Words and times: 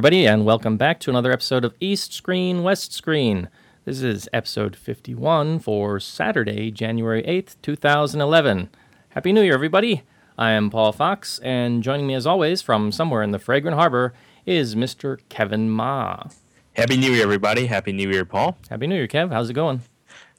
Everybody, 0.00 0.26
and 0.26 0.46
welcome 0.46 0.78
back 0.78 0.98
to 0.98 1.10
another 1.10 1.30
episode 1.30 1.62
of 1.62 1.74
East 1.78 2.14
Screen, 2.14 2.62
West 2.62 2.94
Screen. 2.94 3.50
This 3.84 4.00
is 4.00 4.30
episode 4.32 4.74
51 4.74 5.58
for 5.58 6.00
Saturday, 6.00 6.70
January 6.70 7.22
8th, 7.24 7.56
2011. 7.60 8.70
Happy 9.10 9.30
New 9.30 9.42
Year, 9.42 9.52
everybody. 9.52 10.04
I 10.38 10.52
am 10.52 10.70
Paul 10.70 10.92
Fox, 10.92 11.38
and 11.40 11.82
joining 11.82 12.06
me 12.06 12.14
as 12.14 12.26
always 12.26 12.62
from 12.62 12.92
somewhere 12.92 13.22
in 13.22 13.32
the 13.32 13.38
fragrant 13.38 13.76
harbor 13.76 14.14
is 14.46 14.74
Mr. 14.74 15.18
Kevin 15.28 15.68
Ma. 15.68 16.22
Happy 16.72 16.96
New 16.96 17.12
Year, 17.12 17.24
everybody. 17.24 17.66
Happy 17.66 17.92
New 17.92 18.08
Year, 18.08 18.24
Paul. 18.24 18.56
Happy 18.70 18.86
New 18.86 18.96
Year, 18.96 19.06
Kev. 19.06 19.30
How's 19.30 19.50
it 19.50 19.54
going? 19.54 19.82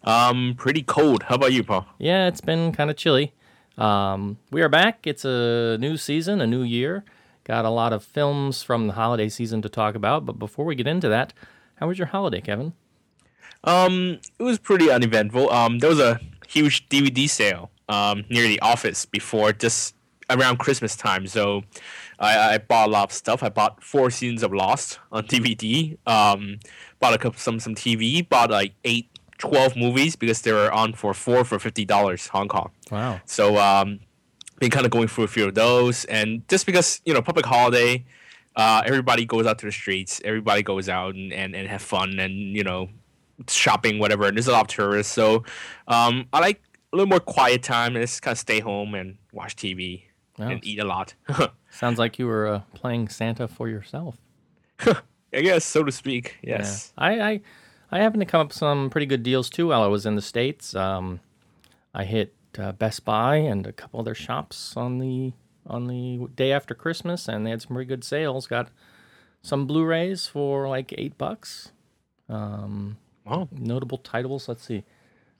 Um, 0.04 0.56
pretty 0.58 0.82
cold. 0.82 1.22
How 1.22 1.36
about 1.36 1.54
you, 1.54 1.64
Paul? 1.64 1.86
Yeah, 2.00 2.26
it's 2.28 2.42
been 2.42 2.72
kind 2.72 2.90
of 2.90 2.98
chilly. 2.98 3.36
Um, 3.78 4.40
we 4.50 4.64
are 4.64 4.70
back. 4.70 5.06
It's 5.06 5.24
a 5.24 5.78
new 5.80 5.98
season, 5.98 6.42
a 6.42 6.48
new 6.48 6.64
year. 6.64 7.06
Got 7.52 7.66
a 7.66 7.70
lot 7.70 7.92
of 7.92 8.02
films 8.02 8.64
from 8.64 8.88
the 8.88 8.94
holiday 8.94 9.28
season 9.28 9.62
to 9.64 9.68
talk 9.68 9.94
about, 9.94 10.26
but 10.26 10.40
before 10.40 10.64
we 10.64 10.74
get 10.74 10.88
into 10.88 11.10
that, 11.10 11.34
how 11.76 11.90
was 11.90 11.98
your 11.98 12.08
holiday, 12.08 12.40
Kevin? 12.40 12.72
Um, 13.66 14.22
it 14.40 14.44
was 14.44 14.58
pretty 14.58 14.90
uneventful. 14.90 15.52
Um, 15.52 15.80
there 15.80 15.90
was 15.90 16.00
a 16.00 16.22
huge 16.48 16.88
DVD 16.88 17.30
sale 17.30 17.70
um 17.90 18.24
near 18.30 18.48
the 18.48 18.62
office 18.62 19.06
before 19.06 19.52
just 19.52 19.96
around 20.30 20.60
Christmas 20.60 20.96
time. 20.96 21.28
So 21.28 21.64
I, 22.20 22.54
I 22.54 22.58
bought 22.60 22.88
a 22.88 22.92
lot 22.94 23.10
of 23.10 23.12
stuff. 23.12 23.44
I 23.44 23.50
bought 23.50 23.84
four 23.84 24.12
seasons 24.12 24.44
of 24.44 24.54
Lost 24.54 25.00
on 25.12 25.26
DVD. 25.28 25.98
Um, 26.08 26.60
bought 27.02 27.14
a 27.14 27.18
couple 27.18 27.38
some 27.38 27.60
some 27.60 27.76
TV. 27.76 28.30
Bought 28.30 28.50
like 28.50 28.76
eight, 28.86 29.10
12 29.40 29.76
movies 29.76 30.16
because 30.16 30.42
they 30.44 30.54
were 30.54 30.72
on 30.72 30.94
for 30.94 31.14
four 31.14 31.44
for 31.44 31.60
fifty 31.60 31.84
dollars 31.84 32.28
Hong 32.28 32.48
Kong. 32.48 32.72
Wow. 32.90 33.20
So 33.26 33.58
um, 33.58 34.00
been 34.62 34.70
kind 34.70 34.86
of 34.86 34.92
going 34.92 35.08
through 35.08 35.26
a 35.26 35.28
few 35.28 35.48
of 35.48 35.56
those, 35.56 36.06
and 36.06 36.48
just 36.48 36.66
because 36.66 37.02
you 37.04 37.14
know 37.14 37.22
public 37.22 37.46
holiday, 37.46 38.06
uh, 38.56 38.84
everybody 38.86 39.26
goes 39.26 39.46
out 39.48 39.58
to 39.60 39.66
the 39.66 39.72
streets, 39.72 40.22
everybody 40.24 40.62
goes 40.62 40.88
out 40.88 41.16
and, 41.16 41.34
and, 41.34 41.56
and 41.56 41.68
have 41.68 41.82
fun, 41.82 42.20
and 42.20 42.56
you 42.56 42.64
know 42.64 42.88
shopping 43.50 43.98
whatever. 44.00 44.26
And 44.28 44.38
there's 44.38 44.48
a 44.48 44.52
lot 44.52 44.62
of 44.62 44.68
tourists, 44.68 45.12
so 45.12 45.44
um, 45.88 46.28
I 46.32 46.40
like 46.40 46.62
a 46.94 46.96
little 46.96 47.10
more 47.10 47.20
quiet 47.20 47.64
time 47.64 47.96
and 47.96 48.04
just 48.04 48.22
kind 48.22 48.34
of 48.34 48.40
stay 48.40 48.60
home 48.60 48.94
and 48.96 49.18
watch 49.34 49.56
TV 49.56 50.04
Oh, 50.40 50.44
and 50.44 50.66
eat 50.66 50.80
a 50.80 50.86
lot. 50.86 51.14
sounds 51.72 52.00
like 52.00 52.20
you 52.20 52.28
were 52.28 52.48
uh, 52.48 52.62
playing 52.74 53.10
Santa 53.10 53.48
for 53.48 53.68
yourself. 53.68 54.18
I 54.80 55.42
guess 55.42 55.66
so 55.66 55.84
to 55.84 55.92
speak. 55.92 56.38
Yes. 56.44 56.94
Yeah. 56.98 57.04
I, 57.04 57.20
I 57.32 57.42
I 57.94 58.00
happened 58.00 58.22
to 58.22 58.26
come 58.26 58.42
up 58.42 58.48
with 58.50 58.58
some 58.58 58.90
pretty 58.90 59.08
good 59.08 59.24
deals 59.24 59.50
too 59.50 59.68
while 59.68 59.82
I 59.82 59.88
was 59.88 60.06
in 60.06 60.16
the 60.16 60.22
states. 60.22 60.76
Um, 60.76 61.20
I 61.94 62.06
hit 62.06 62.34
uh, 62.60 62.72
Best 62.74 63.06
Buy 63.06 63.38
and 63.38 63.66
a 63.68 63.72
couple 63.74 64.00
other 64.00 64.16
shops 64.16 64.76
on 64.78 65.00
the 65.00 65.34
on 65.68 65.88
the 65.88 66.28
day 66.36 66.52
after 66.52 66.74
Christmas, 66.74 67.28
and 67.28 67.46
they 67.46 67.52
had 67.52 67.62
some 67.62 67.76
pretty 67.76 67.88
good 67.88 68.04
sales. 68.04 68.48
Got 68.48 68.70
some 69.42 69.66
Blu-rays 69.68 70.28
for 70.28 70.68
like 70.68 70.94
eight 70.98 71.18
bucks. 71.18 71.72
Um, 72.30 72.98
Wow. 73.26 73.48
notable 73.52 73.98
titles. 74.00 74.48
Let's 74.50 74.64
see: 74.64 74.84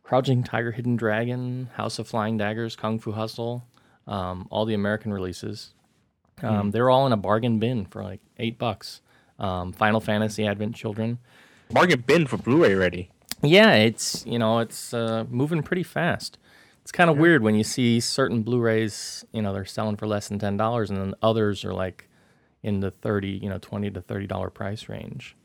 Crouching 0.04 0.44
Tiger, 0.44 0.72
Hidden 0.72 0.96
Dragon, 0.98 1.70
House 1.74 1.98
of 2.00 2.08
Flying 2.08 2.38
Daggers, 2.38 2.76
Kung 2.76 3.00
Fu 3.00 3.12
Hustle. 3.12 3.66
Um, 4.08 4.48
all 4.52 4.66
the 4.66 4.74
American 4.74 5.12
releases. 5.14 5.74
Um, 6.44 6.72
They're 6.72 6.90
all 6.90 7.06
in 7.06 7.14
a 7.14 7.18
bargain 7.18 7.60
bin 7.60 7.86
for 7.86 8.04
like 8.04 8.20
eight 8.38 8.58
bucks. 8.58 9.02
Um, 9.40 9.74
Final 9.74 10.00
Fantasy 10.00 10.46
Advent 10.46 10.76
Children. 10.76 11.20
Bargain 11.72 12.02
bin 12.06 12.26
for 12.28 12.38
Blu-ray 12.38 12.74
ready. 12.76 13.10
Yeah, 13.44 13.74
it's 13.74 14.24
you 14.28 14.38
know 14.38 14.60
it's 14.60 14.94
uh, 14.94 15.26
moving 15.30 15.64
pretty 15.64 15.84
fast. 15.84 16.38
It's 16.92 16.98
kind 16.98 17.10
of 17.10 17.18
weird 17.18 17.42
when 17.42 17.56
you 17.56 17.64
see 17.64 18.02
certain 18.02 18.42
Blu-rays, 18.42 19.24
you 19.32 19.42
know, 19.42 19.54
they're 19.54 19.64
selling 19.64 19.96
for 19.96 20.08
less 20.08 20.28
than 20.28 20.40
ten 20.40 20.58
dollars, 20.58 20.90
and 20.90 21.00
then 21.00 21.16
others 21.22 21.64
are 21.64 21.74
like 21.74 22.10
in 22.64 22.82
the 22.82 22.92
thirty, 22.92 23.30
you 23.30 23.48
know, 23.48 23.60
twenty 23.60 23.90
to 23.92 24.02
thirty 24.02 24.28
dollar 24.28 24.50
price 24.50 24.90
range. 24.90 25.38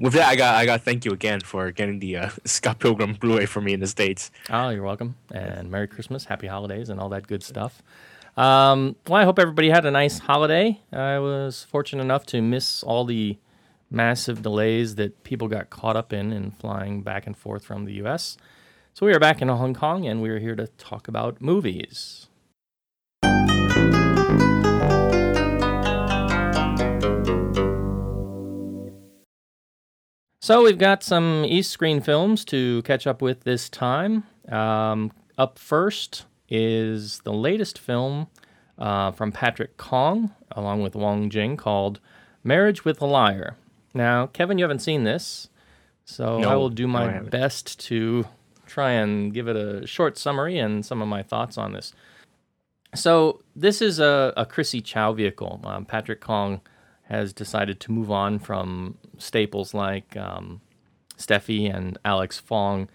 With 0.00 0.14
that, 0.14 0.28
I 0.28 0.34
got 0.34 0.56
I 0.56 0.66
got 0.66 0.82
thank 0.82 1.04
you 1.04 1.12
again 1.12 1.38
for 1.42 1.70
getting 1.70 2.00
the 2.00 2.16
uh, 2.16 2.30
Scott 2.44 2.80
Pilgrim 2.80 3.14
Blu-ray 3.14 3.46
for 3.46 3.60
me 3.60 3.72
in 3.72 3.78
the 3.78 3.86
states. 3.86 4.32
Oh, 4.50 4.70
you're 4.70 4.82
welcome, 4.82 5.14
and 5.30 5.70
Merry 5.70 5.86
Christmas, 5.86 6.24
Happy 6.24 6.48
Holidays, 6.48 6.88
and 6.88 6.98
all 6.98 7.08
that 7.10 7.28
good 7.28 7.44
stuff. 7.44 7.80
Um, 8.36 8.96
well, 9.06 9.20
I 9.20 9.24
hope 9.24 9.38
everybody 9.38 9.70
had 9.70 9.86
a 9.86 9.92
nice 9.92 10.18
holiday. 10.18 10.80
I 10.92 11.20
was 11.20 11.62
fortunate 11.70 12.02
enough 12.02 12.26
to 12.26 12.42
miss 12.42 12.82
all 12.82 13.04
the 13.04 13.38
massive 13.92 14.42
delays 14.42 14.96
that 14.96 15.22
people 15.22 15.46
got 15.46 15.70
caught 15.70 15.94
up 15.94 16.12
in 16.12 16.32
in 16.32 16.50
flying 16.50 17.02
back 17.02 17.28
and 17.28 17.36
forth 17.36 17.64
from 17.64 17.84
the 17.84 17.92
U.S. 17.92 18.36
So 18.96 19.06
we 19.06 19.12
are 19.12 19.18
back 19.18 19.42
in 19.42 19.48
Hong 19.48 19.74
Kong, 19.74 20.06
and 20.06 20.22
we 20.22 20.30
are 20.30 20.38
here 20.38 20.54
to 20.54 20.68
talk 20.68 21.08
about 21.08 21.40
movies. 21.40 22.28
So 30.40 30.62
we've 30.62 30.78
got 30.78 31.02
some 31.02 31.44
East 31.44 31.72
Screen 31.72 32.00
films 32.00 32.44
to 32.44 32.82
catch 32.82 33.08
up 33.08 33.20
with 33.20 33.42
this 33.42 33.68
time. 33.68 34.22
Um, 34.48 35.10
up 35.36 35.58
first 35.58 36.26
is 36.48 37.18
the 37.24 37.32
latest 37.32 37.80
film 37.80 38.28
uh, 38.78 39.10
from 39.10 39.32
Patrick 39.32 39.76
Kong, 39.76 40.32
along 40.52 40.84
with 40.84 40.94
Wong 40.94 41.30
Jing, 41.30 41.56
called 41.56 41.98
Marriage 42.44 42.84
with 42.84 43.02
a 43.02 43.06
Liar. 43.06 43.56
Now, 43.92 44.28
Kevin, 44.28 44.56
you 44.56 44.62
haven't 44.62 44.82
seen 44.82 45.02
this, 45.02 45.48
so 46.04 46.38
No, 46.38 46.48
I 46.48 46.54
will 46.54 46.70
do 46.70 46.86
my 46.86 47.18
best 47.18 47.80
to 47.86 48.26
try 48.74 48.90
and 48.90 49.32
give 49.32 49.46
it 49.46 49.56
a 49.56 49.86
short 49.86 50.18
summary 50.18 50.58
and 50.58 50.84
some 50.84 51.00
of 51.00 51.06
my 51.06 51.22
thoughts 51.22 51.56
on 51.56 51.72
this. 51.72 51.92
So, 52.94 53.40
this 53.54 53.80
is 53.80 54.00
a, 54.00 54.32
a 54.36 54.44
Chrissie 54.44 54.80
Chau 54.80 55.12
vehicle. 55.12 55.60
Um, 55.64 55.84
Patrick 55.84 56.20
Kong 56.20 56.60
has 57.04 57.32
decided 57.32 57.78
to 57.80 57.92
move 57.92 58.10
on 58.10 58.38
from 58.38 58.98
staples 59.18 59.74
like 59.74 60.16
um, 60.16 60.60
Steffi 61.16 61.72
and 61.72 61.98
Alex 62.04 62.38
Fong, 62.38 62.88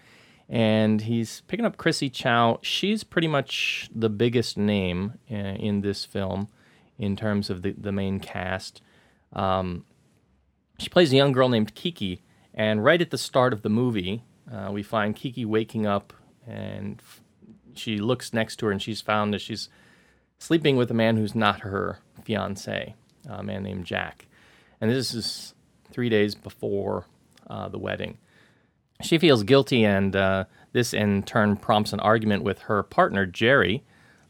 and 0.48 1.02
he's 1.02 1.42
picking 1.48 1.66
up 1.66 1.76
Chrissie 1.76 2.10
Chau. 2.10 2.58
She's 2.62 3.04
pretty 3.04 3.28
much 3.28 3.88
the 3.94 4.10
biggest 4.10 4.58
name 4.58 5.14
uh, 5.30 5.34
in 5.34 5.80
this 5.80 6.04
film 6.04 6.48
in 6.98 7.16
terms 7.16 7.48
of 7.48 7.62
the, 7.62 7.72
the 7.72 7.92
main 7.92 8.20
cast. 8.20 8.82
Um, 9.32 9.84
she 10.78 10.88
plays 10.88 11.12
a 11.12 11.16
young 11.16 11.32
girl 11.32 11.48
named 11.48 11.74
Kiki, 11.74 12.22
and 12.52 12.84
right 12.84 13.00
at 13.00 13.10
the 13.10 13.18
start 13.18 13.52
of 13.52 13.62
the 13.62 13.70
movie, 13.70 14.24
uh, 14.52 14.70
we 14.72 14.82
find 14.82 15.16
Kiki 15.16 15.44
waking 15.44 15.86
up, 15.86 16.12
and 16.46 17.00
f- 17.00 17.20
she 17.74 17.98
looks 17.98 18.32
next 18.32 18.56
to 18.56 18.66
her, 18.66 18.72
and 18.72 18.82
she's 18.82 19.00
found 19.00 19.32
that 19.32 19.40
she's 19.40 19.68
sleeping 20.38 20.76
with 20.76 20.90
a 20.90 20.94
man 20.94 21.16
who's 21.16 21.34
not 21.34 21.60
her 21.60 21.98
fiance, 22.24 22.94
a 23.28 23.42
man 23.42 23.62
named 23.62 23.84
Jack. 23.84 24.26
And 24.80 24.90
this 24.90 25.14
is 25.14 25.54
three 25.92 26.08
days 26.08 26.34
before 26.34 27.06
uh, 27.48 27.68
the 27.68 27.78
wedding. 27.78 28.18
She 29.02 29.18
feels 29.18 29.42
guilty, 29.42 29.84
and 29.84 30.14
uh, 30.14 30.44
this 30.72 30.92
in 30.92 31.22
turn 31.22 31.56
prompts 31.56 31.92
an 31.92 32.00
argument 32.00 32.42
with 32.42 32.60
her 32.60 32.82
partner, 32.82 33.26
Jerry, 33.26 33.82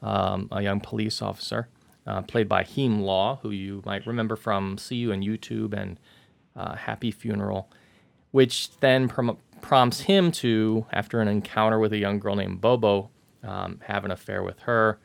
um, 0.02 0.49
a 0.52 0.62
young 0.62 0.81
police 0.81 1.20
officer, 1.20 1.69
uh, 2.06 2.22
played 2.22 2.49
by 2.49 2.62
Him 2.62 3.02
Law, 3.02 3.38
who 3.43 3.50
you 3.50 3.82
might 3.84 4.06
remember 4.06 4.37
from 4.37 4.78
See 4.78 4.96
You 4.96 5.12
on 5.12 5.22
YouTube 5.22 5.75
and 5.75 5.99
uh, 6.56 6.76
Happy 6.76 7.11
Funeral, 7.11 7.69
which 8.31 8.76
then 8.78 9.08
prom- 9.08 9.38
prompts 9.61 10.01
him 10.01 10.33
to, 10.33 10.87
after 10.93 11.21
an 11.21 11.29
encounter 11.29 11.79
with 11.79 11.93
a 11.93 11.99
young 11.99 12.19
girl 12.19 12.37
named 12.37 12.61
Bobo, 12.61 13.11
um, 13.43 13.81
have 13.85 14.05
an 14.05 14.11
affair 14.11 14.43
with 14.43 14.61
her. 14.61 14.99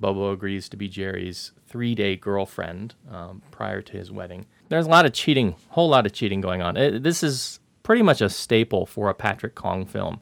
Bobo 0.00 0.32
agrees 0.32 0.68
to 0.68 0.76
be 0.76 0.88
Jerry's 0.88 1.52
three 1.66 1.94
day 1.94 2.16
girlfriend 2.16 2.94
um, 3.10 3.42
prior 3.50 3.82
to 3.82 3.92
his 3.92 4.10
wedding. 4.10 4.46
There's 4.68 4.86
a 4.86 4.90
lot 4.90 5.06
of 5.06 5.12
cheating, 5.12 5.56
whole 5.70 5.88
lot 5.88 6.06
of 6.06 6.12
cheating 6.12 6.40
going 6.40 6.62
on. 6.62 6.76
It, 6.76 7.02
this 7.02 7.22
is 7.22 7.60
pretty 7.82 8.02
much 8.02 8.20
a 8.20 8.28
staple 8.28 8.86
for 8.86 9.08
a 9.08 9.14
Patrick 9.14 9.54
Kong 9.54 9.86
film. 9.86 10.20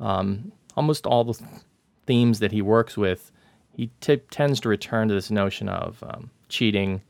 Um, 0.00 0.52
almost 0.76 1.06
all 1.06 1.24
the 1.24 1.40
themes 2.06 2.40
that 2.40 2.52
he 2.52 2.60
works 2.60 2.96
with, 2.96 3.30
he 3.72 3.90
t- 4.00 4.16
tends 4.30 4.60
to 4.60 4.68
return 4.68 5.08
to 5.08 5.14
this 5.14 5.30
notion 5.30 5.68
of 5.68 6.02
um, 6.02 6.30
cheating, 6.48 7.02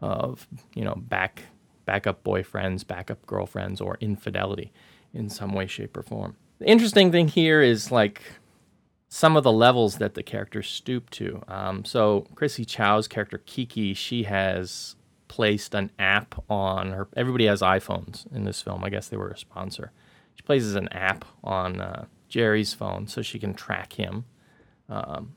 of 0.00 0.48
you 0.74 0.84
know 0.84 0.94
back 0.96 1.42
backup 1.84 2.24
boyfriends, 2.24 2.86
backup 2.86 3.24
girlfriends, 3.26 3.80
or 3.80 3.98
infidelity 4.00 4.72
in 5.14 5.28
some 5.28 5.52
way, 5.52 5.66
shape, 5.66 5.96
or 5.96 6.02
form. 6.02 6.36
The 6.58 6.68
interesting 6.68 7.10
thing 7.10 7.28
here 7.28 7.60
is 7.60 7.90
like 7.90 8.22
some 9.08 9.36
of 9.36 9.44
the 9.44 9.52
levels 9.52 9.98
that 9.98 10.14
the 10.14 10.22
characters 10.22 10.68
stoop 10.68 11.10
to. 11.10 11.42
Um, 11.48 11.84
so 11.84 12.26
Chrissie 12.34 12.64
Chau's 12.64 13.08
character 13.08 13.42
Kiki, 13.44 13.94
she 13.94 14.22
has 14.22 14.96
placed 15.28 15.74
an 15.74 15.90
app 15.98 16.42
on 16.48 16.92
her. 16.92 17.08
Everybody 17.16 17.46
has 17.46 17.60
iPhones 17.60 18.30
in 18.34 18.44
this 18.44 18.62
film. 18.62 18.84
I 18.84 18.90
guess 18.90 19.08
they 19.08 19.16
were 19.16 19.30
a 19.30 19.38
sponsor. 19.38 19.92
She 20.34 20.42
places 20.42 20.74
an 20.74 20.88
app 20.88 21.24
on 21.44 21.80
uh, 21.80 22.06
Jerry's 22.28 22.74
phone 22.74 23.06
so 23.06 23.22
she 23.22 23.38
can 23.38 23.54
track 23.54 23.94
him. 23.94 24.24
Um, 24.88 25.34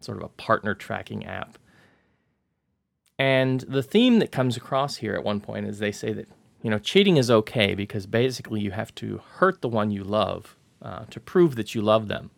sort 0.00 0.18
of 0.18 0.24
a 0.24 0.28
partner 0.28 0.74
tracking 0.74 1.26
app. 1.26 1.58
And 3.18 3.60
the 3.60 3.82
theme 3.82 4.18
that 4.20 4.32
comes 4.32 4.56
across 4.56 4.96
here 4.96 5.14
at 5.14 5.24
one 5.24 5.40
point 5.40 5.66
is 5.66 5.78
they 5.78 5.92
say 5.92 6.12
that 6.12 6.28
you 6.62 6.70
know 6.70 6.78
cheating 6.78 7.16
is 7.16 7.30
okay 7.30 7.74
because 7.74 8.06
basically 8.06 8.60
you 8.60 8.70
have 8.70 8.94
to 8.96 9.20
hurt 9.36 9.60
the 9.60 9.68
one 9.68 9.90
you 9.90 10.04
love 10.04 10.56
uh, 10.82 11.04
to 11.10 11.20
prove 11.20 11.56
that 11.56 11.74
you 11.74 11.82
love 11.82 12.08
them, 12.08 12.30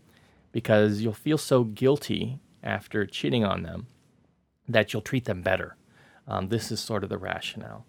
because 0.52 1.00
you'll 1.00 1.12
feel 1.12 1.38
so 1.38 1.64
guilty 1.64 2.40
after 2.62 3.06
cheating 3.06 3.44
on 3.44 3.62
them 3.62 3.86
that 4.68 4.92
you'll 4.92 5.02
treat 5.02 5.24
them 5.24 5.42
better. 5.42 5.76
Um, 6.28 6.48
this 6.48 6.70
is 6.70 6.80
sort 6.80 7.02
of 7.02 7.10
the 7.10 7.18
rationale. 7.18 7.84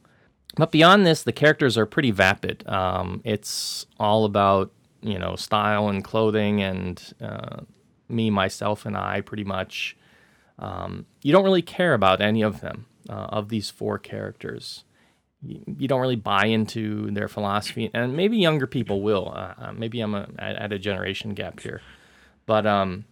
But 0.55 0.71
beyond 0.71 1.05
this, 1.05 1.23
the 1.23 1.31
characters 1.31 1.77
are 1.77 1.85
pretty 1.85 2.11
vapid. 2.11 2.67
Um, 2.67 3.21
it's 3.23 3.85
all 3.99 4.25
about 4.25 4.71
you 5.01 5.19
know 5.19 5.35
style 5.35 5.89
and 5.89 6.03
clothing 6.03 6.61
and 6.61 7.13
uh, 7.21 7.61
me, 8.09 8.29
myself, 8.29 8.85
and 8.85 8.97
I 8.97 9.21
pretty 9.21 9.43
much. 9.43 9.97
Um, 10.59 11.07
you 11.23 11.31
don't 11.31 11.43
really 11.43 11.63
care 11.63 11.95
about 11.95 12.21
any 12.21 12.43
of 12.43 12.61
them, 12.61 12.85
uh, 13.09 13.27
of 13.29 13.49
these 13.49 13.71
four 13.71 13.97
characters. 13.97 14.83
You, 15.45 15.87
don't 15.87 15.99
really 15.99 16.15
buy 16.15 16.45
into 16.45 17.11
their 17.11 17.27
philosophy, 17.27 17.89
and 17.93 18.15
maybe 18.15 18.37
younger 18.37 18.65
people 18.67 19.01
will. 19.01 19.33
Uh, 19.35 19.53
uh, 19.57 19.73
maybe 19.73 19.99
I'm 19.99 20.15
a, 20.15 20.27
at, 20.39 20.55
at 20.55 20.73
a 20.73 20.79
generation 20.79 21.33
gap 21.33 21.59
here. 21.59 21.81
But 22.45 22.65
um, 22.65 23.05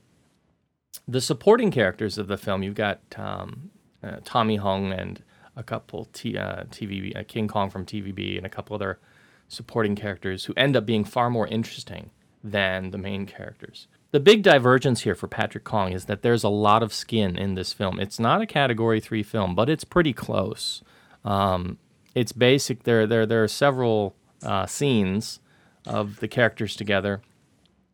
the 1.07 1.21
supporting 1.21 1.71
characters 1.71 2.17
of 2.17 2.27
the 2.27 2.37
film, 2.37 2.63
you've 2.63 2.75
got 2.75 3.01
um, 3.17 3.71
uh, 4.03 4.17
Tommy 4.23 4.55
Hung 4.55 4.91
and 4.91 5.21
a 5.55 5.63
couple 5.63 6.05
T, 6.13 6.37
uh, 6.37 6.63
TV, 6.65 7.15
uh, 7.15 7.23
King 7.27 7.47
Kong 7.47 7.69
from 7.69 7.85
TVB, 7.85 8.37
and 8.37 8.45
a 8.45 8.49
couple 8.49 8.75
other 8.75 8.99
supporting 9.47 9.95
characters 9.95 10.45
who 10.45 10.53
end 10.55 10.77
up 10.77 10.85
being 10.85 11.03
far 11.03 11.29
more 11.29 11.47
interesting 11.47 12.11
than 12.43 12.91
the 12.91 12.97
main 12.97 13.25
characters. 13.25 13.87
The 14.11 14.19
big 14.19 14.43
divergence 14.43 15.01
here 15.01 15.15
for 15.15 15.27
Patrick 15.27 15.63
Kong 15.63 15.93
is 15.93 16.05
that 16.05 16.21
there's 16.21 16.43
a 16.43 16.49
lot 16.49 16.83
of 16.83 16.93
skin 16.93 17.37
in 17.37 17.55
this 17.55 17.71
film. 17.71 17.99
It's 17.99 18.19
not 18.19 18.41
a 18.41 18.45
Category 18.45 18.99
Three 18.99 19.23
film, 19.23 19.55
but 19.55 19.69
it's 19.69 19.83
pretty 19.83 20.13
close. 20.13 20.83
Um, 21.23 21.77
it's 22.15 22.31
basic. 22.31 22.83
There, 22.83 23.07
there, 23.07 23.25
there 23.25 23.43
are 23.43 23.47
several 23.47 24.15
uh, 24.43 24.65
scenes 24.65 25.39
of 25.85 26.19
the 26.19 26.27
characters 26.27 26.75
together 26.75 27.21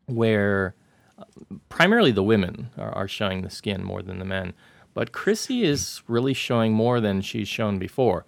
where 0.08 0.76
uh, 1.18 1.24
primarily 1.70 2.12
the 2.12 2.24
women 2.24 2.70
are, 2.78 2.92
are 2.92 3.08
showing 3.08 3.42
the 3.42 3.50
skin 3.50 3.84
more 3.84 4.02
than 4.02 4.20
the 4.20 4.26
men. 4.26 4.54
But 4.94 5.12
Chrissy 5.12 5.64
is 5.64 6.02
really 6.08 6.34
showing 6.34 6.74
more 6.74 7.00
than 7.00 7.22
she's 7.22 7.48
shown 7.48 7.78
before. 7.78 8.26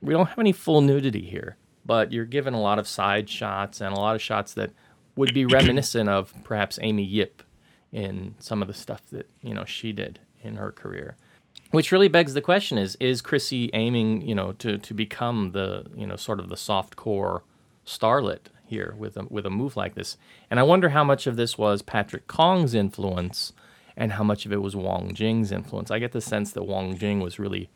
We 0.00 0.12
don't 0.12 0.26
have 0.26 0.38
any 0.38 0.52
full 0.52 0.80
nudity 0.80 1.22
here, 1.22 1.56
but 1.86 2.12
you're 2.12 2.24
given 2.24 2.54
a 2.54 2.60
lot 2.60 2.80
of 2.80 2.88
side 2.88 3.28
shots 3.28 3.80
and 3.80 3.94
a 3.94 4.00
lot 4.00 4.16
of 4.16 4.22
shots 4.22 4.54
that 4.54 4.72
would 5.14 5.32
be 5.32 5.46
reminiscent 5.46 6.08
of 6.08 6.34
perhaps 6.42 6.78
Amy 6.82 7.04
Yip 7.04 7.42
in 7.92 8.34
some 8.38 8.62
of 8.62 8.68
the 8.68 8.74
stuff 8.74 9.02
that 9.10 9.28
you 9.42 9.54
know 9.54 9.64
she 9.64 9.92
did 9.92 10.18
in 10.42 10.56
her 10.56 10.72
career. 10.72 11.16
Which 11.72 11.90
really 11.90 12.08
begs 12.08 12.34
the 12.34 12.40
question: 12.40 12.78
Is 12.78 12.96
is 13.00 13.22
Chrissy 13.22 13.70
aiming, 13.72 14.22
you 14.22 14.34
know, 14.34 14.52
to 14.52 14.78
to 14.78 14.94
become 14.94 15.52
the 15.52 15.86
you 15.96 16.06
know 16.06 16.16
sort 16.16 16.38
of 16.38 16.48
the 16.48 16.56
soft 16.56 16.96
core 16.96 17.44
starlet 17.86 18.48
here 18.66 18.94
with 18.96 19.16
a, 19.16 19.24
with 19.28 19.46
a 19.46 19.50
move 19.50 19.76
like 19.76 19.94
this? 19.94 20.18
And 20.50 20.60
I 20.60 20.64
wonder 20.64 20.90
how 20.90 21.02
much 21.02 21.26
of 21.26 21.36
this 21.36 21.56
was 21.56 21.80
Patrick 21.82 22.26
Kong's 22.26 22.74
influence, 22.74 23.54
and 23.96 24.12
how 24.12 24.22
much 24.22 24.44
of 24.44 24.52
it 24.52 24.60
was 24.60 24.76
Wong 24.76 25.14
Jing's 25.14 25.50
influence. 25.50 25.90
I 25.90 25.98
get 25.98 26.12
the 26.12 26.20
sense 26.20 26.52
that 26.52 26.64
Wong 26.64 26.96
Jing 26.96 27.20
was 27.20 27.38
really 27.38 27.70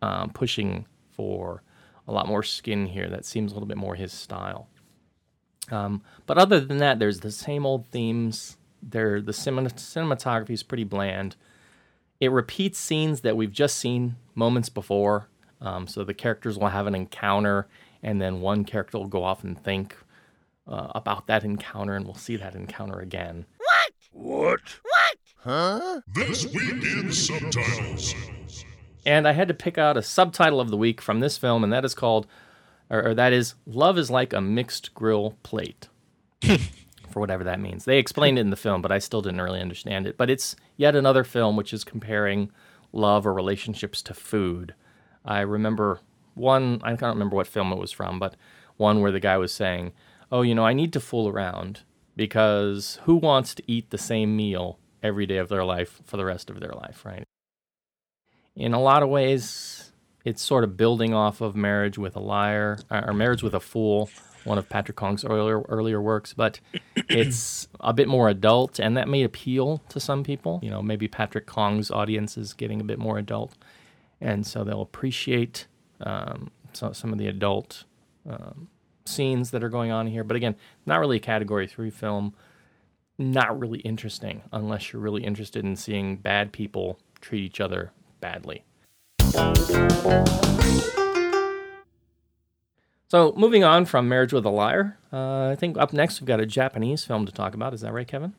um, 0.00 0.30
pushing 0.30 0.86
for 1.10 1.62
a 2.06 2.12
lot 2.12 2.28
more 2.28 2.44
skin 2.44 2.86
here. 2.86 3.08
That 3.08 3.24
seems 3.24 3.50
a 3.50 3.54
little 3.54 3.68
bit 3.68 3.76
more 3.76 3.96
his 3.96 4.12
style. 4.12 4.68
Um, 5.70 6.02
but 6.26 6.38
other 6.38 6.60
than 6.60 6.78
that, 6.78 6.98
there's 6.98 7.20
the 7.20 7.30
same 7.32 7.66
old 7.66 7.86
themes. 7.86 8.56
There, 8.82 9.20
the 9.20 9.32
cinema- 9.32 9.70
cinematography 9.70 10.50
is 10.50 10.62
pretty 10.62 10.84
bland. 10.84 11.36
It 12.22 12.30
repeats 12.30 12.78
scenes 12.78 13.22
that 13.22 13.36
we've 13.36 13.50
just 13.50 13.78
seen 13.78 14.14
moments 14.36 14.68
before. 14.68 15.26
Um, 15.60 15.88
so 15.88 16.04
the 16.04 16.14
characters 16.14 16.56
will 16.56 16.68
have 16.68 16.86
an 16.86 16.94
encounter, 16.94 17.66
and 18.00 18.22
then 18.22 18.40
one 18.40 18.64
character 18.64 18.96
will 18.96 19.08
go 19.08 19.24
off 19.24 19.42
and 19.42 19.60
think 19.60 19.96
uh, 20.68 20.92
about 20.94 21.26
that 21.26 21.42
encounter, 21.42 21.96
and 21.96 22.04
we'll 22.04 22.14
see 22.14 22.36
that 22.36 22.54
encounter 22.54 23.00
again. 23.00 23.46
What? 23.58 23.92
What? 24.12 24.60
What? 24.82 25.16
Huh? 25.38 26.00
This 26.14 26.46
week 26.46 26.84
in 26.84 27.10
subtitles. 27.10 28.14
And 29.04 29.26
I 29.26 29.32
had 29.32 29.48
to 29.48 29.54
pick 29.54 29.76
out 29.76 29.96
a 29.96 30.02
subtitle 30.02 30.60
of 30.60 30.70
the 30.70 30.76
week 30.76 31.00
from 31.00 31.18
this 31.18 31.36
film, 31.36 31.64
and 31.64 31.72
that 31.72 31.84
is 31.84 31.92
called, 31.92 32.28
or, 32.88 33.04
or 33.08 33.14
that 33.14 33.32
is, 33.32 33.56
Love 33.66 33.98
is 33.98 34.12
Like 34.12 34.32
a 34.32 34.40
Mixed 34.40 34.94
Grill 34.94 35.36
Plate. 35.42 35.88
for 37.12 37.20
whatever 37.20 37.44
that 37.44 37.60
means. 37.60 37.84
They 37.84 37.98
explained 37.98 38.38
it 38.38 38.42
in 38.42 38.50
the 38.50 38.56
film, 38.56 38.82
but 38.82 38.92
I 38.92 38.98
still 38.98 39.22
didn't 39.22 39.40
really 39.40 39.60
understand 39.60 40.06
it. 40.06 40.16
But 40.16 40.30
it's 40.30 40.56
yet 40.76 40.96
another 40.96 41.24
film 41.24 41.56
which 41.56 41.72
is 41.72 41.84
comparing 41.84 42.50
love 42.92 43.26
or 43.26 43.32
relationships 43.32 44.02
to 44.02 44.14
food. 44.14 44.74
I 45.24 45.40
remember 45.40 46.00
one, 46.34 46.80
I 46.82 46.90
can't 46.96 47.14
remember 47.14 47.36
what 47.36 47.46
film 47.46 47.72
it 47.72 47.78
was 47.78 47.92
from, 47.92 48.18
but 48.18 48.36
one 48.76 49.00
where 49.00 49.12
the 49.12 49.20
guy 49.20 49.36
was 49.36 49.52
saying, 49.52 49.92
Oh, 50.30 50.42
you 50.42 50.54
know, 50.54 50.64
I 50.64 50.72
need 50.72 50.92
to 50.94 51.00
fool 51.00 51.28
around 51.28 51.82
because 52.16 52.98
who 53.04 53.16
wants 53.16 53.54
to 53.54 53.62
eat 53.66 53.90
the 53.90 53.98
same 53.98 54.36
meal 54.36 54.78
every 55.02 55.26
day 55.26 55.36
of 55.36 55.48
their 55.48 55.64
life 55.64 56.00
for 56.04 56.16
the 56.16 56.24
rest 56.24 56.48
of 56.48 56.60
their 56.60 56.72
life, 56.72 57.04
right? 57.04 57.24
In 58.54 58.72
a 58.72 58.80
lot 58.80 59.02
of 59.02 59.08
ways, 59.08 59.92
it's 60.24 60.42
sort 60.42 60.64
of 60.64 60.76
building 60.76 61.14
off 61.14 61.40
of 61.40 61.56
Marriage 61.56 61.98
with 61.98 62.16
a 62.16 62.20
Liar 62.20 62.78
uh, 62.90 63.02
or 63.06 63.12
Marriage 63.12 63.42
with 63.42 63.54
a 63.54 63.60
Fool, 63.60 64.10
one 64.44 64.58
of 64.58 64.68
Patrick 64.68 64.96
Kong's 64.96 65.24
earlier 65.24 65.62
earlier 65.62 66.00
works, 66.00 66.34
but 66.34 66.60
it's 67.08 67.68
a 67.80 67.92
bit 67.92 68.08
more 68.08 68.28
adult, 68.28 68.78
and 68.78 68.96
that 68.96 69.08
may 69.08 69.22
appeal 69.22 69.82
to 69.88 70.00
some 70.00 70.24
people. 70.24 70.60
You 70.62 70.70
know, 70.70 70.82
maybe 70.82 71.08
Patrick 71.08 71.46
Kong's 71.46 71.90
audience 71.90 72.36
is 72.36 72.52
getting 72.52 72.80
a 72.80 72.84
bit 72.84 72.98
more 72.98 73.18
adult, 73.18 73.54
and 74.20 74.46
so 74.46 74.64
they'll 74.64 74.82
appreciate 74.82 75.66
um, 76.00 76.50
so, 76.72 76.92
some 76.92 77.12
of 77.12 77.18
the 77.18 77.28
adult 77.28 77.84
um, 78.28 78.68
scenes 79.04 79.50
that 79.50 79.62
are 79.62 79.68
going 79.68 79.90
on 79.90 80.06
here. 80.06 80.24
But 80.24 80.36
again, 80.36 80.56
not 80.86 81.00
really 81.00 81.16
a 81.16 81.20
Category 81.20 81.66
Three 81.66 81.90
film. 81.90 82.34
Not 83.18 83.58
really 83.60 83.80
interesting 83.80 84.42
unless 84.52 84.92
you're 84.92 85.02
really 85.02 85.22
interested 85.22 85.64
in 85.64 85.76
seeing 85.76 86.16
bad 86.16 86.50
people 86.52 86.98
treat 87.20 87.44
each 87.44 87.60
other 87.60 87.92
badly. 88.20 88.64
So, 93.12 93.34
moving 93.36 93.62
on 93.62 93.84
from 93.84 94.08
Marriage 94.08 94.32
with 94.32 94.46
a 94.46 94.48
Liar, 94.48 94.96
uh, 95.12 95.50
I 95.50 95.54
think 95.54 95.76
up 95.76 95.92
next 95.92 96.18
we've 96.18 96.26
got 96.26 96.40
a 96.40 96.46
Japanese 96.46 97.04
film 97.04 97.26
to 97.26 97.32
talk 97.32 97.52
about. 97.52 97.74
Is 97.74 97.82
that 97.82 97.92
right, 97.92 98.08
Kevin? 98.08 98.32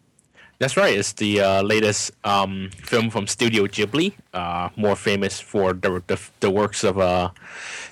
That's 0.58 0.76
right. 0.76 0.98
It's 0.98 1.14
the 1.14 1.42
uh, 1.42 1.62
latest 1.62 2.10
um, 2.24 2.72
film 2.78 3.12
from 3.12 3.28
Studio 3.28 3.68
Ghibli, 3.68 4.14
uh, 4.34 4.70
more 4.76 4.96
famous 4.96 5.40
for 5.40 5.74
the, 5.74 6.02
the, 6.08 6.20
the 6.40 6.50
works 6.50 6.84
of 6.84 6.98
uh, 6.98 7.30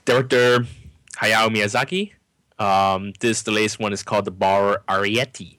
director 0.05 0.65
Hayao 1.17 1.50
Miyazaki. 1.50 2.13
Um, 2.57 3.13
this 3.19 3.43
the 3.43 3.51
latest 3.51 3.79
one 3.79 3.93
is 3.93 4.01
called 4.01 4.25
The 4.25 4.31
Borrower 4.31 4.81
Arrietty. 4.89 5.57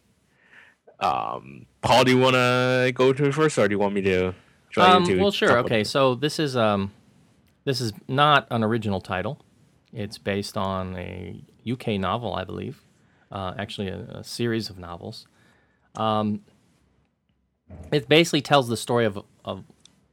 Um, 0.99 1.67
Paul, 1.83 2.03
do 2.03 2.11
you 2.11 2.19
want 2.19 2.35
to 2.35 2.91
go 2.97 3.13
to 3.13 3.27
it 3.27 3.33
first, 3.33 3.57
or 3.59 3.69
do 3.69 3.75
you 3.75 3.79
want 3.79 3.95
me 3.95 4.01
to? 4.01 4.35
Try 4.71 4.91
Um, 4.91 5.05
to 5.05 5.21
well, 5.21 5.31
sure. 5.31 5.59
Okay, 5.59 5.85
so 5.85 6.17
this 6.17 6.41
is 6.41 6.57
um, 6.57 6.91
this 7.65 7.81
is 7.81 7.93
not 8.09 8.49
an 8.51 8.65
original 8.65 9.01
title. 9.01 9.39
It's 9.93 10.19
based 10.19 10.57
on 10.57 10.97
a 10.97 11.43
UK 11.71 11.89
novel, 12.01 12.35
I 12.35 12.45
believe. 12.45 12.83
Uh, 13.31 13.55
actually, 13.59 13.89
a, 13.89 13.99
a 14.11 14.25
series 14.25 14.71
of 14.71 14.79
novels. 14.79 15.27
Um, 15.97 16.41
it 17.91 18.09
basically 18.09 18.43
tells 18.43 18.69
the 18.69 18.77
story 18.77 19.05
of 19.05 19.23
of 19.45 19.65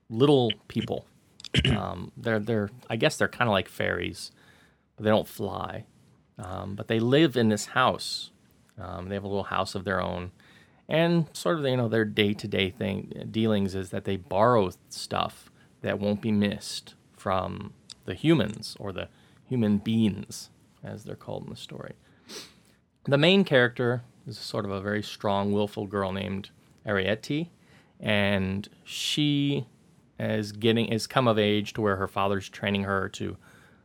little 0.09 0.51
people. 0.67 1.05
Um, 1.75 2.11
they're 2.15 2.39
they're 2.39 2.69
I 2.91 2.95
guess 2.95 3.17
they're 3.17 3.27
kind 3.27 3.49
of 3.49 3.53
like 3.53 3.67
fairies, 3.67 4.31
but 4.95 5.03
they 5.03 5.09
don't 5.09 5.27
fly. 5.27 5.85
Um, 6.37 6.75
but 6.75 6.87
they 6.87 6.99
live 6.99 7.35
in 7.35 7.49
this 7.49 7.67
house. 7.67 8.29
Um, 8.77 9.09
they 9.09 9.15
have 9.15 9.23
a 9.23 9.27
little 9.27 9.45
house 9.45 9.73
of 9.75 9.83
their 9.83 9.99
own, 9.99 10.31
and 10.87 11.25
sort 11.33 11.57
of 11.57 11.65
you 11.65 11.75
know 11.75 11.87
their 11.87 12.05
day 12.05 12.33
to 12.33 12.47
day 12.47 12.69
thing 12.69 13.27
dealings 13.31 13.73
is 13.73 13.89
that 13.89 14.05
they 14.05 14.15
borrow 14.15 14.69
stuff 14.89 15.49
that 15.81 15.99
won't 15.99 16.21
be 16.21 16.31
missed 16.31 16.93
from 17.17 17.73
the 18.05 18.13
humans 18.13 18.77
or 18.79 18.91
the 18.91 19.09
human 19.49 19.79
beings 19.79 20.49
as 20.83 21.03
they're 21.03 21.15
called 21.15 21.43
in 21.43 21.49
the 21.49 21.55
story. 21.55 21.95
The 23.05 23.17
main 23.17 23.43
character 23.43 24.03
is 24.27 24.37
sort 24.37 24.65
of 24.65 24.71
a 24.71 24.79
very 24.79 25.01
strong, 25.01 25.51
willful 25.51 25.87
girl 25.87 26.11
named 26.11 26.51
Arrietty, 26.85 27.49
and 27.99 28.69
she 28.83 29.65
is 30.19 30.51
getting 30.51 30.87
is 30.87 31.07
come 31.07 31.27
of 31.27 31.39
age 31.39 31.73
to 31.73 31.81
where 31.81 31.95
her 31.95 32.07
father's 32.07 32.49
training 32.49 32.83
her 32.83 33.09
to 33.09 33.37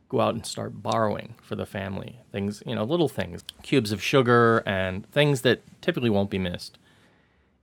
go 0.09 0.21
out 0.21 0.35
and 0.35 0.45
start 0.45 0.83
borrowing 0.83 1.35
for 1.41 1.55
the 1.55 1.65
family 1.65 2.19
things, 2.31 2.61
you 2.65 2.75
know, 2.75 2.83
little 2.83 3.09
things, 3.09 3.43
cubes 3.63 3.91
of 3.91 4.03
sugar 4.03 4.61
and 4.65 5.09
things 5.11 5.41
that 5.41 5.61
typically 5.81 6.09
won't 6.09 6.29
be 6.29 6.37
missed. 6.37 6.77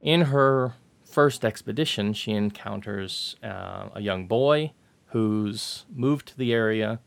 In 0.00 0.22
her 0.22 0.74
first 1.04 1.44
expedition, 1.44 2.12
she 2.12 2.32
encounters 2.32 3.36
uh, 3.42 3.90
a 3.94 4.00
young 4.00 4.26
boy 4.26 4.72
who's 5.06 5.84
moved 5.94 6.26
to 6.28 6.36
the 6.36 6.52
area 6.52 6.98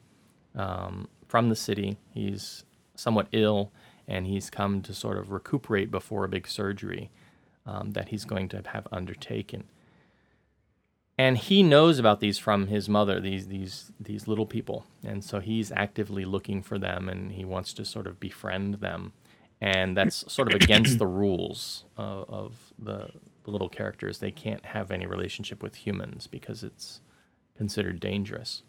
um, 0.56 1.08
from 1.28 1.50
the 1.50 1.56
city. 1.56 1.98
He's 2.14 2.64
somewhat 2.96 3.28
ill, 3.32 3.72
and 4.08 4.28
he's 4.28 4.50
come 4.50 4.82
to 4.84 4.94
sort 4.94 5.18
of 5.18 5.32
recuperate 5.32 5.92
before 5.92 6.24
a 6.24 6.30
big 6.30 6.48
surgery 6.48 7.10
um, 7.66 7.92
that 7.92 8.10
he's 8.10 8.26
going 8.26 8.50
to 8.50 8.62
have 8.68 8.88
undertaken. 8.92 9.66
And 11.18 11.38
he 11.38 11.64
knows 11.64 11.98
about 11.98 12.20
these 12.20 12.38
from 12.38 12.68
his 12.68 12.90
mother, 12.90 13.22
these 13.22 13.48
these 13.48 13.92
these 14.00 14.28
little 14.28 14.46
people, 14.46 14.86
and 15.02 15.24
so 15.24 15.40
he's 15.40 15.72
actively 15.72 16.26
looking 16.26 16.62
for 16.62 16.78
them, 16.78 17.08
and 17.08 17.32
he 17.32 17.46
wants 17.46 17.72
to 17.74 17.86
sort 17.86 18.06
of 18.06 18.20
befriend 18.20 18.76
them, 18.76 19.14
and 19.62 19.96
that's 19.96 20.30
sort 20.32 20.54
of 20.54 20.62
against 20.62 21.00
the 21.00 21.08
rules 21.08 21.86
of, 21.96 22.30
of 22.30 22.74
the, 22.78 23.12
the 23.46 23.52
little 23.52 23.70
characters. 23.70 24.20
They 24.20 24.32
can't 24.32 24.66
have 24.66 24.92
any 24.92 25.06
relationship 25.06 25.64
with 25.64 25.76
humans 25.76 26.28
because 26.28 26.64
it's 26.64 27.00
considered 27.58 28.02
dangerous. 28.02 28.64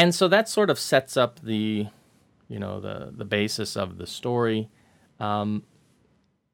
And 0.00 0.14
so 0.14 0.28
that 0.28 0.48
sort 0.48 0.70
of 0.70 0.78
sets 0.78 1.18
up 1.18 1.40
the, 1.40 1.88
you 2.48 2.58
know, 2.58 2.80
the 2.80 3.12
the 3.14 3.26
basis 3.26 3.76
of 3.76 3.98
the 3.98 4.06
story. 4.06 4.70
Um, 5.18 5.64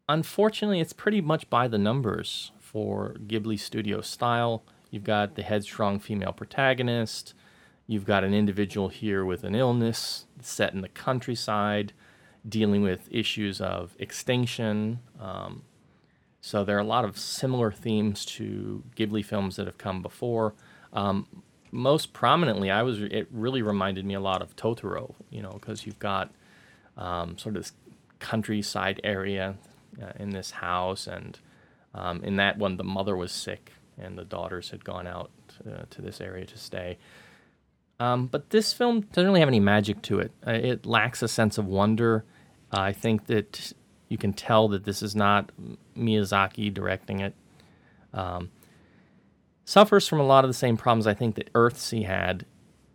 unfortunately, 0.09 0.81
it's 0.81 0.93
pretty 0.93 1.21
much 1.21 1.49
by 1.49 1.69
the 1.69 1.79
numbers 1.79 2.51
for 2.59 3.15
Ghibli 3.25 3.57
studio 3.57 4.01
style. 4.01 4.65
You've 4.91 5.05
got 5.05 5.37
the 5.37 5.45
headstrong 5.45 6.01
female 6.01 6.33
protagonist. 6.33 7.35
You've 7.87 8.05
got 8.05 8.25
an 8.25 8.35
individual 8.35 8.89
here 8.89 9.25
with 9.25 9.45
an 9.45 9.55
illness 9.55 10.27
set 10.41 10.75
in 10.75 10.81
the 10.81 10.89
countryside, 10.89 11.93
dealing 12.49 12.83
with 12.83 13.09
issues 13.13 13.61
of 13.61 13.95
extinction. 14.01 14.99
Um, 15.21 15.63
so 16.41 16.65
there 16.65 16.77
are 16.77 16.81
a 16.81 16.85
lot 16.97 17.05
of 17.05 17.17
similar 17.17 17.71
themes 17.71 18.25
to 18.25 18.83
Ghibli 18.97 19.25
films 19.25 19.55
that 19.55 19.67
have 19.67 19.79
come 19.79 20.03
before. 20.03 20.55
Um, 20.93 21.45
most 21.71 22.13
prominently, 22.13 22.71
I 22.71 22.83
was 22.83 23.01
it 23.01 23.29
really 23.31 23.63
reminded 23.63 24.05
me 24.05 24.15
a 24.15 24.21
lot 24.21 24.43
of 24.43 24.57
Totoro, 24.57 25.15
you 25.31 25.43
know, 25.43 25.53
because 25.53 25.87
you've 25.87 25.99
got 25.99 26.31
um, 26.97 27.39
sort 27.39 27.57
of 27.57 27.63
this 27.63 27.73
countryside 28.19 29.01
area 29.05 29.57
uh, 30.03 30.13
in 30.19 30.31
this 30.31 30.51
house, 30.51 31.07
and 31.07 31.39
um, 31.95 32.23
in 32.25 32.37
that 32.37 32.59
one, 32.59 32.77
the 32.77 32.85
mother 32.85 33.17
was 33.17 33.33
sick, 33.33 33.73
and 33.99 34.17
the 34.17 34.25
daughters 34.25 34.71
had 34.71 34.85
gone 34.85 35.07
out 35.07 35.31
uh, 35.67 35.83
to 35.91 36.03
this 36.03 36.21
area 36.21 36.47
to 36.47 36.59
stay. 36.59 36.99
Um, 37.99 38.27
but 38.27 38.51
this 38.51 38.73
film 38.73 39.01
doesn't 39.13 39.27
really 39.27 39.41
have 39.41 39.49
any 39.49 39.61
magic 39.61 40.03
to 40.03 40.19
it. 40.19 40.31
Uh, 40.47 40.53
it 40.53 40.85
lacks 40.85 41.23
a 41.23 41.29
sense 41.29 41.57
of 41.57 41.67
wonder. 41.67 42.25
I 42.71 42.93
think 42.93 43.27
that 43.27 43.73
you 44.09 44.19
can 44.19 44.33
tell 44.33 44.69
that 44.69 44.85
this 44.85 45.03
is 45.03 45.17
not 45.17 45.51
Miyazaki 45.97 46.73
directing 46.73 47.21
it. 47.21 47.35
Um, 48.13 48.51
suffers 49.67 50.09
from 50.09 50.19
a 50.21 50.25
lot 50.25 50.45
of 50.45 50.49
the 50.49 50.55
same 50.55 50.79
problems 50.79 51.07
I 51.07 51.13
think 51.13 51.35
that 51.35 51.53
Earthsea 51.53 52.07
had, 52.07 52.47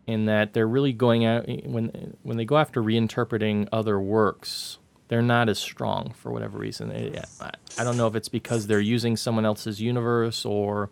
in 0.07 0.25
that 0.25 0.53
they're 0.53 0.67
really 0.67 0.93
going 0.93 1.23
out 1.25 1.45
when 1.65 2.15
when 2.23 2.37
they 2.37 2.45
go 2.45 2.57
after 2.57 2.81
reinterpreting 2.81 3.67
other 3.71 3.99
works. 3.99 4.79
They're 5.09 5.21
not 5.21 5.49
as 5.49 5.59
strong 5.59 6.13
for 6.15 6.31
whatever 6.31 6.57
reason. 6.57 6.89
It- 6.91 7.13
I, 7.41 7.51
I 7.77 7.83
don't 7.83 7.97
know 7.97 8.07
if 8.07 8.15
it's 8.15 8.29
because 8.29 8.65
they're 8.67 8.79
using 8.79 9.17
someone 9.17 9.45
else's 9.45 9.81
universe 9.81 10.45
or, 10.45 10.89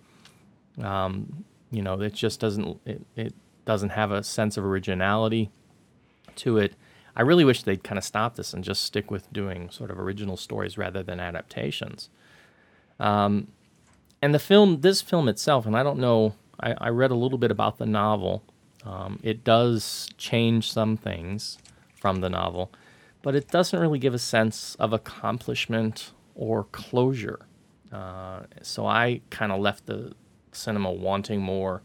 um, 0.83 1.45
you 1.71 1.81
know, 1.81 1.99
it 2.01 2.13
just 2.13 2.39
doesn't 2.41 2.79
it, 2.85 3.01
it 3.15 3.33
doesn't 3.65 3.89
have 3.89 4.11
a 4.11 4.21
sense 4.23 4.57
of 4.57 4.65
originality 4.65 5.49
to 6.35 6.57
it. 6.57 6.75
I 7.15 7.21
really 7.21 7.45
wish 7.45 7.63
they'd 7.63 7.83
kind 7.83 7.97
of 7.97 8.03
stop 8.03 8.35
this 8.35 8.53
and 8.53 8.63
just 8.63 8.83
stick 8.83 9.09
with 9.09 9.31
doing 9.33 9.69
sort 9.69 9.89
of 9.91 9.97
original 9.99 10.35
stories 10.37 10.77
rather 10.77 11.01
than 11.01 11.19
adaptations. 11.19 12.09
Um, 12.99 13.47
and 14.21 14.33
the 14.33 14.39
film, 14.39 14.81
this 14.81 15.01
film 15.01 15.29
itself, 15.29 15.65
and 15.65 15.75
I 15.75 15.83
don't 15.83 15.99
know, 15.99 16.35
I, 16.59 16.75
I 16.77 16.89
read 16.89 17.11
a 17.11 17.15
little 17.15 17.37
bit 17.37 17.51
about 17.51 17.77
the 17.77 17.85
novel. 17.85 18.43
Um, 18.85 19.19
it 19.23 19.43
does 19.43 20.09
change 20.17 20.71
some 20.71 20.97
things 20.97 21.57
from 21.95 22.21
the 22.21 22.29
novel, 22.29 22.71
but 23.21 23.35
it 23.35 23.49
doesn't 23.49 23.79
really 23.79 23.99
give 23.99 24.13
a 24.13 24.19
sense 24.19 24.75
of 24.75 24.93
accomplishment 24.93 26.11
or 26.35 26.65
closure. 26.71 27.39
Uh, 27.91 28.41
so 28.61 28.85
I 28.85 29.21
kind 29.29 29.51
of 29.51 29.59
left 29.59 29.85
the 29.85 30.13
cinema 30.51 30.91
wanting 30.91 31.41
more, 31.41 31.81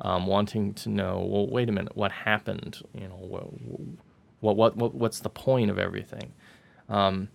um, 0.00 0.26
wanting 0.26 0.74
to 0.74 0.88
know. 0.88 1.26
Well, 1.26 1.46
wait 1.46 1.68
a 1.68 1.72
minute, 1.72 1.96
what 1.96 2.12
happened? 2.12 2.82
You 2.92 3.08
know, 3.08 3.16
what, 3.16 3.46
what, 4.40 4.56
what, 4.56 4.76
what 4.76 4.94
what's 4.94 5.20
the 5.20 5.30
point 5.30 5.70
of 5.70 5.78
everything? 5.78 6.32
Um, 6.88 7.28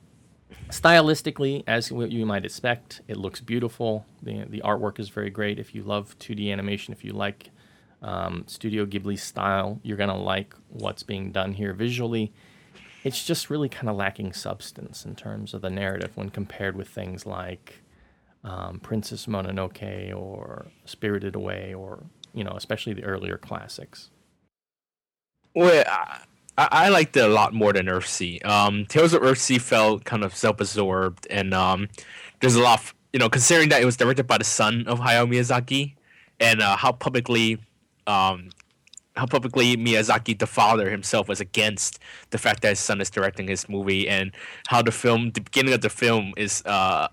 stylistically, 0.70 1.63
as 1.68 1.91
you 1.91 2.25
might 2.25 2.46
expect, 2.46 3.01
it 3.08 3.18
looks 3.18 3.41
beautiful. 3.41 4.06
the 4.22 4.46
The 4.48 4.62
artwork 4.62 5.00
is 5.00 5.10
very 5.10 5.29
great. 5.29 5.60
If 5.60 5.74
you 5.75 5.84
love 5.84 6.18
2D 6.20 6.51
animation, 6.51 6.94
if 6.94 7.03
you 7.03 7.13
like 7.13 7.51
um, 8.01 8.44
Studio 8.48 8.86
Ghibli 8.86 9.20
style, 9.20 9.79
you're 9.84 9.98
gonna 9.98 10.18
like 10.18 10.53
what's 10.70 11.03
being 11.03 11.32
done 11.32 11.53
here 11.53 11.74
visually. 11.74 12.32
It's 13.03 13.25
just 13.25 13.50
really 13.50 13.70
kind 13.70 13.89
of 13.89 13.96
lacking 13.96 14.34
substance 14.34 15.06
in 15.06 15.15
terms 15.15 15.53
of 15.53 15.62
the 15.62 15.70
narrative 15.70 16.12
when 16.15 16.29
compared 16.29 16.75
with 16.75 16.89
things 16.89 17.25
like 17.25 17.82
um, 18.44 18.79
Princess 18.79 19.25
Mononoke 19.25 20.15
or 20.15 20.68
Spirited 20.86 21.36
Away 21.36 21.74
or 21.74 22.03
you 22.34 22.44
know 22.44 22.53
especially 22.56 22.94
the 22.94 23.03
earlier 23.03 23.38
classics. 23.38 24.10
Well, 25.56 25.84
I 26.72 26.89
liked 26.89 27.16
it 27.16 27.22
a 27.22 27.28
lot 27.28 27.54
more 27.54 27.74
than 27.74 27.86
Earthsea. 27.86 28.46
Um, 28.46 28.86
Tales 28.86 29.13
of 29.13 29.22
Earthsea 29.22 29.62
felt 29.62 30.04
kind 30.04 30.24
of 30.24 30.36
self-absorbed, 30.36 31.28
and 31.30 31.54
um, 31.54 31.88
there's 32.42 32.56
a 32.56 32.62
lot 32.62 32.80
of 32.80 32.96
you 33.13 33.20
know 33.20 33.30
considering 33.30 33.70
that 33.70 33.82
it 33.82 33.86
was 33.86 33.98
directed 33.98 34.28
by 34.28 34.38
the 34.38 34.44
son 34.44 34.86
of 34.88 35.00
Hayao 35.00 35.28
Miyazaki, 35.30 35.94
and 36.39 36.62
uh, 36.62 36.75
how 36.75 36.92
publicly 36.92 37.60
um, 38.08 38.50
how 39.16 39.25
publicly 39.25 39.75
Miyazaki, 39.78 40.38
the 40.38 40.48
father 40.48 40.89
himself, 40.89 41.28
was 41.28 41.39
against 41.39 42.00
the 42.32 42.38
fact 42.38 42.62
that 42.62 42.70
his 42.70 42.80
son 42.80 43.01
is 43.01 43.10
directing 43.10 43.48
his 43.48 43.70
movie, 43.70 44.08
and 44.08 44.32
how 44.68 44.82
the 44.82 44.92
film, 44.92 45.32
the 45.32 45.42
beginning 45.42 45.74
of 45.74 45.82
the 45.82 45.89
film, 45.89 46.34
is 46.38 46.63
uh, 46.66 47.08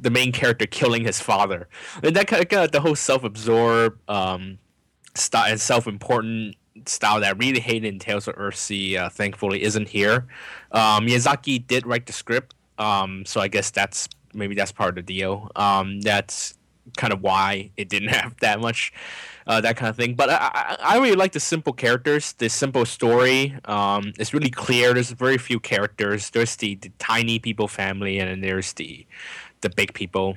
the 0.00 0.10
main 0.10 0.32
character 0.32 0.66
killing 0.66 1.04
his 1.04 1.20
father, 1.20 1.68
and 2.02 2.16
that 2.16 2.26
kind 2.28 2.46
of 2.52 2.72
the 2.72 2.80
whole 2.80 2.96
self-absorbed 2.96 3.98
um, 4.08 4.58
style 5.14 5.50
and 5.50 5.60
self-important 5.60 6.56
style 6.86 7.20
that 7.20 7.34
I 7.34 7.38
really 7.38 7.60
hated 7.60 7.92
in 7.92 7.98
Tales 7.98 8.28
of 8.28 8.36
Earthsea. 8.36 8.98
Uh, 8.98 9.08
thankfully, 9.08 9.62
isn't 9.62 9.88
here. 9.88 10.26
Um, 10.72 11.06
Miyazaki 11.06 11.66
did 11.66 11.86
write 11.86 12.06
the 12.06 12.12
script, 12.12 12.54
um, 12.78 13.24
so 13.26 13.40
I 13.40 13.48
guess 13.48 13.70
that's 13.70 14.08
maybe 14.32 14.54
that's 14.54 14.72
part 14.72 14.90
of 14.90 15.06
the 15.06 15.14
deal. 15.14 15.50
Um, 15.56 16.00
that's 16.00 16.54
kind 16.96 17.12
of 17.12 17.22
why 17.22 17.70
it 17.76 17.88
didn't 17.88 18.08
have 18.20 18.36
that 18.40 18.60
much 18.60 18.92
uh, 19.46 19.60
that 19.60 19.76
kind 19.76 19.90
of 19.90 19.96
thing. 19.96 20.14
But 20.14 20.30
I, 20.30 20.76
I, 20.80 20.98
really 20.98 21.16
like 21.16 21.32
the 21.32 21.40
simple 21.40 21.72
characters, 21.72 22.32
the 22.34 22.48
simple 22.48 22.84
story. 22.84 23.56
Um, 23.64 24.12
it's 24.18 24.32
really 24.32 24.50
clear. 24.50 24.94
There's 24.94 25.10
very 25.10 25.38
few 25.38 25.58
characters. 25.58 26.30
There's 26.30 26.54
the, 26.56 26.76
the 26.76 26.90
tiny 26.98 27.38
people 27.38 27.66
family, 27.66 28.18
and 28.18 28.30
then 28.30 28.40
there's 28.40 28.72
the 28.74 29.06
the 29.60 29.70
big 29.70 29.92
people. 29.92 30.36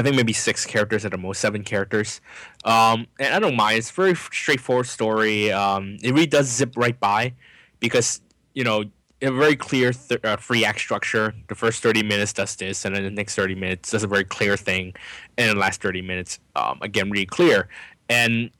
I 0.00 0.02
think 0.02 0.16
maybe 0.16 0.32
six 0.32 0.64
characters 0.64 1.04
at 1.04 1.10
the 1.10 1.18
most, 1.18 1.40
seven 1.40 1.62
characters. 1.62 2.22
Um, 2.64 3.06
and 3.18 3.34
I 3.34 3.38
don't 3.38 3.54
mind. 3.54 3.76
It's 3.76 3.90
a 3.90 3.92
very 3.92 4.14
straightforward 4.14 4.86
story. 4.86 5.52
Um, 5.52 5.98
it 6.02 6.12
really 6.12 6.26
does 6.26 6.46
zip 6.46 6.74
right 6.74 6.98
by 6.98 7.34
because 7.80 8.22
you 8.54 8.64
know 8.64 8.84
a 9.20 9.30
very 9.30 9.56
clear 9.56 9.92
th- 9.92 10.24
uh, 10.24 10.38
free 10.38 10.64
act 10.64 10.80
structure. 10.80 11.34
The 11.48 11.54
first 11.54 11.82
thirty 11.82 12.02
minutes 12.02 12.32
does 12.32 12.56
this, 12.56 12.86
and 12.86 12.96
then 12.96 13.04
the 13.04 13.10
next 13.10 13.34
thirty 13.34 13.54
minutes 13.54 13.90
does 13.90 14.02
a 14.02 14.06
very 14.06 14.24
clear 14.24 14.56
thing, 14.56 14.94
and 15.36 15.50
the 15.50 15.60
last 15.60 15.82
thirty 15.82 16.00
minutes, 16.00 16.40
um, 16.56 16.78
again, 16.80 17.10
really 17.10 17.26
clear. 17.26 17.68
And 18.08 18.50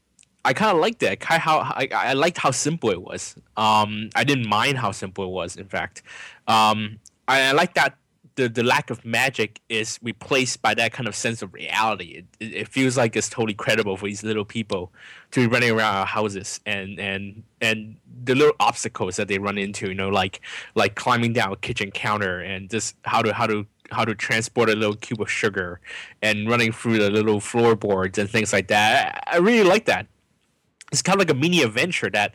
I 0.44 0.52
kind 0.52 0.73
of 0.73 0.78
liked 0.78 1.02
it. 1.02 1.23
How 1.25 1.61
I, 1.61 1.88
I 1.90 2.12
liked 2.12 2.37
how 2.37 2.50
simple 2.50 2.90
it 2.90 3.00
was. 3.00 3.35
Um, 3.56 4.11
I 4.14 4.25
didn't 4.25 4.47
mind 4.47 4.76
how 4.76 4.92
simple 4.92 5.25
it 5.25 5.30
was. 5.30 5.56
In 5.56 5.68
fact, 5.68 6.02
um, 6.47 7.00
I, 7.26 7.49
I 7.49 7.52
like 7.52 7.73
that 7.75 7.97
the, 8.40 8.49
the 8.49 8.62
lack 8.62 8.88
of 8.88 9.04
magic 9.04 9.61
is 9.68 9.99
replaced 10.02 10.62
by 10.62 10.73
that 10.75 10.92
kind 10.92 11.06
of 11.06 11.14
sense 11.14 11.42
of 11.42 11.52
reality. 11.52 12.25
It, 12.40 12.52
it, 12.52 12.68
feels 12.68 12.97
like 12.97 13.14
it's 13.14 13.28
totally 13.28 13.52
credible 13.52 13.99
for 13.99 14.06
these 14.06 14.23
little 14.23 14.47
people 14.47 14.90
to 15.32 15.40
be 15.40 15.47
running 15.47 15.70
around 15.70 15.94
our 15.94 16.06
houses 16.06 16.59
and 16.64 16.99
and 16.99 17.42
and 17.61 17.97
the 18.25 18.35
little 18.35 18.54
obstacles 18.59 19.16
that 19.16 19.28
they 19.28 19.38
run 19.38 19.59
into. 19.59 19.88
You 19.88 19.94
know, 19.94 20.09
like 20.09 20.40
like 20.75 20.94
climbing 20.94 21.35
down 21.35 21.52
a 21.52 21.56
kitchen 21.56 21.90
counter 21.90 22.40
and 22.40 22.70
just 22.70 22.97
how 23.04 23.20
to 23.20 23.35
how 23.35 23.47
to 23.47 23.66
how 23.90 24.06
to 24.06 24.14
transport 24.14 24.70
a 24.70 24.75
little 24.75 24.97
cube 24.97 25.20
of 25.20 25.30
sugar 25.30 25.80
and 26.23 26.49
running 26.49 26.73
through 26.73 26.99
the 26.99 27.11
little 27.11 27.40
floorboards 27.40 28.16
and 28.16 28.30
things 28.30 28.52
like 28.54 28.68
that. 28.68 29.23
I 29.26 29.37
really 29.37 29.68
like 29.68 29.85
that. 29.85 30.06
It's 30.92 31.02
kind 31.02 31.20
of 31.20 31.28
like 31.28 31.37
a 31.37 31.38
mini 31.38 31.62
adventure 31.62 32.09
that 32.11 32.32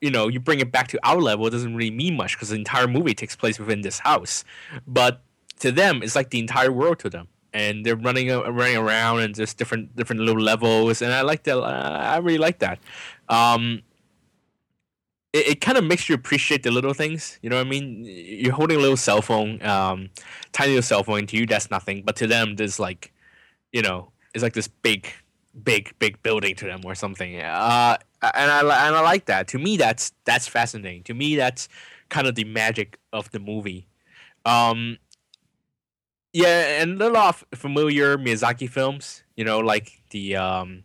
you 0.00 0.10
know 0.10 0.28
you 0.28 0.40
bring 0.40 0.60
it 0.60 0.72
back 0.72 0.88
to 0.88 0.98
our 1.04 1.20
level 1.20 1.46
it 1.46 1.50
doesn't 1.50 1.76
really 1.76 1.90
mean 1.90 2.16
much 2.16 2.36
because 2.36 2.48
the 2.48 2.56
entire 2.56 2.88
movie 2.88 3.14
takes 3.14 3.36
place 3.36 3.60
within 3.60 3.82
this 3.82 4.00
house 4.00 4.44
but 4.84 5.22
to 5.62 5.72
them 5.72 6.02
it's 6.02 6.16
like 6.16 6.30
the 6.30 6.40
entire 6.40 6.72
world 6.72 6.98
to 7.00 7.08
them. 7.08 7.28
And 7.54 7.84
they're 7.84 7.96
running 7.96 8.30
uh, 8.30 8.50
running 8.50 8.76
around 8.76 9.20
and 9.20 9.34
just 9.34 9.58
different 9.58 9.94
different 9.94 10.22
little 10.22 10.42
levels. 10.42 11.02
And 11.02 11.12
i 11.12 11.22
like 11.22 11.44
that 11.44 11.58
i 11.58 12.16
really 12.18 12.38
like 12.38 12.58
that. 12.60 12.78
Um, 13.28 13.82
it, 15.32 15.48
it 15.48 15.60
kind 15.60 15.78
of 15.78 15.84
makes 15.84 16.08
you 16.08 16.14
appreciate 16.14 16.62
the 16.62 16.70
little 16.70 16.94
things 16.94 17.38
you 17.42 17.50
know 17.50 17.56
what 17.56 17.66
i 17.66 17.70
mean? 17.70 18.04
You're 18.06 18.54
holding 18.54 18.78
a 18.78 18.80
little 18.80 18.96
cell 18.96 19.22
phone 19.22 19.62
um, 19.62 20.10
tiny 20.52 20.70
little 20.70 20.82
cell 20.82 21.04
phone 21.04 21.26
to 21.26 21.36
you 21.36 21.46
that's 21.46 21.70
nothing. 21.70 22.02
But 22.04 22.16
to 22.16 22.26
them 22.26 22.56
there's 22.56 22.78
like 22.80 23.12
you 23.72 23.82
know 23.82 24.12
it's 24.34 24.42
like 24.42 24.54
this 24.54 24.68
big 24.68 25.08
big 25.62 25.94
big 25.98 26.22
building 26.22 26.54
to 26.56 26.64
them 26.64 26.80
or 26.84 26.94
something. 26.94 27.38
Uh, 27.40 27.98
and 28.22 28.50
i 28.50 28.60
and 28.60 28.96
i 28.96 29.00
like 29.00 29.26
that. 29.26 29.46
To 29.48 29.58
me 29.58 29.76
that's 29.76 30.12
that's 30.24 30.48
fascinating. 30.48 31.02
To 31.04 31.14
me 31.14 31.36
that's 31.36 31.68
kind 32.08 32.26
of 32.26 32.34
the 32.34 32.44
magic 32.44 32.98
of 33.12 33.30
the 33.30 33.40
movie. 33.40 33.86
Um, 34.44 34.98
yeah, 36.32 36.82
and 36.82 37.00
a 37.00 37.10
lot 37.10 37.42
of 37.52 37.58
familiar 37.58 38.16
Miyazaki 38.16 38.68
films. 38.68 39.22
You 39.36 39.44
know, 39.44 39.58
like 39.58 40.02
the 40.10 40.36
um, 40.36 40.84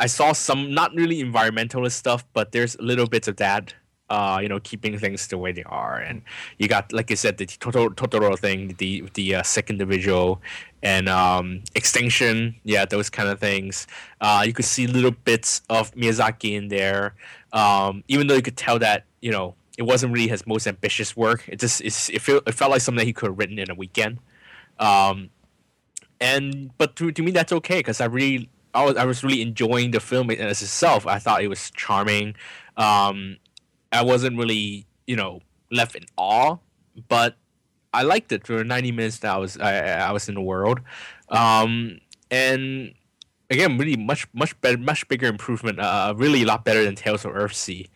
I 0.00 0.06
saw 0.06 0.32
some 0.32 0.72
not 0.72 0.94
really 0.94 1.22
environmentalist 1.22 1.92
stuff, 1.92 2.24
but 2.32 2.52
there's 2.52 2.78
little 2.80 3.06
bits 3.06 3.28
of 3.28 3.36
that. 3.36 3.74
Uh, 4.10 4.38
you 4.40 4.48
know, 4.48 4.58
keeping 4.60 4.98
things 4.98 5.26
the 5.26 5.36
way 5.36 5.52
they 5.52 5.64
are, 5.64 5.98
and 5.98 6.22
you 6.56 6.66
got, 6.66 6.90
like 6.94 7.10
I 7.10 7.14
said, 7.14 7.36
the 7.36 7.44
Totoro, 7.44 7.90
Totoro 7.94 8.38
thing, 8.38 8.74
the 8.78 9.04
the 9.12 9.34
uh, 9.34 9.42
second 9.42 9.74
individual, 9.74 10.40
and 10.82 11.10
um, 11.10 11.62
extinction. 11.74 12.56
Yeah, 12.64 12.86
those 12.86 13.10
kind 13.10 13.28
of 13.28 13.38
things. 13.38 13.86
Uh, 14.22 14.44
you 14.46 14.54
could 14.54 14.64
see 14.64 14.86
little 14.86 15.10
bits 15.10 15.60
of 15.68 15.94
Miyazaki 15.94 16.54
in 16.56 16.68
there, 16.68 17.16
um, 17.52 18.02
even 18.08 18.28
though 18.28 18.34
you 18.34 18.40
could 18.40 18.56
tell 18.56 18.78
that 18.78 19.04
you 19.20 19.30
know 19.30 19.54
it 19.78 19.84
wasn't 19.84 20.12
really 20.12 20.28
his 20.28 20.44
most 20.44 20.66
ambitious 20.66 21.16
work. 21.16 21.44
It 21.46 21.60
just 21.60 21.80
it, 21.80 21.92
felt, 22.20 22.42
it 22.48 22.52
felt 22.52 22.72
like 22.72 22.80
something 22.80 22.98
that 22.98 23.06
he 23.06 23.12
could 23.12 23.30
have 23.30 23.38
written 23.38 23.60
in 23.60 23.70
a 23.70 23.74
weekend. 23.74 24.18
Um, 24.80 25.30
and 26.20 26.76
but 26.78 26.96
to, 26.96 27.12
to 27.12 27.22
me 27.22 27.30
that's 27.30 27.52
okay 27.52 27.78
because 27.78 28.00
I 28.00 28.06
really 28.06 28.50
I 28.74 28.84
was 28.84 28.96
I 28.96 29.04
was 29.04 29.22
really 29.22 29.40
enjoying 29.40 29.92
the 29.92 30.00
film 30.00 30.30
as 30.32 30.62
itself. 30.62 31.06
I 31.06 31.20
thought 31.20 31.42
it 31.44 31.48
was 31.48 31.70
charming. 31.70 32.34
Um, 32.76 33.36
I 33.92 34.02
wasn't 34.02 34.36
really 34.36 34.84
you 35.06 35.14
know 35.14 35.40
left 35.70 35.94
in 35.94 36.02
awe, 36.16 36.56
but 37.08 37.36
I 37.94 38.02
liked 38.02 38.32
it 38.32 38.46
for 38.48 38.64
90 38.64 38.90
minutes 38.90 39.20
that 39.20 39.32
I 39.32 39.38
was 39.38 39.58
I, 39.58 40.08
I 40.08 40.10
was 40.10 40.28
in 40.28 40.34
the 40.34 40.40
world. 40.40 40.80
Um, 41.28 42.00
and 42.32 42.94
again, 43.48 43.78
really 43.78 43.96
much 43.96 44.26
much 44.32 44.60
better, 44.60 44.76
much 44.76 45.06
bigger 45.06 45.28
improvement. 45.28 45.78
Uh, 45.78 46.14
really 46.16 46.42
a 46.42 46.46
lot 46.46 46.64
better 46.64 46.84
than 46.84 46.96
Tales 46.96 47.24
of 47.24 47.30
Earthsea. 47.30 47.88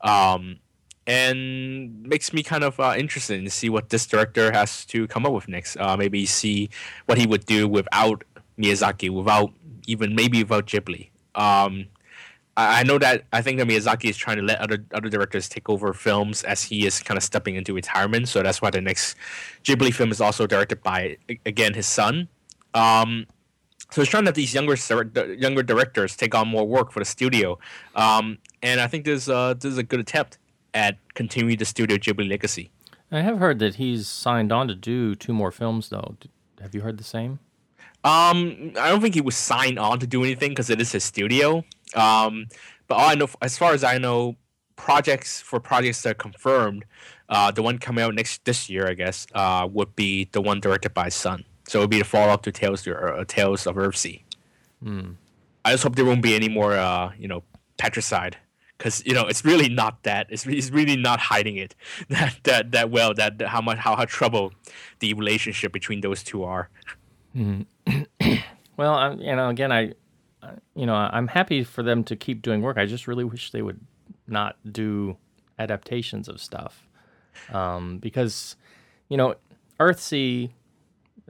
Um, 0.00 0.58
and 1.08 2.02
makes 2.02 2.34
me 2.34 2.42
kind 2.42 2.62
of 2.62 2.78
uh, 2.78 2.94
interested 2.96 3.42
to 3.42 3.50
see 3.50 3.70
what 3.70 3.88
this 3.88 4.06
director 4.06 4.52
has 4.52 4.84
to 4.84 5.08
come 5.08 5.24
up 5.24 5.32
with 5.32 5.48
next. 5.48 5.78
Uh, 5.78 5.96
maybe 5.96 6.26
see 6.26 6.68
what 7.06 7.16
he 7.16 7.26
would 7.26 7.46
do 7.46 7.66
without 7.66 8.24
Miyazaki, 8.58 9.08
without 9.08 9.50
even 9.86 10.14
maybe 10.14 10.44
without 10.44 10.66
Ghibli. 10.66 11.08
Um, 11.34 11.86
I, 12.58 12.80
I 12.80 12.82
know 12.82 12.98
that 12.98 13.24
I 13.32 13.40
think 13.40 13.58
that 13.58 13.66
Miyazaki 13.66 14.10
is 14.10 14.18
trying 14.18 14.36
to 14.36 14.42
let 14.42 14.60
other 14.60 14.84
other 14.92 15.08
directors 15.08 15.48
take 15.48 15.70
over 15.70 15.94
films 15.94 16.44
as 16.44 16.62
he 16.62 16.86
is 16.86 17.00
kind 17.00 17.16
of 17.16 17.24
stepping 17.24 17.56
into 17.56 17.72
retirement. 17.72 18.28
So 18.28 18.42
that's 18.42 18.60
why 18.60 18.68
the 18.70 18.82
next 18.82 19.16
Ghibli 19.64 19.94
film 19.94 20.10
is 20.10 20.20
also 20.20 20.46
directed 20.46 20.82
by 20.82 21.16
again 21.46 21.72
his 21.72 21.86
son. 21.86 22.28
Um, 22.74 23.26
so 23.90 24.02
he's 24.02 24.10
trying 24.10 24.24
to 24.24 24.28
have 24.28 24.34
these 24.34 24.52
younger 24.52 24.76
younger 25.38 25.62
directors 25.62 26.16
take 26.16 26.34
on 26.34 26.48
more 26.48 26.68
work 26.68 26.92
for 26.92 26.98
the 26.98 27.06
studio, 27.06 27.58
um, 27.96 28.36
and 28.62 28.78
I 28.78 28.88
think 28.88 29.06
this 29.06 29.26
uh, 29.26 29.54
this 29.54 29.72
is 29.72 29.78
a 29.78 29.82
good 29.82 30.00
attempt 30.00 30.36
at 30.74 30.98
continuing 31.14 31.58
the 31.58 31.64
Studio 31.64 31.96
Ghibli 31.96 32.28
legacy. 32.28 32.70
I 33.10 33.22
have 33.22 33.38
heard 33.38 33.58
that 33.60 33.76
he's 33.76 34.06
signed 34.06 34.52
on 34.52 34.68
to 34.68 34.74
do 34.74 35.14
two 35.14 35.32
more 35.32 35.50
films, 35.50 35.88
though. 35.88 36.16
Have 36.60 36.74
you 36.74 36.82
heard 36.82 36.98
the 36.98 37.04
same? 37.04 37.38
Um, 38.04 38.72
I 38.78 38.90
don't 38.90 39.00
think 39.00 39.14
he 39.14 39.20
was 39.20 39.36
signed 39.36 39.78
on 39.78 39.98
to 40.00 40.06
do 40.06 40.22
anything 40.22 40.50
because 40.50 40.70
it 40.70 40.80
is 40.80 40.92
his 40.92 41.04
studio. 41.04 41.64
Um, 41.94 42.46
but 42.86 42.96
all 42.96 43.08
I 43.08 43.14
know, 43.14 43.28
as 43.42 43.56
far 43.58 43.72
as 43.72 43.82
I 43.82 43.98
know, 43.98 44.36
projects 44.76 45.40
for 45.40 45.58
projects 45.58 46.02
that 46.02 46.10
are 46.10 46.14
confirmed, 46.14 46.84
uh, 47.28 47.50
the 47.50 47.62
one 47.62 47.78
coming 47.78 48.04
out 48.04 48.14
next 48.14 48.44
this 48.44 48.70
year, 48.70 48.88
I 48.88 48.94
guess, 48.94 49.26
uh, 49.34 49.68
would 49.70 49.96
be 49.96 50.28
the 50.32 50.40
one 50.40 50.60
directed 50.60 50.94
by 50.94 51.08
Son. 51.08 51.44
So 51.66 51.80
it 51.80 51.82
would 51.82 51.90
be 51.90 51.98
the 51.98 52.04
follow 52.04 52.32
up 52.32 52.42
to 52.42 52.52
Tales 52.52 52.82
to 52.82 52.96
uh, 52.96 53.24
Tales 53.26 53.66
of 53.66 53.76
Earthsea. 53.76 54.22
Hmm. 54.82 55.12
I 55.64 55.72
just 55.72 55.82
hope 55.82 55.96
there 55.96 56.04
won't 56.04 56.22
be 56.22 56.34
any 56.34 56.48
more, 56.48 56.74
uh, 56.74 57.12
you 57.18 57.28
know, 57.28 57.42
patricide 57.78 58.36
because 58.78 59.04
you 59.04 59.12
know 59.12 59.26
it's 59.26 59.44
really 59.44 59.68
not 59.68 60.02
that 60.04 60.28
it's, 60.30 60.46
it's 60.46 60.70
really 60.70 60.96
not 60.96 61.18
hiding 61.18 61.56
it 61.56 61.74
that 62.08 62.36
that 62.44 62.72
that 62.72 62.90
well 62.90 63.12
that, 63.12 63.38
that 63.38 63.48
how 63.48 63.60
much 63.60 63.78
how 63.78 63.96
how 63.96 64.04
trouble 64.04 64.52
the 65.00 65.12
relationship 65.14 65.72
between 65.72 66.00
those 66.00 66.22
two 66.22 66.44
are. 66.44 66.70
Mm-hmm. 67.36 68.02
well, 68.76 68.94
I, 68.94 69.12
you 69.12 69.36
know, 69.36 69.48
again, 69.48 69.72
I, 69.72 69.92
you 70.74 70.86
know, 70.86 70.94
I'm 70.94 71.28
happy 71.28 71.64
for 71.64 71.82
them 71.82 72.04
to 72.04 72.16
keep 72.16 72.42
doing 72.42 72.62
work. 72.62 72.78
I 72.78 72.86
just 72.86 73.06
really 73.06 73.24
wish 73.24 73.50
they 73.50 73.62
would 73.62 73.80
not 74.26 74.56
do 74.70 75.16
adaptations 75.58 76.28
of 76.28 76.40
stuff 76.40 76.88
um, 77.52 77.98
because, 77.98 78.56
you 79.08 79.16
know, 79.16 79.34
Earthsea 79.80 80.50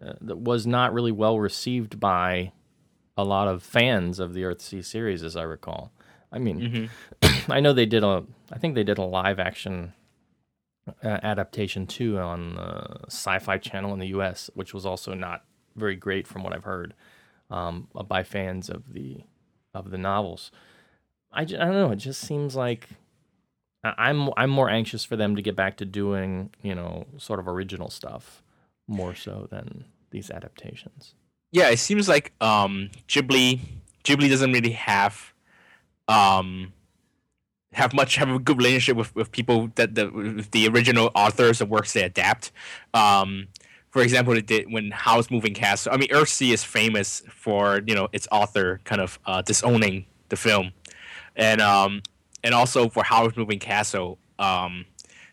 uh, 0.02 0.12
was 0.20 0.66
not 0.66 0.92
really 0.92 1.12
well 1.12 1.38
received 1.38 1.98
by 1.98 2.52
a 3.16 3.24
lot 3.24 3.48
of 3.48 3.62
fans 3.62 4.20
of 4.20 4.34
the 4.34 4.42
Earthsea 4.42 4.84
series, 4.84 5.22
as 5.22 5.36
I 5.36 5.42
recall. 5.42 5.92
I 6.30 6.38
mean, 6.38 6.60
mm-hmm. 6.60 6.86
I 7.50 7.60
know 7.60 7.72
they 7.72 7.86
did 7.86 8.04
a. 8.04 8.24
I 8.52 8.58
think 8.58 8.74
they 8.74 8.84
did 8.84 8.98
a 8.98 9.04
live 9.04 9.38
action 9.38 9.92
uh, 11.02 11.18
adaptation 11.22 11.86
too 11.86 12.18
on 12.18 12.54
the 12.54 13.04
Sci-Fi 13.06 13.58
Channel 13.58 13.92
in 13.92 13.98
the 13.98 14.08
U.S., 14.08 14.50
which 14.54 14.72
was 14.72 14.86
also 14.86 15.14
not 15.14 15.44
very 15.76 15.96
great 15.96 16.26
from 16.26 16.42
what 16.42 16.54
I've 16.54 16.64
heard 16.64 16.94
um, 17.50 17.88
by 18.06 18.22
fans 18.22 18.68
of 18.68 18.92
the 18.92 19.22
of 19.74 19.90
the 19.90 19.98
novels. 19.98 20.50
I, 21.32 21.42
I 21.42 21.44
don't 21.44 21.72
know. 21.72 21.90
It 21.90 21.96
just 21.96 22.20
seems 22.20 22.56
like 22.56 22.88
I'm 23.84 24.30
I'm 24.36 24.50
more 24.50 24.70
anxious 24.70 25.04
for 25.04 25.16
them 25.16 25.36
to 25.36 25.42
get 25.42 25.56
back 25.56 25.76
to 25.78 25.84
doing 25.84 26.50
you 26.62 26.74
know 26.74 27.06
sort 27.16 27.40
of 27.40 27.48
original 27.48 27.90
stuff 27.90 28.42
more 28.86 29.14
so 29.14 29.46
than 29.50 29.84
these 30.10 30.30
adaptations. 30.30 31.14
Yeah, 31.50 31.70
it 31.70 31.78
seems 31.78 32.08
like 32.08 32.32
um, 32.40 32.90
Ghibli 33.08 33.60
Ghibli 34.04 34.28
doesn't 34.28 34.52
really 34.52 34.72
have 34.72 35.32
um, 36.08 36.72
have 37.72 37.92
much 37.92 38.16
have 38.16 38.30
a 38.30 38.38
good 38.38 38.56
relationship 38.56 38.96
with, 38.96 39.14
with 39.14 39.30
people 39.30 39.70
that 39.74 39.94
the 39.94 40.46
the 40.52 40.68
original 40.68 41.10
authors 41.14 41.60
of 41.60 41.68
works 41.68 41.92
they 41.92 42.02
adapt. 42.02 42.52
Um, 42.94 43.48
for 43.90 44.02
example, 44.02 44.36
it 44.36 44.46
did 44.46 44.70
when 44.72 44.90
Howl's 44.90 45.30
Moving 45.30 45.54
Castle. 45.54 45.92
I 45.92 45.96
mean, 45.96 46.08
Earthsea 46.10 46.52
is 46.52 46.64
famous 46.64 47.22
for 47.30 47.80
you 47.86 47.94
know 47.94 48.08
its 48.12 48.28
author 48.30 48.80
kind 48.84 49.00
of 49.00 49.18
uh, 49.26 49.42
disowning 49.42 50.06
the 50.28 50.36
film, 50.36 50.72
and 51.36 51.60
um, 51.60 52.02
and 52.42 52.54
also 52.54 52.88
for 52.88 53.02
Howl's 53.02 53.36
Moving 53.36 53.58
Castle. 53.58 54.18
Um, 54.38 54.86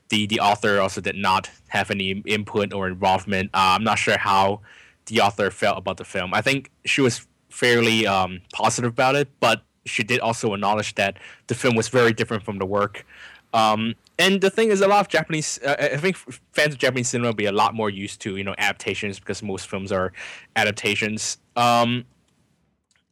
the 0.10 0.28
the 0.28 0.40
author 0.40 0.80
also 0.80 1.02
did 1.02 1.16
not 1.16 1.50
have 1.70 1.90
any 1.90 2.24
input 2.26 2.74
or 2.74 2.88
involvement. 2.88 3.50
Uh, 3.54 3.76
I'm 3.76 3.84
not 3.84 3.98
sure 3.98 4.18
how 4.18 4.62
the 5.08 5.22
author 5.22 5.50
felt 5.52 5.78
about 5.78 5.98
the 5.98 6.06
film. 6.06 6.34
I 6.34 6.42
think 6.42 6.72
she 6.86 7.02
was 7.02 7.26
fairly 7.50 8.06
um, 8.06 8.42
positive 8.54 8.92
about 8.92 9.16
it, 9.16 9.30
but 9.40 9.64
she 9.86 10.04
did 10.04 10.20
also 10.20 10.54
acknowledge 10.54 10.96
that 10.96 11.18
the 11.48 11.56
film 11.56 11.76
was 11.76 11.90
very 11.90 12.14
different 12.14 12.44
from 12.44 12.58
the 12.58 12.66
work. 12.66 13.06
Um, 13.54 13.96
and 14.20 14.42
the 14.42 14.50
thing 14.50 14.70
is, 14.70 14.82
a 14.82 14.88
lot 14.88 15.00
of 15.00 15.08
Japanese, 15.08 15.60
uh, 15.66 15.76
I 15.80 15.98
think 15.98 16.18
fans 16.52 16.74
of 16.74 16.80
Japanese 16.80 17.10
cinema 17.10 17.30
will 17.30 17.36
be 17.36 17.46
a 17.46 17.52
lot 17.52 17.74
more 17.74 17.90
used 17.90 18.20
to 18.22 18.36
you 18.36 18.44
know 18.44 18.56
adaptations 18.58 19.20
because 19.20 19.42
most 19.42 19.68
films 19.68 19.92
are 19.92 20.12
adaptations. 20.56 21.38
Um, 21.56 22.06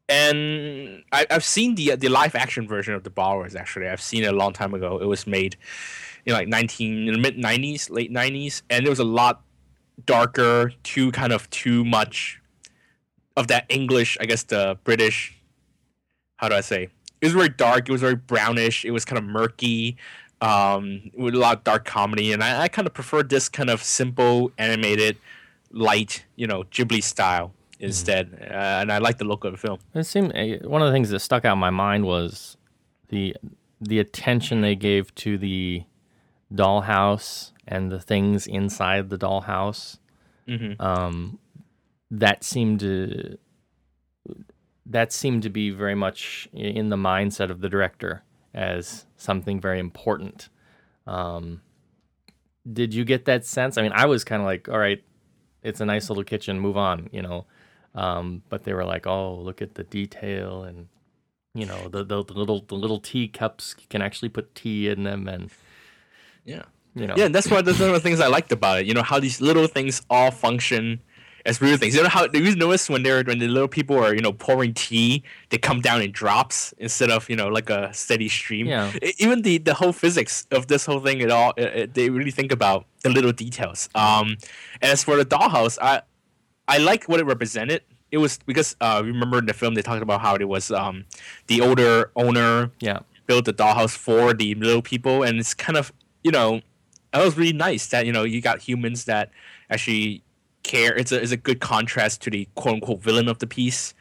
and 0.10 1.04
I, 1.12 1.26
have 1.30 1.44
seen 1.44 1.76
the 1.76 1.96
the 1.96 2.10
live 2.10 2.36
action 2.36 2.68
version 2.68 2.94
of 2.94 3.04
the 3.04 3.10
Borrowers. 3.10 3.56
Actually, 3.56 3.88
I've 3.88 4.02
seen 4.02 4.24
it 4.24 4.34
a 4.34 4.36
long 4.36 4.54
time 4.54 4.74
ago. 4.74 4.98
It 5.00 5.06
was 5.06 5.26
made 5.26 5.56
in 6.26 6.34
like 6.34 6.48
nineteen 6.48 7.08
in 7.08 7.14
the 7.14 7.20
mid 7.20 7.38
nineties, 7.38 7.90
late 7.90 8.12
nineties, 8.12 8.64
and 8.70 8.86
it 8.86 8.90
was 8.90 9.00
a 9.00 9.06
lot 9.06 9.44
darker, 10.06 10.72
too 10.84 11.12
kind 11.12 11.32
of 11.32 11.50
too 11.52 11.86
much 11.86 12.42
of 13.38 13.48
that 13.48 13.66
English, 13.70 14.18
I 14.20 14.26
guess 14.26 14.44
the 14.44 14.78
British. 14.84 15.38
How 16.44 16.50
do 16.50 16.56
I 16.56 16.62
say? 16.62 16.90
It 17.22 17.26
was 17.28 17.32
very 17.32 17.48
dark. 17.48 17.88
It 17.88 17.94
was 17.94 18.02
very 18.02 18.18
brownish. 18.18 18.84
It 18.84 18.92
was 18.92 19.06
kind 19.06 19.18
of 19.18 19.24
murky, 19.24 19.96
um, 20.42 21.10
with 21.18 21.36
a 21.36 21.38
lot 21.38 21.60
of 21.60 21.64
dark 21.64 21.86
comedy, 21.86 22.34
and 22.34 22.44
I, 22.44 22.64
I 22.64 22.68
kind 22.68 22.86
of 22.86 22.94
prefer 22.94 23.24
this 23.24 23.48
kind 23.48 23.70
of 23.70 23.82
simple, 23.82 24.52
animated, 24.58 25.16
light, 25.72 26.26
you 26.36 26.46
know, 26.46 26.64
Ghibli 26.64 27.02
style 27.02 27.54
instead. 27.80 28.30
Mm. 28.34 28.52
Uh, 28.52 28.82
and 28.82 28.92
I 28.92 28.98
like 28.98 29.20
the 29.20 29.24
look 29.24 29.46
of 29.46 29.54
the 29.54 29.58
film. 29.58 29.80
It 29.96 30.04
seemed 30.04 30.34
eh, 30.36 30.58
one 30.64 30.82
of 30.82 30.88
the 30.88 30.92
things 30.92 31.12
that 31.12 31.22
stuck 31.22 31.46
out 31.46 31.54
in 31.54 31.60
my 31.60 31.70
mind 31.70 32.04
was 32.04 32.58
the 33.08 33.38
the 33.80 34.00
attention 34.00 34.60
they 34.60 34.76
gave 34.76 35.16
to 35.16 35.38
the 35.38 35.84
dollhouse 36.54 37.52
and 37.66 37.90
the 37.90 38.02
things 38.02 38.48
inside 38.48 39.10
the 39.10 39.18
dollhouse. 39.18 39.98
Mm-hmm. 40.46 40.82
Um, 40.82 41.40
that 42.12 42.44
seemed 42.44 42.82
to 42.82 43.38
that 44.86 45.14
seemed 45.14 45.44
to 45.44 45.50
be 45.50 45.70
very 45.70 45.96
much 45.96 46.48
in 46.54 46.90
the 46.90 46.96
mindset 46.96 47.50
of 47.50 47.62
the 47.62 47.70
director 47.70 48.24
as 48.54 49.06
something 49.18 49.60
very 49.60 49.80
important. 49.80 50.50
Um, 51.08 51.62
did 52.72 52.94
you 52.94 53.06
get 53.06 53.26
that 53.26 53.46
sense? 53.46 53.78
I 53.78 53.82
mean, 53.82 53.92
I 53.94 54.06
was 54.06 54.24
kind 54.24 54.42
of 54.42 54.46
like, 54.46 54.70
all 54.70 54.78
right, 54.78 55.04
it's 55.62 55.82
a 55.82 55.86
nice 55.86 56.10
little 56.10 56.24
kitchen, 56.24 56.60
move 56.60 56.78
on, 56.78 57.10
you 57.12 57.22
know. 57.22 57.46
Um, 57.96 58.44
but 58.50 58.64
they 58.64 58.74
were 58.74 58.86
like, 58.86 59.08
oh, 59.08 59.36
look 59.36 59.62
at 59.62 59.76
the 59.76 59.84
detail 59.84 60.64
and 60.64 60.88
you 61.56 61.68
know 61.68 61.88
the, 61.88 62.04
the, 62.04 62.24
the 62.24 62.34
little 62.34 62.62
the 62.68 62.74
little 62.74 63.00
teacups 63.00 63.76
you 63.80 63.86
can 63.88 64.02
actually 64.02 64.30
put 64.30 64.56
tea 64.56 64.90
in 64.90 65.04
them 65.04 65.28
and 65.28 65.52
yeah 66.46 66.64
you 66.96 67.08
know. 67.08 67.16
Yeah, 67.18 67.28
that's 67.28 67.50
one 67.50 67.60
of 67.60 67.66
the 67.66 68.00
things 68.00 68.20
I 68.20 68.28
liked 68.28 68.52
about 68.52 68.82
it. 68.82 68.86
You 68.86 68.94
know 68.94 69.02
how 69.02 69.20
these 69.20 69.42
little 69.42 69.68
things 69.68 70.02
all 70.10 70.32
function 70.32 71.02
as 71.46 71.62
real 71.62 71.78
things. 71.78 71.96
You 71.96 72.04
know 72.04 72.10
how 72.10 72.28
do 72.28 72.42
you 72.42 72.56
notice 72.56 72.90
when 72.90 73.04
they're 73.04 73.24
when 73.24 73.40
the 73.40 73.48
little 73.48 73.68
people 73.68 73.98
are 73.98 74.14
you 74.14 74.22
know 74.22 74.34
pouring 74.34 74.74
tea, 74.74 75.24
they 75.50 75.58
come 75.58 75.82
down 75.82 76.02
in 76.02 76.12
drops 76.12 76.74
instead 76.78 77.10
of 77.10 77.30
you 77.30 77.36
know 77.36 77.48
like 77.48 77.70
a 77.70 77.94
steady 77.94 78.30
stream. 78.30 78.68
Yeah. 78.68 78.92
Even 79.20 79.42
the 79.42 79.58
the 79.58 79.74
whole 79.74 79.92
physics 79.92 80.48
of 80.52 80.68
this 80.68 80.86
whole 80.86 81.00
thing, 81.00 81.22
at 81.22 81.32
all 81.32 81.54
it, 81.58 81.64
it, 81.64 81.94
they 81.94 82.10
really 82.10 82.32
think 82.32 82.52
about 82.52 82.86
the 83.04 83.10
little 83.10 83.32
details. 83.32 83.90
Um, 83.96 84.38
and 84.82 84.92
as 84.92 85.04
for 85.04 85.18
the 85.18 85.26
dollhouse, 85.26 85.78
I 85.82 86.02
I 86.68 86.78
like 86.78 87.06
what 87.06 87.20
it 87.20 87.26
represented. 87.26 87.82
It 88.12 88.18
was 88.18 88.40
because 88.46 88.76
uh, 88.80 89.02
remember 89.04 89.40
in 89.40 89.46
the 89.46 89.54
film 89.54 89.74
they 89.74 89.82
talked 89.82 90.04
about 90.04 90.22
how 90.22 90.36
it 90.36 90.48
was 90.48 90.72
um, 90.72 91.06
the 91.48 91.62
older 91.62 92.12
owner 92.16 92.72
yeah 92.80 93.00
built 93.26 93.46
the 93.46 93.54
dollhouse 93.54 93.96
for 93.96 94.34
the 94.34 94.56
little 94.56 94.82
people, 94.82 95.24
and 95.24 95.40
it's 95.40 95.54
kind 95.54 95.78
of 95.78 95.92
you 96.24 96.32
know 96.32 96.62
that 97.12 97.24
was 97.24 97.38
really 97.38 97.54
nice 97.54 97.88
that 97.88 98.06
you 98.06 98.12
know 98.12 98.24
you 98.24 98.42
got 98.42 98.60
humans 98.62 99.06
that 99.06 99.32
actually 99.70 100.24
care. 100.64 100.96
It's 100.96 101.12
a 101.12 101.22
it's 101.22 101.32
a 101.32 101.38
good 101.38 101.60
contrast 101.60 102.22
to 102.24 102.30
the 102.30 102.48
quote 102.56 102.76
unquote 102.76 103.02
villain 103.02 103.28
of 103.28 103.40
the 103.40 103.48
piece, 103.48 103.94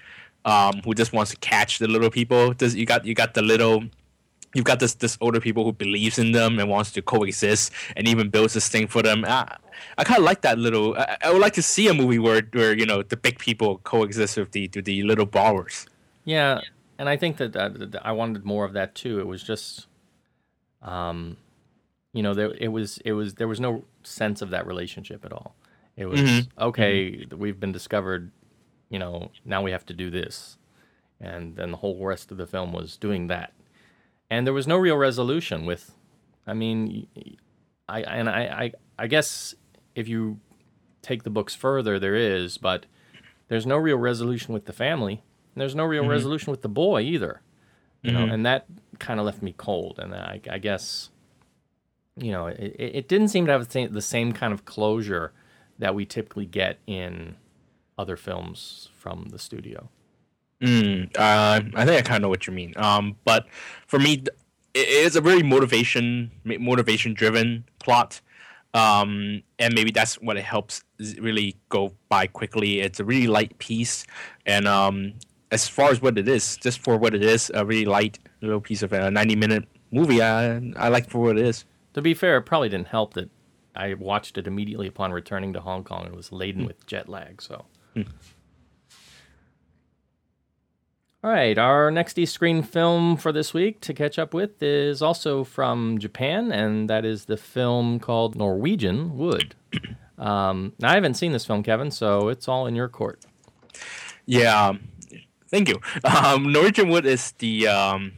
um, 0.45 0.81
who 0.85 0.95
just 0.95 1.13
wants 1.13 1.31
to 1.33 1.37
catch 1.39 1.79
the 1.79 1.89
little 1.89 2.11
people. 2.11 2.53
Does 2.53 2.75
you 2.75 2.87
got 2.87 3.05
you 3.05 3.15
got 3.15 3.35
the 3.35 3.43
little. 3.43 3.85
You've 4.55 4.67
got 4.67 4.81
this 4.81 4.95
this 4.95 5.17
older 5.23 5.41
people 5.41 5.65
who 5.65 5.73
believes 5.73 6.19
in 6.19 6.33
them 6.33 6.59
and 6.59 6.69
wants 6.69 6.93
to 6.93 7.01
coexist 7.01 7.73
and 7.97 8.07
even 8.07 8.29
builds 8.29 8.53
this 8.53 8.69
thing 8.69 8.87
for 8.87 9.01
them. 9.01 9.25
I, 9.27 9.57
I 9.97 10.05
kind 10.05 10.19
of 10.19 10.25
like 10.25 10.43
that 10.43 10.59
little. 10.59 10.95
I, 10.95 11.17
I, 11.23 11.33
would 11.33 11.41
like 11.41 11.55
to 11.55 11.63
see 11.63 11.89
a 11.89 11.95
movie 11.95 12.19
where 12.19 12.43
where 12.53 12.77
you 12.77 12.85
know 12.85 13.03
the 13.03 13.17
big 13.17 13.39
people 13.39 13.79
coexist 13.79 14.37
with 14.37 14.53
the 14.53 14.71
with 14.75 14.85
the 14.85 15.03
little 15.05 15.25
borrowers. 15.25 15.87
Yeah, 16.25 16.61
and 16.99 17.09
I 17.09 17.17
think 17.17 17.39
that, 17.39 17.53
that 17.53 17.99
I 18.07 18.13
wanted 18.13 18.45
more 18.45 18.65
of 18.65 18.75
that 18.75 18.95
too. 18.95 19.19
It 19.19 19.27
was 19.27 19.43
just, 19.43 19.87
um, 20.83 21.37
you 22.13 22.23
know, 22.23 22.35
there 22.35 22.53
it 22.59 22.69
was 22.69 22.99
it 23.05 23.13
was 23.13 23.35
there 23.35 23.49
was 23.49 23.59
no 23.59 23.85
sense 24.03 24.43
of 24.43 24.51
that 24.51 24.67
relationship 24.67 25.25
at 25.25 25.33
all. 25.33 25.57
It 25.97 26.07
was 26.07 26.21
mm-hmm. 26.21 26.63
okay. 26.63 27.11
Mm-hmm. 27.11 27.39
We've 27.39 27.59
been 27.59 27.73
discovered. 27.73 28.31
You 28.89 28.99
know, 28.99 29.31
now 29.45 29.63
we 29.63 29.71
have 29.71 29.87
to 29.87 29.95
do 29.95 30.11
this, 30.11 30.59
and 31.21 31.57
then 31.57 31.71
the 31.71 31.79
whole 31.79 32.05
rest 32.05 32.31
of 32.31 32.37
the 32.37 32.47
film 32.47 32.73
was 32.73 32.97
doing 32.97 33.29
that, 33.29 33.53
and 34.31 34.47
there 34.47 34.55
was 34.55 34.67
no 34.67 34.77
real 34.77 34.97
resolution 34.97 35.65
with. 35.65 35.93
I 36.47 36.55
mean, 36.55 37.07
I 37.89 38.03
and 38.03 38.29
I 38.29 38.43
I, 38.43 38.73
I 38.99 39.07
guess 39.07 39.55
if 39.95 40.09
you 40.09 40.41
take 41.01 41.23
the 41.23 41.31
books 41.31 41.55
further, 41.55 41.99
there 41.99 42.15
is, 42.15 42.59
but 42.59 42.87
there's 43.49 43.67
no 43.67 43.77
real 43.77 43.99
resolution 43.99 44.55
with 44.55 44.67
the 44.67 44.73
family. 44.73 45.23
there's 45.55 45.75
no 45.75 45.85
real 45.85 46.03
mm-hmm. 46.03 46.11
resolution 46.11 46.51
with 46.51 46.63
the 46.63 46.69
boy 46.69 47.03
either. 47.03 47.43
You 48.03 48.11
know, 48.11 48.25
mm-hmm. 48.25 48.33
and 48.33 48.47
that 48.47 48.67
kind 48.99 49.21
of 49.21 49.27
left 49.27 49.43
me 49.43 49.55
cold. 49.57 50.01
And 50.01 50.13
I, 50.13 50.41
I 50.51 50.59
guess 50.59 51.11
you 52.17 52.33
know, 52.33 52.47
it, 52.47 52.77
it 52.79 53.09
didn't 53.09 53.29
seem 53.29 53.47
to 53.47 53.53
have 53.53 53.69
the 53.69 54.03
same 54.03 54.33
kind 54.33 54.53
of 54.53 54.65
closure 54.65 55.33
that 55.79 55.95
we 55.95 56.05
typically 56.05 56.47
get 56.47 56.79
in 56.87 57.37
other 57.99 58.17
films 58.17 58.89
from 58.95 59.29
the 59.31 59.39
studio. 59.39 59.89
Mm, 60.61 61.17
uh, 61.17 61.61
I 61.75 61.85
think 61.85 61.99
I 61.99 62.03
kind 62.03 62.17
of 62.17 62.23
know 62.23 62.29
what 62.29 62.47
you 62.47 62.53
mean. 62.53 62.73
Um, 62.77 63.17
but 63.25 63.47
for 63.87 63.99
me, 63.99 64.23
it 64.75 64.89
is 64.89 65.17
a 65.17 65.21
very 65.21 65.43
motivation 65.43 66.31
motivation 66.45 67.15
driven 67.15 67.65
plot. 67.79 68.21
Um, 68.75 69.43
and 69.59 69.75
maybe 69.75 69.91
that's 69.91 70.15
what 70.23 70.37
it 70.39 70.45
helps 70.45 70.83
really 71.19 71.57
go 71.69 71.93
by 72.09 72.27
quickly. 72.27 72.81
It's 72.81 73.01
a 73.01 73.05
really 73.05 73.27
light 73.27 73.59
piece, 73.59 74.07
and 74.47 74.67
um, 74.67 75.13
as 75.51 75.69
far 75.69 75.91
as 75.91 76.01
what 76.01 76.17
it 76.17 76.27
is, 76.27 76.57
just 76.57 76.79
for 76.79 76.97
what 76.97 77.15
it 77.15 77.23
is, 77.23 77.51
a 77.53 77.67
really 77.67 77.85
light 77.85 78.19
little 78.41 78.63
piece 78.63 78.83
of 78.83 78.95
a 78.95 79.11
ninety 79.11 79.37
minute 79.37 79.69
movie. 79.91 80.23
I 80.23 80.57
I 80.77 80.89
like 80.89 81.11
for 81.11 81.19
what 81.19 81.37
it 81.39 81.45
is. 81.45 81.67
To 81.93 82.01
be 82.01 82.15
fair, 82.15 82.39
it 82.39 82.43
probably 82.43 82.71
didn't 82.71 82.89
help 82.89 83.13
that 83.13 83.29
I 83.75 83.95
watched 83.95 84.39
it 84.39 84.47
immediately 84.47 84.87
upon 84.87 85.13
returning 85.13 85.53
to 85.55 85.61
Hong 85.61 85.85
Kong 85.85 86.07
and 86.07 86.15
was 86.15 86.33
laden 86.33 86.65
mm. 86.65 86.67
with 86.67 86.87
jet 86.87 87.09
lag. 87.09 87.41
So. 87.43 87.65
Mm. 87.97 88.09
All 91.25 91.31
right, 91.31 91.57
our 91.57 91.93
next 91.93 92.19
East 92.19 92.35
Screen 92.35 92.65
film 92.65 93.17
for 93.17 93.31
this 93.31 93.55
week 93.55 93.81
to 93.83 93.95
catch 93.95 94.19
up 94.19 94.35
with 94.35 94.61
is 94.61 95.01
also 95.01 95.45
from 95.45 95.99
Japan, 95.99 96.51
and 96.51 96.91
that 96.91 97.05
is 97.05 97.27
the 97.27 97.37
film 97.37 98.01
called 98.01 98.35
Norwegian 98.35 99.17
Wood. 99.17 99.55
Um, 100.19 100.75
I 100.81 100.95
haven't 100.95 101.15
seen 101.15 101.33
this 101.33 101.45
film, 101.45 101.65
Kevin, 101.65 101.91
so 101.91 102.29
it's 102.29 102.47
all 102.47 102.69
in 102.69 102.77
your 102.77 102.89
court. 102.89 103.25
Yeah, 104.25 104.69
um, 104.69 104.89
thank 105.49 105.69
you. 105.69 105.81
Um, 106.05 106.53
Norwegian 106.53 106.91
Wood 106.91 107.07
is 107.07 107.33
the 107.39 107.67
um, 107.67 108.13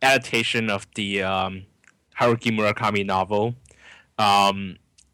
adaptation 0.00 0.70
of 0.70 0.86
the 0.94 1.24
um, 1.24 1.64
Haruki 2.20 2.56
Murakami 2.56 3.04
novel. 3.04 3.56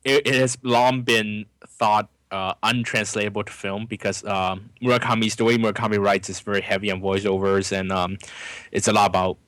It, 0.04 0.26
it, 0.26 0.34
has 0.34 0.58
long 0.62 1.02
been 1.02 1.46
thought 1.66 2.08
uh, 2.30 2.54
untranslatable 2.62 3.44
to 3.44 3.52
film 3.52 3.86
because 3.86 4.24
um, 4.24 4.70
Murakami's 4.82 5.36
the 5.36 5.44
way 5.44 5.56
Murakami 5.56 5.98
writes 5.98 6.28
is 6.28 6.40
very 6.40 6.60
heavy 6.60 6.90
on 6.90 7.00
voiceovers 7.00 7.72
and 7.72 7.90
um, 7.92 8.18
it's 8.72 8.88
a 8.88 8.92
lot 8.92 9.06
about 9.06 9.38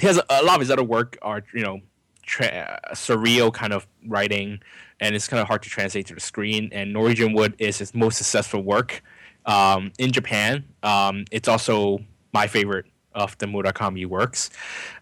he 0.00 0.06
has 0.06 0.18
a, 0.18 0.24
a, 0.28 0.42
lot 0.42 0.56
of 0.56 0.60
his 0.60 0.70
other 0.70 0.84
work 0.84 1.16
are 1.22 1.42
you 1.54 1.62
know 1.62 1.80
tra- 2.22 2.80
surreal 2.92 3.52
kind 3.52 3.72
of 3.72 3.86
writing 4.06 4.60
and 5.00 5.14
it's 5.14 5.28
kind 5.28 5.40
of 5.40 5.46
hard 5.46 5.62
to 5.62 5.68
translate 5.68 6.06
to 6.06 6.14
the 6.14 6.20
screen 6.20 6.68
and 6.72 6.92
Norwegian 6.92 7.32
Wood 7.32 7.54
is 7.58 7.78
his 7.78 7.94
most 7.94 8.18
successful 8.18 8.62
work 8.62 9.02
Um, 9.46 9.92
in 9.98 10.10
Japan, 10.10 10.64
um, 10.82 11.24
it's 11.30 11.46
also 11.46 12.00
my 12.32 12.48
favorite 12.48 12.86
of 13.14 13.38
the 13.38 13.46
Murakami 13.46 14.04
works. 14.06 14.50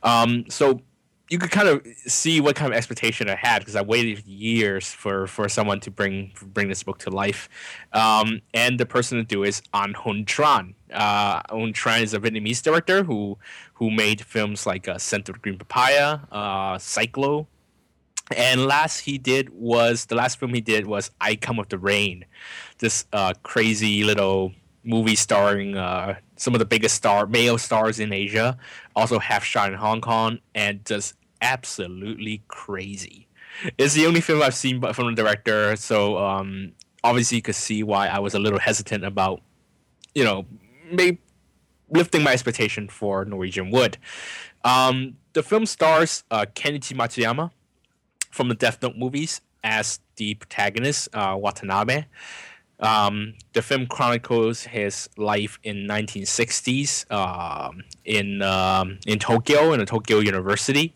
Um, 0.02 0.44
so 0.48 0.80
you 1.30 1.38
could 1.38 1.50
kind 1.50 1.68
of 1.68 1.86
see 2.06 2.40
what 2.40 2.54
kind 2.54 2.72
of 2.72 2.76
expectation 2.76 3.30
I 3.30 3.34
had 3.34 3.60
because 3.60 3.76
I 3.76 3.82
waited 3.82 4.26
years 4.26 4.90
for, 4.90 5.26
for 5.26 5.48
someone 5.48 5.80
to 5.80 5.90
bring 5.90 6.32
bring 6.52 6.68
this 6.68 6.82
book 6.82 6.98
to 6.98 7.10
life. 7.10 7.48
Um, 7.92 8.42
and 8.52 8.78
the 8.78 8.86
person 8.86 9.18
to 9.18 9.24
do 9.24 9.42
is 9.42 9.62
Anh 9.72 9.94
Hung 9.94 10.24
Tran. 10.24 10.74
Uh, 10.92 11.42
Tran 11.42 12.02
is 12.02 12.14
a 12.14 12.20
Vietnamese 12.20 12.62
director 12.62 13.04
who 13.04 13.38
who 13.74 13.90
made 13.90 14.20
films 14.20 14.66
like 14.66 14.86
uh, 14.86 14.98
Scent 14.98 15.28
of 15.28 15.40
Green 15.40 15.58
Papaya, 15.58 16.20
uh, 16.30 16.76
Cyclo, 16.76 17.46
and 18.36 18.66
last 18.66 19.00
he 19.00 19.16
did 19.16 19.48
was 19.50 20.06
the 20.06 20.14
last 20.14 20.38
film 20.38 20.52
he 20.52 20.60
did 20.60 20.86
was 20.86 21.10
I 21.20 21.36
Come 21.36 21.56
with 21.56 21.70
the 21.70 21.78
Rain, 21.78 22.26
this 22.78 23.06
uh, 23.12 23.32
crazy 23.42 24.04
little 24.04 24.52
movie 24.84 25.16
starring 25.16 25.76
uh, 25.76 26.16
some 26.44 26.54
of 26.54 26.58
the 26.58 26.66
biggest 26.66 26.94
star 26.94 27.26
male 27.26 27.56
stars 27.56 27.98
in 27.98 28.12
Asia, 28.12 28.58
also 28.94 29.18
half 29.18 29.42
shot 29.42 29.72
in 29.72 29.78
Hong 29.78 30.02
Kong, 30.02 30.38
and 30.54 30.84
just 30.84 31.14
absolutely 31.40 32.42
crazy. 32.48 33.26
It's 33.78 33.94
the 33.94 34.04
only 34.04 34.20
film 34.20 34.42
I've 34.42 34.54
seen 34.54 34.82
from 34.92 35.06
the 35.06 35.14
director, 35.14 35.74
so 35.76 36.18
um, 36.18 36.72
obviously 37.02 37.36
you 37.36 37.42
could 37.42 37.54
see 37.54 37.82
why 37.82 38.08
I 38.08 38.18
was 38.18 38.34
a 38.34 38.38
little 38.38 38.58
hesitant 38.58 39.04
about, 39.06 39.40
you 40.14 40.22
know, 40.22 40.44
maybe 40.92 41.18
lifting 41.88 42.22
my 42.22 42.34
expectation 42.34 42.88
for 42.88 43.24
Norwegian 43.24 43.70
Wood. 43.70 43.96
Um, 44.64 45.16
the 45.32 45.42
film 45.42 45.64
stars 45.64 46.24
uh, 46.30 46.44
Kenichi 46.54 46.94
Matsuyama 46.94 47.52
from 48.30 48.50
the 48.50 48.54
Death 48.54 48.82
Note 48.82 48.98
movies 48.98 49.40
as 49.62 49.98
the 50.16 50.34
protagonist, 50.34 51.08
uh, 51.14 51.36
Watanabe. 51.38 52.04
Um, 52.84 53.32
the 53.54 53.62
film 53.62 53.86
chronicles 53.86 54.64
his 54.64 55.08
life 55.16 55.58
in 55.62 55.86
1960s 55.88 57.10
um, 57.10 57.82
in 58.04 58.42
um, 58.42 58.98
in 59.06 59.18
Tokyo 59.18 59.72
in 59.72 59.80
a 59.80 59.86
Tokyo 59.86 60.18
University, 60.18 60.94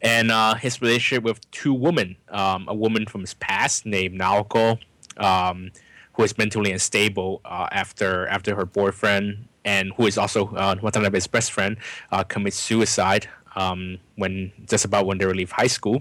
and 0.00 0.30
uh, 0.30 0.54
his 0.54 0.80
relationship 0.80 1.24
with 1.24 1.40
two 1.50 1.74
women, 1.74 2.14
um, 2.28 2.66
a 2.68 2.74
woman 2.74 3.06
from 3.06 3.22
his 3.22 3.34
past 3.34 3.84
named 3.84 4.20
Naoko, 4.20 4.78
um, 5.16 5.72
who 6.12 6.22
is 6.22 6.38
mentally 6.38 6.70
unstable 6.70 7.40
uh, 7.44 7.66
after 7.72 8.28
after 8.28 8.54
her 8.54 8.64
boyfriend, 8.64 9.48
and 9.64 9.92
who 9.96 10.06
is 10.06 10.16
also 10.16 10.54
uh, 10.54 10.76
Watanabe's 10.80 11.26
best 11.26 11.50
friend, 11.50 11.78
uh, 12.12 12.22
commits 12.22 12.56
suicide 12.56 13.28
um, 13.56 13.98
when 14.14 14.52
just 14.68 14.84
about 14.84 15.04
when 15.04 15.18
they 15.18 15.26
leave 15.26 15.50
high 15.50 15.66
school, 15.66 16.00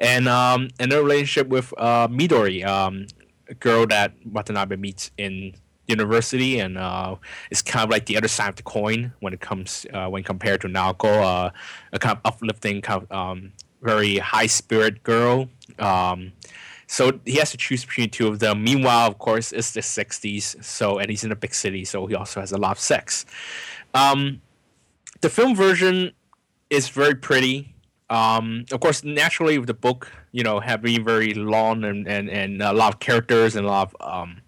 and 0.00 0.26
um, 0.26 0.70
and 0.80 0.92
a 0.92 1.00
relationship 1.00 1.46
with 1.46 1.72
uh, 1.78 2.08
Midori, 2.08 2.66
girl 3.60 3.86
that 3.86 4.12
Watanabe 4.24 4.76
meets 4.76 5.10
in 5.18 5.54
university, 5.86 6.58
and 6.60 6.78
uh, 6.78 7.16
it's 7.50 7.62
kind 7.62 7.84
of 7.84 7.90
like 7.90 8.06
the 8.06 8.16
other 8.16 8.28
side 8.28 8.48
of 8.48 8.56
the 8.56 8.62
coin 8.62 9.12
when 9.20 9.32
it 9.32 9.40
comes 9.40 9.86
uh, 9.92 10.08
when 10.08 10.22
compared 10.22 10.60
to 10.62 10.68
Naoko, 10.68 11.22
uh, 11.22 11.50
a 11.92 11.98
kind 11.98 12.16
of 12.16 12.20
uplifting, 12.24 12.80
kind 12.80 13.02
of 13.02 13.12
um, 13.12 13.52
very 13.82 14.18
high 14.18 14.46
spirit 14.46 15.02
girl. 15.02 15.48
Um, 15.78 16.32
so 16.86 17.18
he 17.24 17.36
has 17.36 17.50
to 17.50 17.56
choose 17.56 17.84
between 17.84 18.10
two 18.10 18.28
of 18.28 18.38
them. 18.38 18.62
Meanwhile, 18.62 19.08
of 19.08 19.18
course, 19.18 19.52
it's 19.52 19.72
the 19.72 19.80
'60s, 19.80 20.62
so 20.64 20.98
and 20.98 21.10
he's 21.10 21.24
in 21.24 21.32
a 21.32 21.36
big 21.36 21.54
city, 21.54 21.84
so 21.84 22.06
he 22.06 22.14
also 22.14 22.40
has 22.40 22.52
a 22.52 22.58
lot 22.58 22.72
of 22.72 22.78
sex. 22.78 23.24
Um, 23.94 24.40
the 25.20 25.30
film 25.30 25.54
version 25.54 26.12
is 26.70 26.88
very 26.88 27.14
pretty. 27.14 27.73
Um, 28.10 28.66
of 28.70 28.80
course, 28.80 29.02
naturally, 29.02 29.58
the 29.58 29.74
book, 29.74 30.12
you 30.32 30.42
know, 30.42 30.60
having 30.60 31.04
very 31.04 31.34
long 31.34 31.84
and, 31.84 32.06
and, 32.06 32.28
and 32.28 32.62
a 32.62 32.72
lot 32.72 32.94
of 32.94 33.00
characters 33.00 33.56
and 33.56 33.66
a 33.66 33.68
lot 33.68 33.94
of 33.98 34.22
um, 34.22 34.42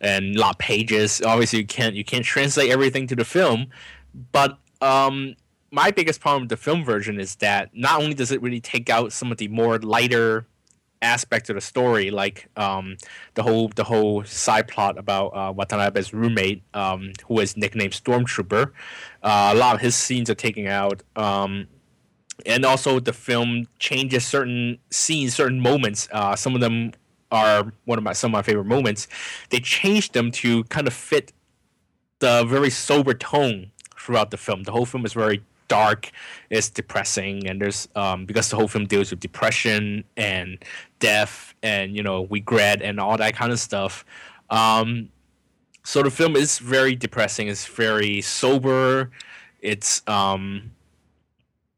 and 0.00 0.36
a 0.36 0.40
lot 0.40 0.52
of 0.52 0.58
pages. 0.58 1.20
Obviously, 1.22 1.60
you 1.60 1.66
can't 1.66 1.94
you 1.94 2.04
can't 2.04 2.24
translate 2.24 2.70
everything 2.70 3.06
to 3.08 3.16
the 3.16 3.24
film, 3.24 3.66
but 4.32 4.58
um, 4.80 5.34
my 5.70 5.90
biggest 5.90 6.20
problem 6.20 6.42
with 6.42 6.50
the 6.50 6.56
film 6.56 6.84
version 6.84 7.18
is 7.18 7.36
that 7.36 7.70
not 7.74 8.00
only 8.00 8.14
does 8.14 8.30
it 8.30 8.40
really 8.40 8.60
take 8.60 8.88
out 8.88 9.12
some 9.12 9.32
of 9.32 9.38
the 9.38 9.48
more 9.48 9.78
lighter 9.78 10.46
aspects 11.02 11.50
of 11.50 11.56
the 11.56 11.60
story, 11.60 12.10
like 12.10 12.48
um, 12.56 12.96
the 13.34 13.42
whole 13.42 13.68
the 13.68 13.84
whole 13.84 14.24
side 14.24 14.68
plot 14.68 14.98
about 14.98 15.28
uh, 15.28 15.52
Watanabe's 15.52 16.14
roommate, 16.14 16.62
um, 16.74 17.12
who 17.26 17.40
is 17.40 17.56
nicknamed 17.56 17.92
Stormtrooper. 17.92 18.72
Uh, 19.22 19.50
a 19.52 19.54
lot 19.54 19.74
of 19.74 19.80
his 19.80 19.94
scenes 19.94 20.30
are 20.30 20.34
taken 20.34 20.66
out. 20.66 21.02
Um, 21.16 21.66
and 22.46 22.64
also, 22.64 23.00
the 23.00 23.12
film 23.12 23.66
changes 23.78 24.26
certain 24.26 24.78
scenes, 24.90 25.34
certain 25.34 25.60
moments. 25.60 26.08
Uh, 26.12 26.36
some 26.36 26.54
of 26.54 26.60
them 26.60 26.92
are 27.30 27.72
one 27.84 27.98
of 27.98 28.04
my 28.04 28.12
some 28.12 28.30
of 28.30 28.32
my 28.32 28.42
favorite 28.42 28.66
moments. 28.66 29.08
They 29.50 29.60
changed 29.60 30.12
them 30.12 30.30
to 30.32 30.64
kind 30.64 30.86
of 30.86 30.92
fit 30.92 31.32
the 32.18 32.44
very 32.44 32.70
sober 32.70 33.14
tone 33.14 33.70
throughout 33.98 34.30
the 34.30 34.36
film. 34.36 34.64
The 34.64 34.72
whole 34.72 34.86
film 34.86 35.04
is 35.04 35.12
very 35.12 35.42
dark, 35.68 36.10
it's 36.50 36.70
depressing, 36.70 37.46
and 37.48 37.60
there's 37.60 37.88
um, 37.96 38.26
because 38.26 38.50
the 38.50 38.56
whole 38.56 38.68
film 38.68 38.86
deals 38.86 39.10
with 39.10 39.20
depression 39.20 40.04
and 40.16 40.58
death 40.98 41.54
and 41.62 41.96
you 41.96 42.02
know 42.02 42.26
regret 42.26 42.82
and 42.82 43.00
all 43.00 43.16
that 43.16 43.34
kind 43.34 43.52
of 43.52 43.58
stuff. 43.58 44.04
Um, 44.50 45.08
so 45.84 46.02
the 46.02 46.10
film 46.10 46.36
is 46.36 46.58
very 46.58 46.94
depressing. 46.94 47.48
It's 47.48 47.66
very 47.66 48.20
sober. 48.22 49.10
It's 49.60 50.02
um, 50.06 50.70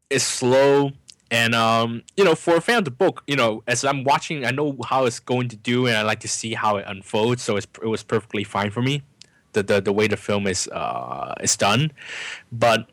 it's 0.09 0.23
slow 0.23 0.91
and 1.29 1.53
um, 1.53 2.03
you 2.15 2.23
know, 2.23 2.35
for 2.35 2.55
a 2.55 2.61
fan 2.61 2.79
of 2.79 2.85
the 2.85 2.91
book, 2.91 3.23
you 3.27 3.35
know, 3.35 3.63
as 3.67 3.83
I'm 3.83 4.03
watching, 4.03 4.45
I 4.45 4.51
know 4.51 4.77
how 4.85 5.05
it's 5.05 5.19
going 5.19 5.49
to 5.49 5.55
do, 5.57 5.87
and 5.87 5.97
I 5.97 6.01
like 6.03 6.21
to 6.21 6.27
see 6.27 6.53
how 6.53 6.77
it 6.77 6.85
unfolds. 6.87 7.43
So 7.43 7.57
it 7.57 7.67
was 7.83 8.03
perfectly 8.03 8.43
fine 8.43 8.71
for 8.71 8.81
me, 8.81 9.03
the 9.53 9.63
the, 9.63 9.81
the 9.81 9.93
way 9.93 10.07
the 10.07 10.17
film 10.17 10.47
is 10.47 10.67
uh, 10.69 11.35
is 11.41 11.57
done. 11.57 11.91
But 12.51 12.89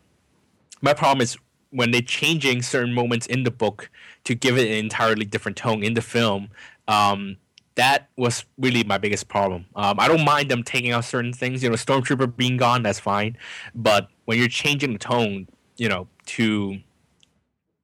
my 0.81 0.93
problem 0.93 1.21
is 1.21 1.37
when 1.71 1.91
they're 1.91 2.01
changing 2.01 2.61
certain 2.61 2.93
moments 2.93 3.25
in 3.25 3.43
the 3.43 3.51
book 3.51 3.89
to 4.25 4.35
give 4.35 4.57
it 4.57 4.67
an 4.67 4.77
entirely 4.77 5.25
different 5.25 5.57
tone 5.57 5.83
in 5.83 5.93
the 5.93 6.01
film. 6.01 6.49
Um, 6.87 7.37
that 7.75 8.07
was 8.15 8.45
really 8.57 8.85
my 8.85 8.97
biggest 8.97 9.27
problem. 9.27 9.65
Um, 9.75 9.99
I 9.99 10.07
don't 10.07 10.23
mind 10.23 10.49
them 10.49 10.63
taking 10.63 10.91
out 10.91 11.03
certain 11.03 11.33
things. 11.33 11.61
You 11.61 11.69
know, 11.69 11.75
Stormtrooper 11.75 12.33
being 12.37 12.55
gone, 12.55 12.83
that's 12.83 12.99
fine. 12.99 13.37
But 13.73 14.07
when 14.25 14.37
you're 14.37 14.47
changing 14.47 14.93
the 14.93 14.99
tone, 14.99 15.47
you 15.75 15.89
know, 15.89 16.07
to 16.27 16.79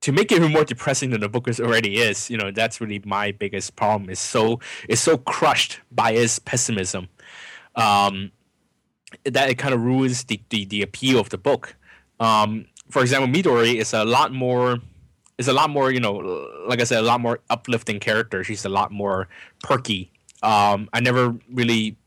to 0.02 0.12
make 0.12 0.32
it 0.32 0.36
even 0.36 0.52
more 0.52 0.66
depressing 0.66 1.12
than 1.12 1.22
the 1.22 1.30
book 1.30 1.48
is 1.48 1.60
already 1.60 1.98
is, 1.98 2.30
you 2.30 2.38
know, 2.38 2.52
that's 2.52 2.82
really 2.82 3.02
my 3.06 3.32
biggest 3.32 3.76
problem. 3.76 4.10
Is 4.10 4.20
so 4.20 4.60
it's 4.90 5.02
so 5.02 5.18
crushed 5.18 5.80
by 5.92 6.12
its 6.12 6.40
pessimism, 6.40 7.08
um, 7.76 8.32
that 9.24 9.50
it 9.50 9.56
kind 9.58 9.74
of 9.74 9.82
ruins 9.82 10.24
the, 10.26 10.42
the, 10.50 10.66
the 10.66 10.82
appeal 10.82 11.20
of 11.20 11.30
the 11.30 11.38
book. 11.38 11.76
Um, 12.20 12.66
for 12.90 13.02
example, 13.02 13.28
Midori 13.30 13.76
is 13.76 13.94
a 13.94 14.04
lot 14.04 14.34
more 14.34 14.80
is 15.38 15.48
a 15.48 15.54
lot 15.54 15.70
more, 15.70 15.92
you 15.92 16.00
know, 16.00 16.14
like 16.68 16.82
I 16.82 16.84
said, 16.84 17.00
a 17.00 17.08
lot 17.08 17.20
more 17.20 17.40
uplifting 17.50 18.00
character. 18.00 18.44
She's 18.44 18.64
a 18.66 18.70
lot 18.70 18.92
more 18.92 19.28
perky. 19.64 20.12
Um, 20.44 20.90
I 20.94 21.00
never 21.00 21.36
really 21.52 21.98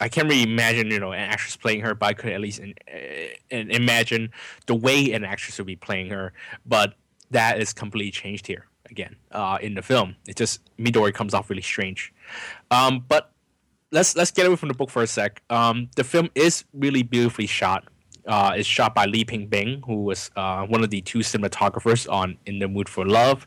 I 0.00 0.08
can't 0.08 0.28
really 0.28 0.44
imagine, 0.44 0.90
you 0.90 1.00
know, 1.00 1.12
an 1.12 1.20
actress 1.20 1.56
playing 1.56 1.80
her, 1.80 1.94
but 1.94 2.06
I 2.06 2.12
could 2.12 2.32
at 2.32 2.40
least 2.40 2.60
in, 2.60 2.74
in, 3.50 3.70
imagine 3.70 4.30
the 4.66 4.74
way 4.74 5.12
an 5.12 5.24
actress 5.24 5.58
would 5.58 5.66
be 5.66 5.76
playing 5.76 6.10
her. 6.10 6.32
But 6.64 6.94
that 7.30 7.60
is 7.60 7.72
completely 7.72 8.10
changed 8.10 8.46
here 8.46 8.66
again 8.90 9.16
uh, 9.32 9.58
in 9.60 9.74
the 9.74 9.82
film. 9.82 10.16
It 10.26 10.36
just 10.36 10.60
Midori 10.78 11.12
comes 11.12 11.34
off 11.34 11.50
really 11.50 11.62
strange. 11.62 12.12
Um, 12.70 13.04
but 13.08 13.32
let's 13.90 14.16
let's 14.16 14.30
get 14.30 14.46
away 14.46 14.56
from 14.56 14.68
the 14.68 14.74
book 14.74 14.90
for 14.90 15.02
a 15.02 15.06
sec. 15.06 15.42
Um, 15.50 15.90
the 15.96 16.04
film 16.04 16.30
is 16.34 16.64
really 16.72 17.02
beautifully 17.02 17.46
shot. 17.46 17.84
Uh, 18.26 18.52
it's 18.56 18.68
shot 18.68 18.94
by 18.94 19.06
Li 19.06 19.24
Pingbing, 19.24 19.82
who 19.86 20.04
was 20.04 20.30
uh, 20.36 20.66
one 20.66 20.84
of 20.84 20.90
the 20.90 21.00
two 21.00 21.20
cinematographers 21.20 22.10
on 22.12 22.36
In 22.44 22.58
the 22.58 22.68
Mood 22.68 22.88
for 22.88 23.06
Love. 23.06 23.46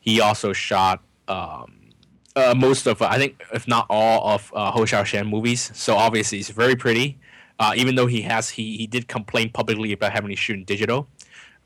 He 0.00 0.20
also 0.20 0.52
shot 0.52 1.02
um, 1.28 1.90
uh, 2.36 2.54
most 2.54 2.86
of, 2.86 3.00
I 3.00 3.16
think, 3.16 3.42
if 3.54 3.66
not 3.66 3.86
all 3.88 4.34
of 4.34 4.52
uh, 4.54 4.70
Hou 4.70 4.80
Hsiao-hsien 4.80 5.26
movies. 5.26 5.70
So 5.74 5.96
obviously, 5.96 6.38
it's 6.38 6.50
very 6.50 6.76
pretty. 6.76 7.18
Uh, 7.58 7.72
even 7.74 7.94
though 7.94 8.06
he 8.06 8.22
has, 8.22 8.50
he 8.50 8.76
he 8.76 8.86
did 8.86 9.08
complain 9.08 9.50
publicly 9.50 9.92
about 9.92 10.12
having 10.12 10.30
to 10.30 10.36
shoot 10.36 10.58
in 10.58 10.64
digital 10.64 11.08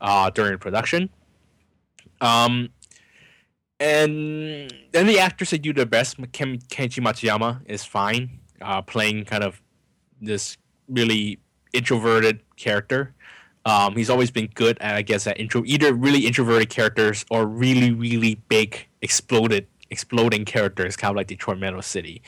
uh, 0.01 0.29
during 0.29 0.57
production. 0.57 1.09
Um, 2.23 2.69
and 3.79 4.73
then 4.93 5.07
the 5.07 5.19
actors 5.19 5.49
that 5.49 5.61
do 5.61 5.73
the 5.73 5.85
best, 5.85 6.15
Ken, 6.31 6.57
Kenichi 6.57 7.03
Matsuyama 7.03 7.61
is 7.65 7.83
fine, 7.83 8.39
uh, 8.61 8.81
playing 8.81 9.25
kind 9.25 9.43
of 9.43 9.61
this 10.21 10.57
really 10.87 11.39
introverted 11.73 12.39
character. 12.55 13.13
Um, 13.65 13.95
he's 13.95 14.09
always 14.09 14.31
been 14.31 14.49
good 14.53 14.77
at, 14.79 14.95
I 14.95 15.01
guess, 15.01 15.27
at 15.27 15.37
intro, 15.39 15.63
either 15.65 15.93
really 15.93 16.25
introverted 16.25 16.69
characters 16.69 17.25
or 17.29 17.45
really, 17.45 17.91
really 17.91 18.35
big, 18.47 18.87
exploded, 19.01 19.67
exploding 19.89 20.45
characters, 20.45 20.95
kind 20.95 21.11
of 21.11 21.17
like 21.17 21.27
Detroit 21.27 21.59
Metal 21.59 21.81
City. 21.81 22.21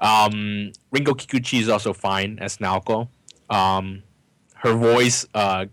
Um, 0.00 0.72
Rinko 0.92 1.14
Kikuchi 1.14 1.60
is 1.60 1.68
also 1.68 1.92
fine 1.92 2.38
as 2.40 2.58
Naoko. 2.58 3.08
Um, 3.48 4.02
her 4.54 4.74
voice 4.74 5.26
uh, 5.34 5.66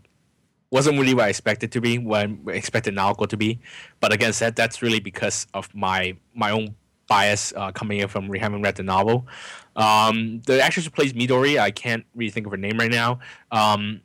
wasn't 0.74 0.98
really 0.98 1.14
what 1.14 1.26
I 1.26 1.28
expected 1.28 1.70
to 1.70 1.80
be, 1.80 1.98
what 1.98 2.26
I 2.26 2.50
expected 2.50 2.96
Naoko 2.96 3.28
to 3.28 3.36
be. 3.36 3.60
But 4.00 4.12
again, 4.12 4.32
said 4.32 4.56
that's 4.56 4.82
really 4.82 4.98
because 4.98 5.46
of 5.54 5.72
my 5.72 6.16
my 6.34 6.50
own 6.50 6.74
bias 7.06 7.52
uh, 7.54 7.70
coming 7.70 8.00
in 8.00 8.08
from 8.08 8.32
having 8.34 8.60
read 8.60 8.74
the 8.74 8.82
novel. 8.82 9.28
Um, 9.76 10.42
the 10.46 10.60
actress 10.60 10.84
who 10.84 10.90
plays 10.90 11.12
Midori, 11.12 11.60
I 11.60 11.70
can't 11.70 12.04
really 12.16 12.32
think 12.32 12.46
of 12.46 12.50
her 12.50 12.58
name 12.58 12.76
right 12.76 12.90
now. 12.90 13.20
Um, 13.52 14.00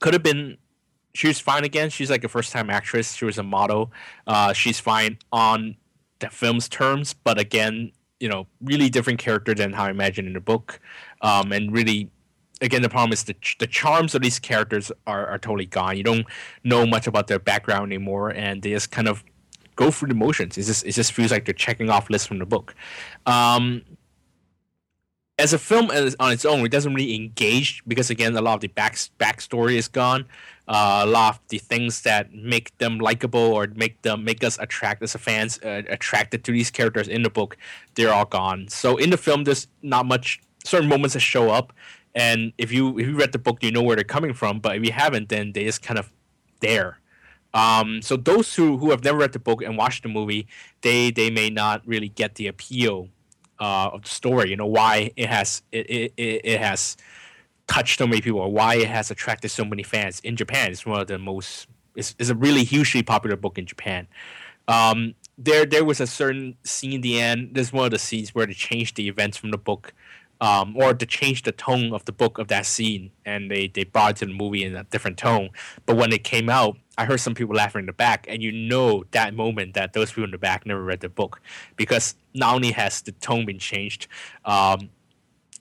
could 0.00 0.14
have 0.14 0.22
been. 0.22 0.56
She 1.12 1.26
was 1.26 1.38
fine 1.38 1.64
again. 1.64 1.90
She's 1.90 2.08
like 2.08 2.24
a 2.24 2.28
first 2.28 2.50
time 2.50 2.70
actress. 2.70 3.12
She 3.12 3.26
was 3.26 3.36
a 3.36 3.42
model. 3.42 3.92
Uh, 4.26 4.54
she's 4.54 4.80
fine 4.80 5.18
on 5.32 5.76
the 6.20 6.30
film's 6.30 6.66
terms, 6.68 7.12
but 7.12 7.38
again, 7.38 7.92
you 8.20 8.28
know, 8.28 8.46
really 8.62 8.88
different 8.88 9.18
character 9.18 9.54
than 9.54 9.74
how 9.74 9.84
I 9.84 9.90
imagined 9.90 10.28
in 10.28 10.32
the 10.32 10.40
book, 10.40 10.80
um, 11.20 11.52
and 11.52 11.70
really 11.72 12.10
again, 12.60 12.82
the 12.82 12.88
problem 12.88 13.12
is 13.12 13.24
the 13.24 13.36
the 13.58 13.66
charms 13.66 14.14
of 14.14 14.22
these 14.22 14.38
characters 14.38 14.92
are, 15.06 15.26
are 15.26 15.38
totally 15.38 15.66
gone. 15.66 15.96
You 15.96 16.04
don't 16.04 16.26
know 16.64 16.86
much 16.86 17.06
about 17.06 17.26
their 17.26 17.38
background 17.38 17.92
anymore, 17.92 18.30
and 18.30 18.62
they 18.62 18.70
just 18.70 18.90
kind 18.90 19.08
of 19.08 19.24
go 19.76 19.90
through 19.90 20.08
the 20.08 20.14
motions. 20.14 20.58
It 20.58 20.64
just 20.64 20.84
it 20.84 20.92
just 20.92 21.12
feels 21.12 21.30
like 21.30 21.44
they're 21.44 21.54
checking 21.54 21.90
off 21.90 22.10
lists 22.10 22.26
from 22.26 22.38
the 22.38 22.46
book. 22.46 22.74
Um, 23.26 23.82
as 25.38 25.54
a 25.54 25.58
film 25.58 25.90
on 25.90 26.32
its 26.32 26.44
own, 26.44 26.64
it 26.66 26.70
doesn't 26.70 26.92
really 26.94 27.14
engage 27.14 27.82
because 27.88 28.10
again, 28.10 28.36
a 28.36 28.42
lot 28.42 28.54
of 28.54 28.60
the 28.60 28.68
back 28.68 28.94
backstory 29.18 29.76
is 29.76 29.88
gone. 29.88 30.26
Uh, 30.68 31.02
a 31.02 31.06
lot 31.06 31.34
of 31.34 31.40
the 31.48 31.58
things 31.58 32.02
that 32.02 32.32
make 32.32 32.76
them 32.78 32.98
likable 32.98 33.40
or 33.40 33.66
make 33.74 34.00
them 34.02 34.22
make 34.22 34.44
us 34.44 34.58
attract 34.60 35.02
as 35.02 35.14
fans 35.14 35.58
uh, 35.64 35.82
attracted 35.88 36.44
to 36.44 36.52
these 36.52 36.70
characters 36.70 37.08
in 37.08 37.22
the 37.22 37.30
book, 37.30 37.56
they're 37.94 38.12
all 38.12 38.26
gone. 38.26 38.68
So 38.68 38.96
in 38.96 39.10
the 39.10 39.16
film, 39.16 39.44
there's 39.44 39.66
not 39.82 40.06
much 40.06 40.40
certain 40.64 40.88
moments 40.88 41.14
that 41.14 41.20
show 41.20 41.50
up, 41.50 41.72
and 42.14 42.52
if 42.58 42.72
you 42.72 42.98
if 42.98 43.06
you 43.06 43.16
read 43.16 43.32
the 43.32 43.38
book, 43.38 43.62
you 43.62 43.70
know 43.70 43.82
where 43.82 43.96
they're 43.96 44.04
coming 44.04 44.34
from. 44.34 44.60
But 44.60 44.76
if 44.76 44.84
you 44.84 44.92
haven't, 44.92 45.28
then 45.28 45.52
they 45.52 45.64
just 45.64 45.82
kind 45.82 45.98
of 45.98 46.12
there. 46.60 46.98
Um, 47.52 48.02
so 48.02 48.16
those 48.16 48.54
who 48.54 48.78
who 48.78 48.90
have 48.90 49.04
never 49.04 49.18
read 49.18 49.32
the 49.32 49.38
book 49.38 49.62
and 49.62 49.76
watched 49.76 50.02
the 50.02 50.08
movie, 50.08 50.46
they 50.82 51.10
they 51.10 51.30
may 51.30 51.50
not 51.50 51.86
really 51.86 52.08
get 52.08 52.36
the 52.36 52.46
appeal 52.46 53.08
uh, 53.58 53.90
of 53.92 54.02
the 54.02 54.08
story. 54.08 54.50
You 54.50 54.56
know 54.56 54.66
why 54.66 55.12
it 55.16 55.28
has 55.28 55.62
it, 55.72 56.12
it, 56.16 56.40
it 56.44 56.60
has 56.60 56.96
touched 57.66 57.98
so 57.98 58.06
many 58.06 58.20
people, 58.20 58.40
or 58.40 58.52
why 58.52 58.76
it 58.76 58.88
has 58.88 59.10
attracted 59.10 59.50
so 59.50 59.64
many 59.64 59.82
fans 59.82 60.20
in 60.20 60.36
Japan. 60.36 60.70
It's 60.70 60.86
one 60.86 61.00
of 61.00 61.06
the 61.06 61.18
most 61.18 61.68
it's, 61.94 62.14
it's 62.18 62.30
a 62.30 62.34
really 62.34 62.64
hugely 62.64 63.02
popular 63.02 63.36
book 63.36 63.58
in 63.58 63.66
Japan. 63.66 64.06
Um, 64.68 65.14
there 65.38 65.66
there 65.66 65.84
was 65.84 66.00
a 66.00 66.06
certain 66.06 66.56
scene 66.64 66.92
in 66.92 67.00
the 67.00 67.20
end. 67.20 67.50
There's 67.54 67.72
one 67.72 67.84
of 67.84 67.90
the 67.90 67.98
scenes 67.98 68.34
where 68.34 68.46
they 68.46 68.52
changed 68.52 68.96
the 68.96 69.08
events 69.08 69.36
from 69.36 69.50
the 69.50 69.58
book 69.58 69.92
um, 70.40 70.76
or 70.76 70.94
to 70.94 71.06
change 71.06 71.42
the 71.42 71.52
tone 71.52 71.92
of 71.92 72.04
the 72.06 72.12
book 72.12 72.38
of 72.38 72.48
that 72.48 72.66
scene, 72.66 73.10
and 73.24 73.50
they 73.50 73.68
they 73.68 73.84
brought 73.84 74.12
it 74.12 74.16
to 74.18 74.26
the 74.26 74.32
movie 74.32 74.64
in 74.64 74.74
a 74.74 74.84
different 74.84 75.18
tone. 75.18 75.50
But 75.86 75.96
when 75.96 76.12
it 76.12 76.24
came 76.24 76.48
out, 76.48 76.76
I 76.96 77.04
heard 77.04 77.20
some 77.20 77.34
people 77.34 77.54
laughing 77.54 77.80
in 77.80 77.86
the 77.86 77.92
back, 77.92 78.26
and 78.28 78.42
you 78.42 78.52
know 78.52 79.04
that 79.10 79.34
moment 79.34 79.74
that 79.74 79.92
those 79.92 80.10
people 80.10 80.24
in 80.24 80.30
the 80.30 80.38
back 80.38 80.64
never 80.66 80.82
read 80.82 81.00
the 81.00 81.08
book 81.08 81.40
because 81.76 82.14
not 82.34 82.54
only 82.54 82.72
has 82.72 83.02
the 83.02 83.12
tone 83.12 83.44
been 83.44 83.58
changed, 83.58 84.08
um, 84.44 84.88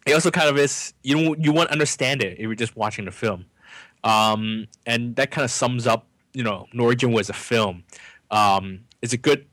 it 0.06 0.14
also 0.14 0.32
kind 0.32 0.50
of 0.50 0.58
is 0.58 0.94
you 1.04 1.36
you 1.38 1.52
won't 1.52 1.70
understand 1.72 2.22
it 2.22 2.34
if 2.34 2.40
you're 2.40 2.56
just 2.56 2.76
watching 2.76 3.06
the 3.06 3.12
film, 3.12 3.46
um, 4.04 4.68
and 4.86 5.16
that 5.18 5.32
kind 5.32 5.44
of 5.44 5.52
sums 5.52 5.88
up 5.88 6.06
you 6.34 6.44
know 6.44 6.68
Norwegian 6.74 7.12
was 7.12 7.30
a 7.30 7.34
film. 7.34 7.84
Um, 8.32 8.82
it's 9.02 9.14
a 9.14 9.18
good 9.18 9.46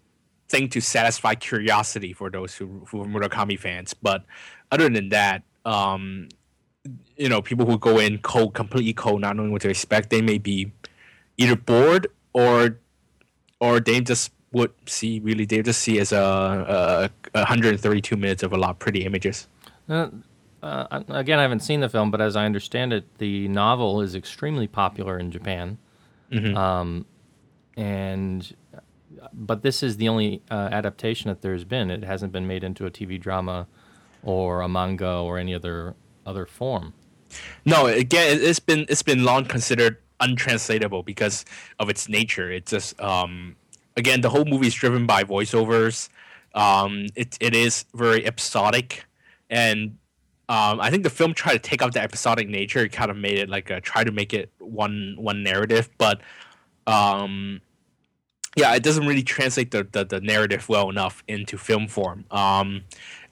thing 0.48 0.68
to 0.70 0.80
satisfy 0.80 1.34
curiosity 1.34 2.12
for 2.12 2.30
those 2.30 2.54
who 2.54 2.86
who 2.88 3.02
are 3.02 3.06
Murakami 3.06 3.58
fans, 3.58 3.94
but 3.94 4.24
other 4.70 4.88
than 4.88 5.08
that, 5.10 5.42
um, 5.64 6.28
you 7.16 7.28
know, 7.28 7.42
people 7.42 7.66
who 7.66 7.78
go 7.78 7.98
in 7.98 8.18
cold, 8.18 8.54
completely 8.54 8.92
cold, 8.92 9.20
not 9.20 9.36
knowing 9.36 9.52
what 9.52 9.62
to 9.62 9.68
expect, 9.68 10.10
they 10.10 10.22
may 10.22 10.38
be 10.38 10.72
either 11.36 11.56
bored 11.56 12.08
or 12.32 12.78
or 13.60 13.80
they 13.80 14.00
just 14.00 14.32
would 14.52 14.72
see 14.86 15.20
really 15.20 15.44
they 15.44 15.62
just 15.62 15.80
see 15.80 15.98
as 15.98 16.12
a, 16.12 17.10
a 17.34 17.38
132 17.38 18.16
minutes 18.16 18.42
of 18.42 18.52
a 18.52 18.56
lot 18.56 18.70
of 18.70 18.78
pretty 18.78 19.04
images. 19.04 19.48
Uh, 19.88 20.08
uh, 20.62 21.02
again, 21.08 21.38
I 21.38 21.42
haven't 21.42 21.60
seen 21.60 21.80
the 21.80 21.88
film, 21.88 22.10
but 22.10 22.20
as 22.20 22.36
I 22.36 22.44
understand 22.44 22.92
it, 22.92 23.18
the 23.18 23.48
novel 23.48 24.00
is 24.00 24.14
extremely 24.14 24.66
popular 24.66 25.18
in 25.18 25.30
Japan. 25.30 25.78
Mm-hmm. 26.32 26.56
Um, 26.56 27.06
and 27.76 28.56
but 29.32 29.62
this 29.62 29.82
is 29.82 29.96
the 29.96 30.08
only 30.08 30.42
uh, 30.50 30.68
adaptation 30.72 31.28
that 31.28 31.42
there's 31.42 31.64
been. 31.64 31.90
It 31.90 32.04
hasn't 32.04 32.32
been 32.32 32.46
made 32.46 32.64
into 32.64 32.86
a 32.86 32.90
TV 32.90 33.20
drama 33.20 33.66
or 34.22 34.60
a 34.60 34.68
manga 34.68 35.18
or 35.18 35.38
any 35.38 35.54
other 35.54 35.94
other 36.24 36.46
form. 36.46 36.94
No, 37.64 37.86
again, 37.86 38.38
it's 38.40 38.60
been 38.60 38.86
it's 38.88 39.02
been 39.02 39.24
long 39.24 39.44
considered 39.44 39.98
untranslatable 40.20 41.02
because 41.02 41.44
of 41.78 41.88
its 41.88 42.08
nature. 42.08 42.50
It's 42.50 42.70
just 42.70 43.00
um, 43.00 43.56
again 43.96 44.20
the 44.20 44.30
whole 44.30 44.44
movie 44.44 44.68
is 44.68 44.74
driven 44.74 45.06
by 45.06 45.24
voiceovers. 45.24 46.08
Um, 46.54 47.06
it 47.14 47.36
it 47.40 47.54
is 47.54 47.84
very 47.94 48.26
episodic, 48.26 49.04
and 49.50 49.98
um, 50.48 50.80
I 50.80 50.90
think 50.90 51.02
the 51.02 51.10
film 51.10 51.34
tried 51.34 51.54
to 51.54 51.58
take 51.58 51.82
out 51.82 51.92
the 51.92 52.02
episodic 52.02 52.48
nature. 52.48 52.80
It 52.80 52.92
kind 52.92 53.10
of 53.10 53.16
made 53.16 53.38
it 53.38 53.48
like 53.48 53.68
a, 53.70 53.80
try 53.80 54.04
to 54.04 54.12
make 54.12 54.32
it 54.32 54.50
one 54.58 55.14
one 55.18 55.42
narrative, 55.42 55.90
but 55.98 56.20
um, 56.86 57.60
yeah, 58.56 58.74
it 58.74 58.82
doesn't 58.82 59.06
really 59.06 59.22
translate 59.22 59.70
the, 59.70 59.86
the, 59.92 60.04
the, 60.04 60.20
narrative 60.20 60.66
well 60.68 60.88
enough 60.88 61.22
into 61.28 61.58
film 61.58 61.86
form. 61.86 62.24
Um, 62.30 62.82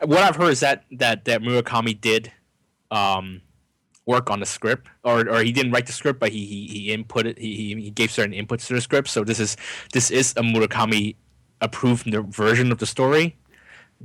what 0.01 0.19
I've 0.19 0.37
heard 0.37 0.53
is 0.53 0.61
that 0.61 0.85
that 0.93 1.25
that 1.25 1.41
Murakami 1.41 1.99
did 1.99 2.31
um, 2.91 3.41
work 4.05 4.31
on 4.31 4.41
the 4.41 4.47
script, 4.47 4.87
or 5.03 5.27
or 5.29 5.43
he 5.43 5.51
didn't 5.51 5.73
write 5.73 5.87
the 5.87 5.93
script, 5.93 6.21
but 6.21 6.31
he 6.31 6.45
he, 6.45 6.67
he 6.67 6.97
inputted 6.97 7.39
he, 7.39 7.75
he 7.75 7.91
gave 7.91 8.11
certain 8.11 8.35
inputs 8.35 8.67
to 8.67 8.75
the 8.75 8.83
script. 8.83 9.09
So 9.09 9.25
this 9.25 9.41
is 9.41 9.57
this 9.95 10.11
is 10.11 10.33
a 10.33 10.43
Murakami 10.43 11.17
approved 11.63 12.07
version 12.29 12.71
of 12.71 12.79
the 12.79 12.87
story. 12.87 13.37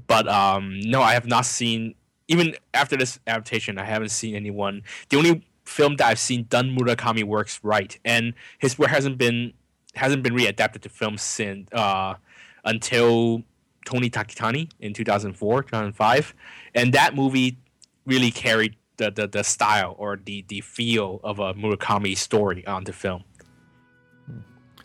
But 0.07 0.25
um, 0.29 0.79
no, 0.79 1.01
I 1.01 1.13
have 1.13 1.27
not 1.27 1.45
seen 1.45 1.95
even 2.29 2.55
after 2.73 2.95
this 2.95 3.19
adaptation. 3.27 3.77
I 3.77 3.83
haven't 3.83 4.09
seen 4.09 4.35
anyone. 4.35 4.83
The 5.09 5.17
only 5.17 5.45
film 5.65 5.97
that 5.97 6.07
I've 6.07 6.19
seen 6.19 6.45
done 6.49 6.77
Murakami 6.77 7.25
works 7.25 7.59
right, 7.61 7.99
and 8.05 8.33
his 8.59 8.79
work 8.79 8.89
hasn't 8.89 9.17
been 9.17 9.53
hasn't 9.95 10.23
been 10.23 10.33
readapted 10.33 10.81
to 10.81 10.89
film 10.89 11.17
since 11.17 11.71
uh, 11.73 12.15
until 12.63 13.43
Tony 13.85 14.09
Takitani 14.09 14.69
in 14.79 14.93
2004, 14.93 15.63
2005, 15.63 16.33
and 16.75 16.93
that 16.93 17.15
movie 17.15 17.57
really 18.05 18.31
carried 18.31 18.75
the, 18.97 19.11
the, 19.11 19.27
the 19.27 19.43
style 19.43 19.95
or 19.97 20.19
the, 20.23 20.45
the 20.47 20.61
feel 20.61 21.19
of 21.23 21.39
a 21.39 21.53
Murakami 21.53 22.15
story 22.15 22.65
onto 22.67 22.91
film. 22.91 23.23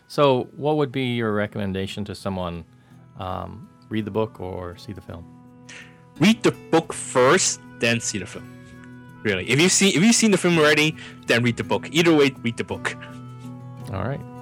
So, 0.07 0.47
what 0.55 0.77
would 0.77 0.91
be 0.91 1.15
your 1.15 1.33
recommendation 1.33 2.05
to 2.05 2.15
someone? 2.15 2.63
Um, 3.19 3.69
read 3.89 4.05
the 4.05 4.11
book 4.11 4.39
or 4.39 4.77
see 4.77 4.93
the 4.93 5.01
film? 5.01 5.25
Read 6.19 6.43
the 6.43 6.51
book 6.51 6.93
first, 6.93 7.59
then 7.79 7.99
see 7.99 8.19
the 8.19 8.25
film. 8.25 8.51
Really, 9.23 9.49
if 9.49 9.59
you 9.59 9.69
see 9.69 9.89
if 9.89 10.03
you've 10.03 10.15
seen 10.15 10.31
the 10.31 10.37
film 10.37 10.57
already, 10.57 10.95
then 11.27 11.43
read 11.43 11.57
the 11.57 11.63
book. 11.63 11.89
Either 11.91 12.13
way, 12.13 12.31
read 12.41 12.57
the 12.57 12.63
book. 12.63 12.95
All 13.91 14.03
right. 14.03 14.34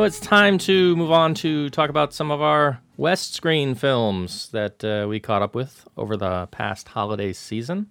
So 0.00 0.04
it's 0.04 0.18
time 0.18 0.56
to 0.60 0.96
move 0.96 1.12
on 1.12 1.34
to 1.34 1.68
talk 1.68 1.90
about 1.90 2.14
some 2.14 2.30
of 2.30 2.40
our 2.40 2.80
West 2.96 3.34
Screen 3.34 3.74
films 3.74 4.48
that 4.48 4.82
uh, 4.82 5.06
we 5.06 5.20
caught 5.20 5.42
up 5.42 5.54
with 5.54 5.86
over 5.94 6.16
the 6.16 6.46
past 6.46 6.88
holiday 6.88 7.34
season. 7.34 7.90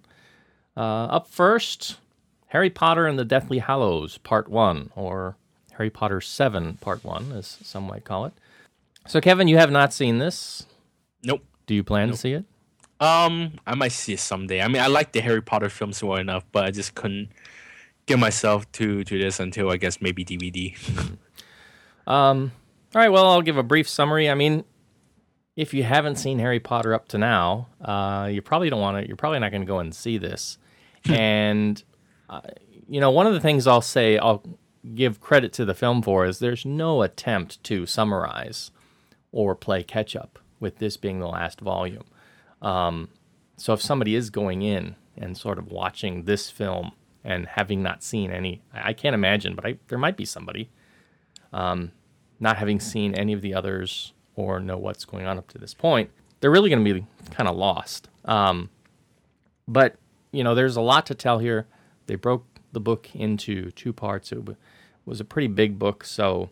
Uh, 0.76 1.04
up 1.04 1.28
first, 1.28 1.98
Harry 2.48 2.68
Potter 2.68 3.06
and 3.06 3.16
the 3.16 3.24
Deathly 3.24 3.60
Hallows, 3.60 4.18
Part 4.18 4.48
1, 4.48 4.90
or 4.96 5.36
Harry 5.74 5.88
Potter 5.88 6.20
7, 6.20 6.78
Part 6.78 7.04
1, 7.04 7.30
as 7.30 7.46
some 7.62 7.84
might 7.84 8.02
call 8.02 8.24
it. 8.24 8.32
So, 9.06 9.20
Kevin, 9.20 9.46
you 9.46 9.58
have 9.58 9.70
not 9.70 9.92
seen 9.92 10.18
this. 10.18 10.66
Nope. 11.22 11.44
Do 11.66 11.76
you 11.76 11.84
plan 11.84 12.08
nope. 12.08 12.16
to 12.16 12.20
see 12.20 12.32
it? 12.32 12.44
Um, 12.98 13.52
I 13.68 13.76
might 13.76 13.92
see 13.92 14.14
it 14.14 14.18
someday. 14.18 14.62
I 14.62 14.66
mean, 14.66 14.82
I 14.82 14.88
like 14.88 15.12
the 15.12 15.20
Harry 15.20 15.42
Potter 15.42 15.70
films 15.70 16.02
well 16.02 16.18
enough, 16.18 16.44
but 16.50 16.64
I 16.64 16.72
just 16.72 16.96
couldn't 16.96 17.28
get 18.06 18.18
myself 18.18 18.70
to 18.72 19.04
to 19.04 19.16
this 19.16 19.38
until 19.38 19.70
I 19.70 19.76
guess 19.76 20.00
maybe 20.00 20.24
DVD. 20.24 20.74
Um, 22.10 22.50
all 22.92 23.00
right, 23.00 23.08
well, 23.08 23.28
I'll 23.28 23.40
give 23.40 23.56
a 23.56 23.62
brief 23.62 23.88
summary. 23.88 24.28
I 24.28 24.34
mean, 24.34 24.64
if 25.54 25.72
you 25.72 25.84
haven't 25.84 26.16
seen 26.16 26.40
Harry 26.40 26.58
Potter 26.58 26.92
up 26.92 27.06
to 27.08 27.18
now, 27.18 27.68
uh, 27.80 28.28
you 28.30 28.42
probably 28.42 28.68
don't 28.68 28.80
want 28.80 29.00
to. 29.00 29.06
You're 29.06 29.16
probably 29.16 29.38
not 29.38 29.52
going 29.52 29.62
to 29.62 29.66
go 29.66 29.78
and 29.78 29.94
see 29.94 30.18
this. 30.18 30.58
and 31.08 31.82
uh, 32.28 32.40
you 32.88 33.00
know, 33.00 33.12
one 33.12 33.28
of 33.28 33.32
the 33.32 33.40
things 33.40 33.68
I'll 33.68 33.80
say, 33.80 34.18
I'll 34.18 34.42
give 34.94 35.20
credit 35.20 35.52
to 35.52 35.64
the 35.64 35.74
film 35.74 36.02
for 36.02 36.26
is 36.26 36.40
there's 36.40 36.66
no 36.66 37.02
attempt 37.02 37.62
to 37.64 37.86
summarize 37.86 38.72
or 39.30 39.54
play 39.54 39.84
catch 39.84 40.16
up 40.16 40.40
with 40.58 40.78
this 40.78 40.96
being 40.96 41.20
the 41.20 41.28
last 41.28 41.60
volume. 41.60 42.04
Um, 42.60 43.08
so 43.56 43.72
if 43.72 43.80
somebody 43.80 44.16
is 44.16 44.30
going 44.30 44.62
in 44.62 44.96
and 45.16 45.38
sort 45.38 45.58
of 45.58 45.68
watching 45.68 46.24
this 46.24 46.50
film 46.50 46.90
and 47.22 47.46
having 47.46 47.84
not 47.84 48.02
seen 48.02 48.32
any, 48.32 48.62
I 48.72 48.94
can't 48.94 49.14
imagine, 49.14 49.54
but 49.54 49.64
I, 49.64 49.78
there 49.86 49.98
might 49.98 50.16
be 50.16 50.24
somebody 50.24 50.70
um, 51.52 51.92
not 52.40 52.56
having 52.56 52.80
seen 52.80 53.14
any 53.14 53.32
of 53.32 53.42
the 53.42 53.54
others 53.54 54.12
or 54.34 54.58
know 54.58 54.78
what's 54.78 55.04
going 55.04 55.26
on 55.26 55.38
up 55.38 55.48
to 55.48 55.58
this 55.58 55.74
point, 55.74 56.10
they're 56.40 56.50
really 56.50 56.70
going 56.70 56.84
to 56.84 56.94
be 56.94 57.06
kind 57.30 57.48
of 57.48 57.56
lost. 57.56 58.08
Um, 58.24 58.70
but 59.68 59.96
you 60.32 60.42
know, 60.42 60.54
there's 60.54 60.76
a 60.76 60.80
lot 60.80 61.06
to 61.06 61.14
tell 61.14 61.38
here. 61.38 61.66
They 62.06 62.14
broke 62.14 62.46
the 62.72 62.80
book 62.80 63.14
into 63.14 63.70
two 63.72 63.92
parts. 63.92 64.32
It 64.32 64.56
was 65.04 65.20
a 65.20 65.24
pretty 65.24 65.48
big 65.48 65.78
book, 65.78 66.04
so 66.04 66.50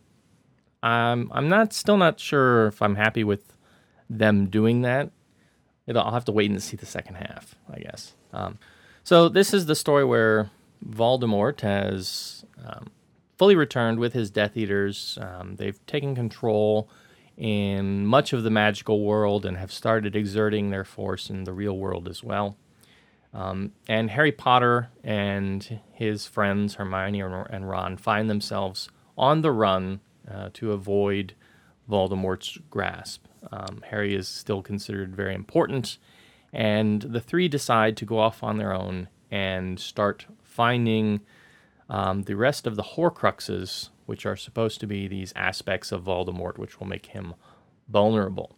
I'm 0.82 1.30
I'm 1.32 1.48
not 1.48 1.72
still 1.72 1.96
not 1.96 2.20
sure 2.20 2.66
if 2.66 2.82
I'm 2.82 2.96
happy 2.96 3.24
with 3.24 3.56
them 4.10 4.46
doing 4.46 4.82
that. 4.82 5.10
It'll, 5.86 6.02
I'll 6.02 6.12
have 6.12 6.24
to 6.26 6.32
wait 6.32 6.50
and 6.50 6.62
see 6.62 6.76
the 6.76 6.86
second 6.86 7.16
half, 7.16 7.54
I 7.72 7.78
guess. 7.78 8.14
Um, 8.32 8.58
so 9.04 9.28
this 9.28 9.54
is 9.54 9.66
the 9.66 9.74
story 9.74 10.04
where 10.04 10.50
Voldemort 10.86 11.60
has 11.62 12.44
um, 12.64 12.88
fully 13.38 13.54
returned 13.54 14.00
with 14.00 14.12
his 14.12 14.30
Death 14.30 14.56
Eaters. 14.56 15.16
Um, 15.20 15.56
they've 15.56 15.84
taken 15.86 16.14
control 16.14 16.90
in 17.36 18.04
much 18.04 18.32
of 18.32 18.42
the 18.42 18.50
magical 18.50 19.04
world 19.04 19.46
and 19.46 19.56
have 19.56 19.70
started 19.70 20.16
exerting 20.16 20.70
their 20.70 20.84
force 20.84 21.30
in 21.30 21.44
the 21.44 21.52
real 21.52 21.78
world 21.78 22.08
as 22.08 22.22
well. 22.22 22.56
Um, 23.32 23.72
and 23.88 24.10
Harry 24.10 24.32
Potter 24.32 24.88
and 25.04 25.80
his 25.92 26.26
friends, 26.26 26.74
Hermione 26.74 27.20
and 27.20 27.68
Ron, 27.68 27.96
find 27.96 28.28
themselves 28.28 28.88
on 29.16 29.42
the 29.42 29.52
run 29.52 30.00
uh, 30.28 30.50
to 30.54 30.72
avoid 30.72 31.34
Voldemort's 31.88 32.58
grasp. 32.70 33.26
Um, 33.52 33.84
Harry 33.90 34.14
is 34.14 34.26
still 34.26 34.62
considered 34.62 35.14
very 35.14 35.34
important, 35.34 35.98
and 36.52 37.02
the 37.02 37.20
three 37.20 37.46
decide 37.46 37.96
to 37.98 38.04
go 38.04 38.18
off 38.18 38.42
on 38.42 38.56
their 38.56 38.74
own 38.74 39.08
and 39.30 39.78
start 39.78 40.26
finding 40.42 41.20
um, 41.88 42.22
the 42.22 42.36
rest 42.36 42.66
of 42.66 42.76
the 42.76 42.82
Horcruxes, 42.82 43.90
which 44.06 44.26
are 44.26 44.36
supposed 44.36 44.80
to 44.80 44.86
be 44.86 45.08
these 45.08 45.32
aspects 45.36 45.92
of 45.92 46.04
Voldemort, 46.04 46.58
which 46.58 46.78
will 46.78 46.86
make 46.86 47.06
him 47.06 47.34
vulnerable. 47.88 48.56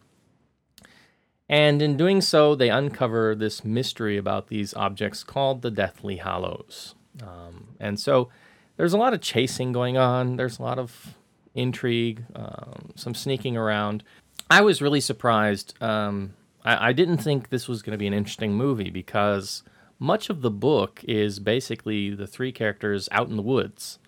And 1.49 1.81
in 1.81 1.97
doing 1.97 2.21
so, 2.21 2.55
they 2.55 2.69
uncover 2.69 3.35
this 3.35 3.65
mystery 3.65 4.17
about 4.17 4.47
these 4.47 4.73
objects 4.73 5.23
called 5.23 5.61
the 5.61 5.71
Deathly 5.71 6.17
Hallows. 6.17 6.95
Um, 7.21 7.75
and 7.79 7.99
so 7.99 8.29
there's 8.77 8.93
a 8.93 8.97
lot 8.97 9.13
of 9.13 9.19
chasing 9.19 9.73
going 9.73 9.97
on, 9.97 10.37
there's 10.37 10.59
a 10.59 10.61
lot 10.61 10.79
of 10.79 11.15
intrigue, 11.53 12.23
um, 12.35 12.93
some 12.95 13.13
sneaking 13.13 13.57
around. 13.57 14.03
I 14.49 14.61
was 14.61 14.81
really 14.81 15.01
surprised. 15.01 15.73
Um, 15.81 16.35
I, 16.63 16.89
I 16.89 16.93
didn't 16.93 17.17
think 17.17 17.49
this 17.49 17.67
was 17.67 17.81
going 17.81 17.91
to 17.91 17.97
be 17.97 18.07
an 18.07 18.13
interesting 18.13 18.53
movie 18.53 18.89
because 18.89 19.63
much 20.01 20.31
of 20.31 20.41
the 20.41 20.49
book 20.49 21.03
is 21.07 21.39
basically 21.39 22.09
the 22.09 22.25
three 22.25 22.51
characters 22.51 23.07
out 23.11 23.29
in 23.29 23.37
the 23.37 23.43
woods, 23.43 23.99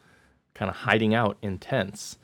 kind 0.55 0.67
of 0.67 0.75
hiding 0.77 1.13
out 1.13 1.37
in 1.43 1.59
tents. 1.59 2.17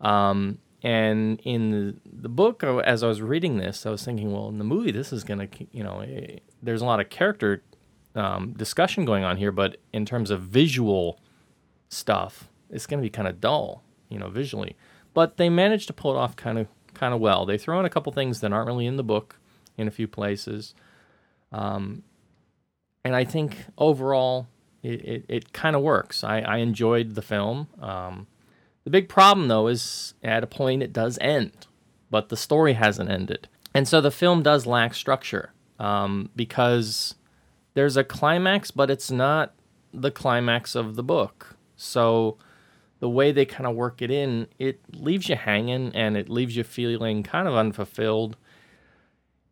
Um, 0.00 0.58
and 0.84 1.40
in 1.40 1.70
the, 1.72 1.96
the 2.04 2.28
book, 2.28 2.62
as 2.62 3.02
I 3.02 3.08
was 3.08 3.20
reading 3.20 3.56
this, 3.56 3.84
I 3.84 3.90
was 3.90 4.04
thinking, 4.04 4.32
well, 4.32 4.48
in 4.48 4.58
the 4.58 4.64
movie, 4.64 4.92
this 4.92 5.12
is 5.12 5.24
going 5.24 5.48
to, 5.48 5.66
you 5.72 5.82
know, 5.82 5.98
eh, 5.98 6.38
there's 6.62 6.80
a 6.80 6.84
lot 6.84 7.00
of 7.00 7.10
character 7.10 7.64
um, 8.14 8.52
discussion 8.52 9.04
going 9.04 9.24
on 9.24 9.36
here, 9.36 9.50
but 9.50 9.78
in 9.92 10.06
terms 10.06 10.30
of 10.30 10.42
visual 10.42 11.18
stuff, 11.88 12.48
it's 12.70 12.86
going 12.86 13.00
to 13.00 13.02
be 13.02 13.10
kind 13.10 13.26
of 13.26 13.40
dull, 13.40 13.82
you 14.08 14.20
know, 14.20 14.28
visually. 14.28 14.76
But 15.12 15.38
they 15.38 15.48
managed 15.48 15.88
to 15.88 15.92
pull 15.92 16.14
it 16.14 16.18
off 16.18 16.36
kind 16.36 16.56
of 16.56 16.68
kind 16.94 17.12
of 17.12 17.18
well. 17.18 17.44
They 17.46 17.58
throw 17.58 17.80
in 17.80 17.84
a 17.84 17.90
couple 17.90 18.12
things 18.12 18.40
that 18.42 18.52
aren't 18.52 18.68
really 18.68 18.86
in 18.86 18.96
the 18.96 19.02
book 19.02 19.40
in 19.76 19.88
a 19.88 19.90
few 19.90 20.06
places, 20.06 20.74
um, 21.50 22.04
and 23.08 23.16
I 23.16 23.24
think 23.24 23.56
overall 23.78 24.48
it, 24.82 25.02
it, 25.02 25.24
it 25.28 25.52
kind 25.54 25.74
of 25.74 25.80
works. 25.80 26.22
I, 26.22 26.40
I 26.40 26.58
enjoyed 26.58 27.14
the 27.14 27.22
film. 27.22 27.68
Um, 27.80 28.26
the 28.84 28.90
big 28.90 29.08
problem, 29.08 29.48
though, 29.48 29.66
is 29.66 30.12
at 30.22 30.44
a 30.44 30.46
point 30.46 30.82
it 30.82 30.92
does 30.92 31.18
end, 31.22 31.66
but 32.10 32.28
the 32.28 32.36
story 32.36 32.74
hasn't 32.74 33.10
ended. 33.10 33.48
And 33.72 33.88
so 33.88 34.02
the 34.02 34.10
film 34.10 34.42
does 34.42 34.66
lack 34.66 34.92
structure 34.92 35.54
um, 35.78 36.28
because 36.36 37.14
there's 37.72 37.96
a 37.96 38.04
climax, 38.04 38.70
but 38.70 38.90
it's 38.90 39.10
not 39.10 39.54
the 39.94 40.10
climax 40.10 40.74
of 40.74 40.94
the 40.94 41.02
book. 41.02 41.56
So 41.76 42.36
the 43.00 43.08
way 43.08 43.32
they 43.32 43.46
kind 43.46 43.66
of 43.66 43.74
work 43.74 44.02
it 44.02 44.10
in, 44.10 44.48
it 44.58 44.80
leaves 44.94 45.30
you 45.30 45.36
hanging 45.36 45.94
and 45.94 46.14
it 46.14 46.28
leaves 46.28 46.56
you 46.56 46.62
feeling 46.62 47.22
kind 47.22 47.48
of 47.48 47.54
unfulfilled. 47.54 48.36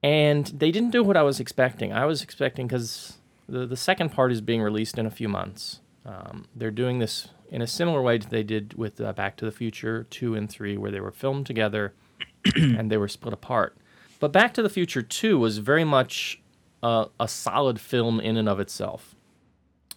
And 0.03 0.45
they 0.49 0.71
didn't 0.71 0.91
do 0.91 1.03
what 1.03 1.17
I 1.17 1.23
was 1.23 1.41
expecting. 1.41 1.95
I 1.95 2.05
was 2.05 2.23
expecting 2.23 2.67
because 2.67 3.17
the, 3.49 3.67
the 3.67 3.77
second 3.77 4.11
part 4.11 4.33
is 4.33 4.41
being 4.41 4.63
released 4.63 4.99
in 4.99 5.07
a 5.07 5.11
few 5.11 5.29
months. 5.29 5.81
Um, 6.05 6.47
they're 6.55 6.71
doing 6.71 6.99
this 6.99 7.29
in 7.51 7.63
a 7.63 7.67
similar 7.67 8.03
way 8.03 8.19
to 8.19 8.29
they 8.29 8.43
did 8.43 8.75
with 8.75 9.01
uh, 9.01 9.13
Back 9.13 9.37
to 9.39 9.45
the 9.45 9.53
Future 9.53 10.05
2 10.11 10.35
and 10.35 10.51
3, 10.51 10.77
where 10.77 10.91
they 10.91 11.01
were 11.01 11.13
filmed 11.13 11.47
together 11.47 11.95
and 12.57 12.91
they 12.91 12.97
were 12.97 13.09
split 13.09 13.33
apart. 13.33 13.77
But 14.19 14.33
Back 14.33 14.55
to 14.55 14.63
the 14.63 14.69
Future 14.69 15.03
2 15.03 15.39
was 15.39 15.59
very 15.59 15.85
much 15.85 16.41
a, 16.83 17.07
a 17.21 17.29
solid 17.29 17.81
film 17.81 18.21
in 18.21 18.37
and 18.37 18.49
of 18.49 18.61
itself. 18.61 19.15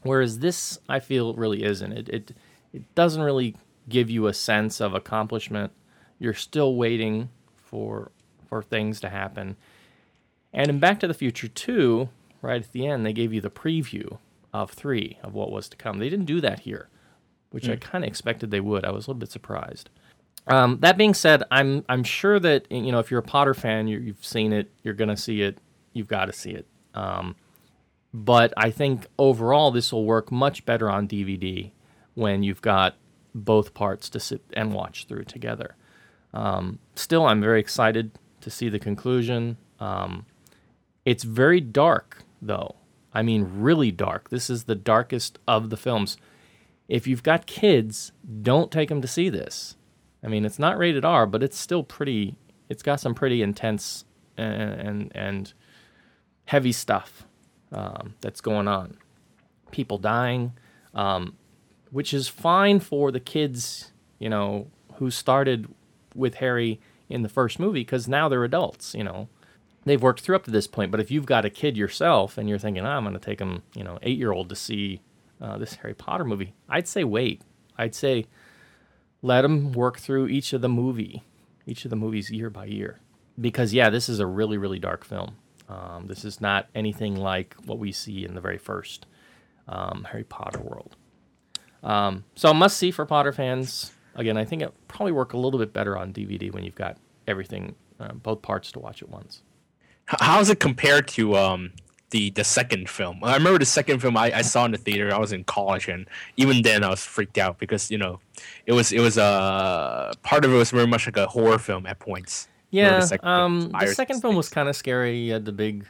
Whereas 0.04 0.39
this, 0.39 0.80
I 0.88 1.00
feel, 1.00 1.34
really 1.34 1.64
isn't. 1.64 1.91
It, 1.91 2.10
it, 2.10 2.32
it 2.74 2.95
doesn't 2.95 3.22
really 3.22 3.56
give 3.88 4.10
you 4.10 4.28
a 4.28 4.34
sense 4.34 4.80
of 4.80 4.93
accomplishment. 4.93 5.72
You're 6.20 6.34
still 6.34 6.76
waiting 6.76 7.30
for, 7.58 8.12
for 8.47 8.62
things 8.62 9.00
to 9.02 9.10
happen. 9.10 9.58
And 10.54 10.70
in 10.70 10.80
Back 10.80 11.00
to 11.02 11.08
the 11.08 11.14
Future 11.14 11.47
2, 11.47 12.10
right 12.42 12.62
at 12.62 12.72
the 12.72 12.88
end, 12.88 13.06
they 13.06 13.14
gave 13.14 13.34
you 13.34 13.42
the 13.42 13.50
preview 13.50 14.18
of 14.54 14.72
3, 14.72 15.20
of 15.24 15.34
what 15.34 15.52
was 15.52 15.70
to 15.70 15.78
come. 15.78 16.00
They 16.00 16.10
didn't 16.10 16.26
do 16.26 16.42
that 16.42 16.62
here 16.62 16.90
which 17.52 17.66
mm. 17.66 17.74
I 17.74 17.76
kind 17.78 18.04
of 18.04 18.08
expected 18.08 18.52
they 18.52 18.60
would. 18.60 18.86
I 18.86 18.92
was 18.92 19.08
a 19.08 19.10
little 19.10 19.20
bit 19.20 19.32
surprised. 19.32 19.90
Um, 20.48 20.80
that 20.82 20.98
being 20.98 21.14
said, 21.14 21.44
I'm 21.52 21.86
I'm 21.90 22.04
sure 22.04 22.40
that 22.40 22.72
you 22.72 22.92
know 22.92 23.00
if 23.00 23.12
you're 23.12 23.20
a 23.20 23.24
Potter 23.24 23.54
fan, 23.54 23.88
you 23.88 24.08
have 24.08 24.26
seen 24.26 24.54
it, 24.54 24.72
you're 24.84 24.94
gonna 24.94 25.18
see 25.18 25.42
it, 25.42 25.60
you've 25.94 26.08
got 26.08 26.26
to 26.26 26.34
see 26.34 26.52
it. 26.52 26.66
Um, 26.94 27.36
but 28.14 28.54
I 28.58 28.72
think 28.72 29.06
overall 29.20 29.72
this 29.72 29.92
will 29.92 30.06
work 30.06 30.32
much 30.32 30.66
better 30.66 30.90
on 30.90 31.08
DVD 31.08 31.72
when 32.16 32.42
you've 32.42 32.62
got 32.62 32.96
both 33.36 33.74
parts 33.74 34.10
to 34.10 34.20
sit 34.20 34.42
and 34.54 34.74
watch 34.74 35.06
through 35.08 35.26
together. 35.26 35.76
Um, 36.34 36.80
still, 36.96 37.28
I'm 37.28 37.42
very 37.42 37.60
excited 37.60 38.18
to 38.42 38.50
see 38.50 38.70
the 38.70 38.80
conclusion. 38.80 39.58
Um, 39.80 40.26
it's 41.06 41.24
very 41.24 41.62
dark, 41.62 42.24
though. 42.42 42.76
I 43.14 43.24
mean, 43.24 43.50
really 43.56 43.92
dark. 43.92 44.30
This 44.30 44.50
is 44.50 44.66
the 44.66 44.76
darkest 44.76 45.40
of 45.48 45.70
the 45.70 45.78
films 45.78 46.18
if 46.90 47.06
you've 47.06 47.24
got 47.24 47.46
kids, 47.46 48.12
don't 48.42 48.72
take 48.72 48.90
them 48.90 49.02
to 49.02 49.08
see 49.08 49.30
this. 49.30 49.78
I 50.24 50.28
mean, 50.28 50.44
it's 50.44 50.60
not 50.60 50.78
rated 50.78 51.06
R, 51.06 51.26
but 51.26 51.44
it's 51.44 51.58
still 51.58 51.84
pretty. 51.84 52.36
It's 52.68 52.84
got 52.84 53.00
some 53.00 53.14
pretty 53.14 53.42
intense 53.42 54.04
and 54.36 54.74
and, 54.74 55.12
and 55.16 55.54
heavy 56.46 56.72
stuff 56.72 57.26
um, 57.72 58.16
that's 58.20 58.42
going 58.42 58.68
on. 58.68 58.98
People 59.72 60.00
dying, 60.00 60.54
um, 60.96 61.38
which 61.92 62.12
is 62.14 62.28
fine 62.28 62.80
for 62.80 63.12
the 63.12 63.20
kids, 63.20 63.92
you 64.18 64.28
know, 64.28 64.68
who 64.96 65.12
started 65.12 65.68
with 66.16 66.36
Harry 66.36 66.82
in 67.08 67.22
the 67.22 67.30
first 67.30 67.60
movie 67.60 67.82
because 67.82 68.08
now 68.08 68.28
they're 68.28 68.44
adults. 68.44 68.96
You 68.96 69.04
know, 69.04 69.30
they've 69.86 70.02
worked 70.02 70.22
through 70.22 70.36
up 70.36 70.44
to 70.46 70.52
this 70.52 70.68
point. 70.68 70.92
But 70.92 71.00
if 71.00 71.12
you've 71.12 71.26
got 71.26 71.46
a 71.46 71.50
kid 71.50 71.78
yourself 71.78 72.38
and 72.38 72.48
you're 72.50 72.58
thinking, 72.58 72.86
oh, 72.86 72.90
I'm 72.90 73.04
going 73.04 73.14
to 73.14 73.20
take 73.20 73.40
them, 73.40 73.64
you 73.76 73.84
know, 73.84 74.00
eight 74.02 74.18
year 74.18 74.32
old 74.32 74.50
to 74.50 74.56
see 74.56 75.02
uh, 75.42 75.58
this 75.58 75.76
Harry 75.76 75.94
Potter 75.94 76.26
movie, 76.26 76.54
I'd 76.68 76.88
say 76.88 77.04
wait. 77.04 77.42
I'd 77.78 77.96
say 77.96 78.26
let 79.22 79.42
them 79.42 79.72
work 79.72 80.00
through 80.00 80.28
each 80.28 80.54
of 80.54 80.62
the 80.62 80.70
movie, 80.70 81.24
each 81.66 81.86
of 81.86 81.90
the 81.90 81.96
movies 81.96 82.30
year 82.30 82.50
by 82.50 82.66
year, 82.66 83.00
because 83.40 83.74
yeah, 83.74 83.90
this 83.90 84.10
is 84.10 84.20
a 84.20 84.26
really 84.26 84.58
really 84.58 84.80
dark 84.80 85.06
film. 85.06 85.38
Um, 85.70 86.08
this 86.08 86.26
is 86.26 86.42
not 86.42 86.68
anything 86.74 87.16
like 87.16 87.56
what 87.66 87.78
we 87.78 87.92
see 87.92 88.26
in 88.26 88.34
the 88.34 88.42
very 88.42 88.58
first 88.58 89.06
um, 89.68 90.08
Harry 90.10 90.24
Potter 90.24 90.60
world. 90.60 90.96
Um, 91.84 92.26
so 92.36 92.54
must 92.54 92.78
see 92.78 92.92
for 92.92 93.06
Potter 93.06 93.32
fans. 93.32 93.92
Again, 94.16 94.36
I 94.36 94.44
think 94.44 94.62
it 94.62 94.74
probably 94.88 95.12
work 95.12 95.34
a 95.34 95.38
little 95.38 95.60
bit 95.60 95.72
better 95.72 95.96
on 95.96 96.12
DVD 96.12 96.52
when 96.52 96.64
you've 96.64 96.76
got 96.76 96.98
everything, 97.28 97.76
uh, 98.00 98.14
both 98.14 98.42
parts 98.42 98.72
to 98.74 98.80
watch 98.80 99.02
at 99.02 99.10
once. 99.10 99.44
How 100.20 100.39
is 100.39 100.49
it 100.49 100.60
compared 100.60 101.07
to 101.10 101.36
um, 101.36 101.72
the 102.12 102.32
the 102.32 102.43
second 102.43 102.89
film. 102.89 103.24
I 103.24 103.36
remember 103.36 103.60
the 103.60 103.66
second 103.66 103.99
film 103.99 104.18
I, 104.18 104.32
I 104.34 104.41
saw 104.41 104.66
in 104.66 104.72
the 104.72 104.78
theater. 104.78 105.14
I 105.14 105.20
was 105.20 105.32
in 105.32 105.43
college, 105.43 105.88
and 105.88 106.07
even 106.38 106.62
then 106.62 106.84
I 106.84 106.89
was 106.89 107.03
freaked 107.05 107.38
out 107.38 107.60
because 107.60 107.91
you 107.91 107.97
know 107.97 108.20
it 108.66 108.74
was 108.74 108.91
it 108.91 108.99
was 108.99 109.18
a 109.18 109.24
uh, 109.24 110.14
part 110.24 110.45
of 110.45 110.51
it 110.51 110.55
was 110.55 110.72
very 110.72 110.88
much 110.88 111.05
like 111.05 111.18
a 111.18 111.28
horror 111.28 111.60
film 111.60 111.86
at 111.86 111.99
points. 111.99 112.47
Yeah. 112.72 112.99
the 112.99 113.07
second 113.07 113.26
film, 113.26 113.34
um, 113.34 113.72
the 113.80 113.88
second 113.93 114.22
film 114.22 114.36
was 114.36 114.49
kind 114.49 114.70
of 114.70 114.76
scary. 114.76 115.18
You 115.18 115.34
had 115.34 115.45
the 115.45 115.51
big, 115.51 115.86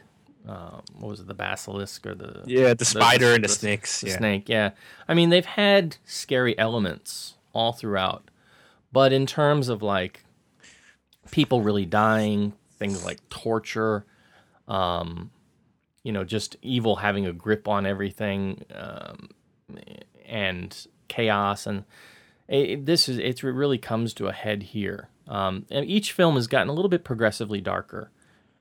uh, 0.47 0.79
what 0.97 1.09
was 1.09 1.19
it, 1.19 1.27
the 1.27 1.33
basilisk 1.33 2.05
or 2.05 2.15
the 2.15 2.43
Yeah, 2.45 2.73
the 2.73 2.85
spider 2.85 3.33
and 3.33 3.43
the 3.43 3.49
snakes, 3.49 4.01
The 4.01 4.09
yeah. 4.09 4.17
snake. 4.17 4.47
Yeah. 4.47 4.71
I 5.07 5.13
mean, 5.13 5.29
they've 5.29 5.45
had 5.45 5.97
scary 6.05 6.57
elements 6.57 7.35
all 7.51 7.73
throughout, 7.73 8.31
but 8.93 9.11
in 9.11 9.25
terms 9.25 9.67
of 9.67 9.81
like 9.81 10.23
people 11.31 11.61
really 11.61 11.85
dying, 11.85 12.53
things 12.79 13.05
like 13.05 13.27
torture, 13.29 14.05
um, 14.67 15.29
you 16.03 16.11
know, 16.11 16.23
just 16.23 16.55
evil 16.61 16.97
having 16.97 17.25
a 17.25 17.33
grip 17.33 17.67
on 17.67 17.85
everything, 17.85 18.63
um, 18.73 19.29
and 20.25 20.87
chaos 21.07 21.67
and 21.67 21.83
it, 22.49 22.85
this 22.85 23.07
is 23.07 23.17
it 23.17 23.43
really 23.43 23.77
comes 23.77 24.13
to 24.15 24.27
a 24.27 24.33
head 24.33 24.63
here. 24.63 25.09
Um, 25.27 25.65
and 25.69 25.85
each 25.85 26.11
film 26.11 26.35
has 26.35 26.47
gotten 26.47 26.69
a 26.69 26.73
little 26.73 26.89
bit 26.89 27.03
progressively 27.03 27.61
darker, 27.61 28.09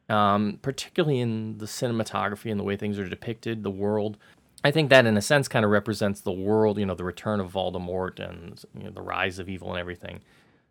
um, 0.09 0.59
particularly 0.61 1.21
in 1.21 1.57
the 1.59 1.65
cinematography 1.65 2.51
and 2.51 2.61
the 2.61 2.65
way 2.65 2.77
things 2.77 2.99
are 2.99 3.09
depicted, 3.09 3.63
the 3.63 3.71
world. 3.71 4.19
I 4.63 4.71
think 4.71 4.91
that, 4.91 5.07
in 5.07 5.17
a 5.17 5.23
sense, 5.23 5.49
kind 5.49 5.65
of 5.65 5.71
represents 5.71 6.21
the 6.21 6.33
world, 6.33 6.79
you 6.79 6.85
know, 6.85 6.95
the 6.95 7.05
return 7.05 7.41
of 7.41 7.53
Voldemort 7.53 8.19
and 8.19 8.63
you 8.77 8.85
know, 8.85 8.91
the 8.91 9.01
rise 9.01 9.39
of 9.39 9.49
evil 9.49 9.71
and 9.71 9.79
everything. 9.79 10.21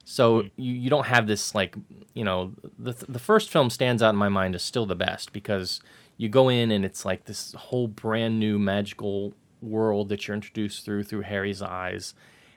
So 0.09 0.43
you, 0.55 0.73
you 0.73 0.89
don't 0.89 1.07
have 1.07 1.27
this 1.27 1.53
like 1.53 1.75
you 2.13 2.23
know 2.23 2.53
the 2.79 2.93
the 3.09 3.19
first 3.19 3.49
film 3.49 3.69
stands 3.69 4.01
out 4.01 4.11
in 4.11 4.15
my 4.15 4.29
mind 4.29 4.55
as 4.55 4.63
still 4.63 4.85
the 4.85 4.95
best 4.95 5.33
because 5.33 5.81
you 6.15 6.29
go 6.29 6.47
in 6.47 6.71
and 6.71 6.85
it's 6.85 7.03
like 7.03 7.25
this 7.25 7.51
whole 7.51 7.89
brand 7.89 8.39
new 8.39 8.57
magical 8.57 9.33
world 9.61 10.07
that 10.07 10.25
you're 10.25 10.35
introduced 10.35 10.85
through 10.85 11.03
through 11.03 11.23
Harry's 11.23 11.61
eyes 11.61 12.13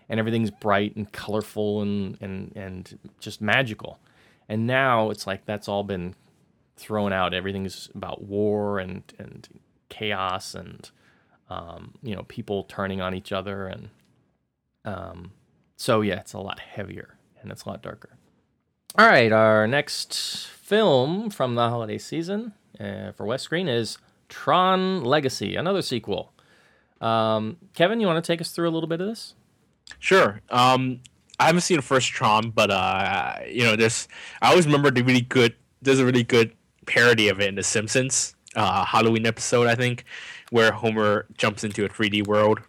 and 0.08 0.20
everything's 0.20 0.52
bright 0.52 0.94
and 0.94 1.10
colorful 1.10 1.82
and 1.82 2.16
and 2.20 2.52
and 2.54 2.98
just 3.18 3.40
magical. 3.40 3.98
And 4.48 4.64
now 4.64 5.10
it's 5.10 5.26
like 5.26 5.44
that's 5.44 5.66
all 5.66 5.82
been 5.82 6.14
thrown 6.76 7.12
out. 7.12 7.34
Everything's 7.34 7.90
about 7.96 8.22
war 8.22 8.78
and 8.78 9.02
and 9.18 9.48
chaos 9.88 10.54
and 10.54 10.88
um, 11.48 11.94
you 12.00 12.14
know 12.14 12.22
people 12.28 12.62
turning 12.62 13.00
on 13.00 13.12
each 13.12 13.32
other 13.32 13.66
and 13.66 13.88
um, 14.84 15.32
so 15.76 16.00
yeah, 16.00 16.20
it's 16.20 16.32
a 16.32 16.38
lot 16.38 16.60
heavier 16.60 17.16
and 17.42 17.50
it's 17.50 17.64
a 17.64 17.68
lot 17.68 17.82
darker. 17.82 18.10
All 18.98 19.06
right, 19.06 19.30
our 19.32 19.66
next 19.66 20.46
film 20.48 21.30
from 21.30 21.54
the 21.54 21.68
holiday 21.68 21.98
season 21.98 22.52
uh, 22.78 23.12
for 23.12 23.26
West 23.26 23.44
Screen 23.44 23.68
is 23.68 23.98
Tron 24.28 25.04
Legacy, 25.04 25.56
another 25.56 25.82
sequel. 25.82 26.32
Um, 27.00 27.56
Kevin, 27.74 28.00
you 28.00 28.06
want 28.06 28.22
to 28.22 28.32
take 28.32 28.40
us 28.40 28.50
through 28.50 28.68
a 28.68 28.72
little 28.72 28.88
bit 28.88 29.00
of 29.00 29.06
this? 29.06 29.34
Sure. 29.98 30.40
Um, 30.50 31.00
I 31.38 31.46
haven't 31.46 31.62
seen 31.62 31.76
the 31.76 31.82
first 31.82 32.08
Tron, 32.10 32.50
but 32.50 32.70
uh, 32.70 33.36
you 33.48 33.64
know, 33.64 33.76
there's. 33.76 34.08
I 34.42 34.50
always 34.50 34.66
remember 34.66 34.90
the 34.90 35.02
really 35.02 35.22
good. 35.22 35.54
There's 35.80 35.98
a 35.98 36.04
really 36.04 36.24
good 36.24 36.52
parody 36.86 37.28
of 37.28 37.40
it 37.40 37.48
in 37.48 37.54
The 37.54 37.62
Simpsons 37.62 38.34
uh, 38.56 38.84
Halloween 38.84 39.26
episode, 39.26 39.66
I 39.66 39.74
think, 39.74 40.04
where 40.50 40.72
Homer 40.72 41.26
jumps 41.36 41.64
into 41.64 41.84
a 41.84 41.88
3D 41.88 42.26
world, 42.26 42.60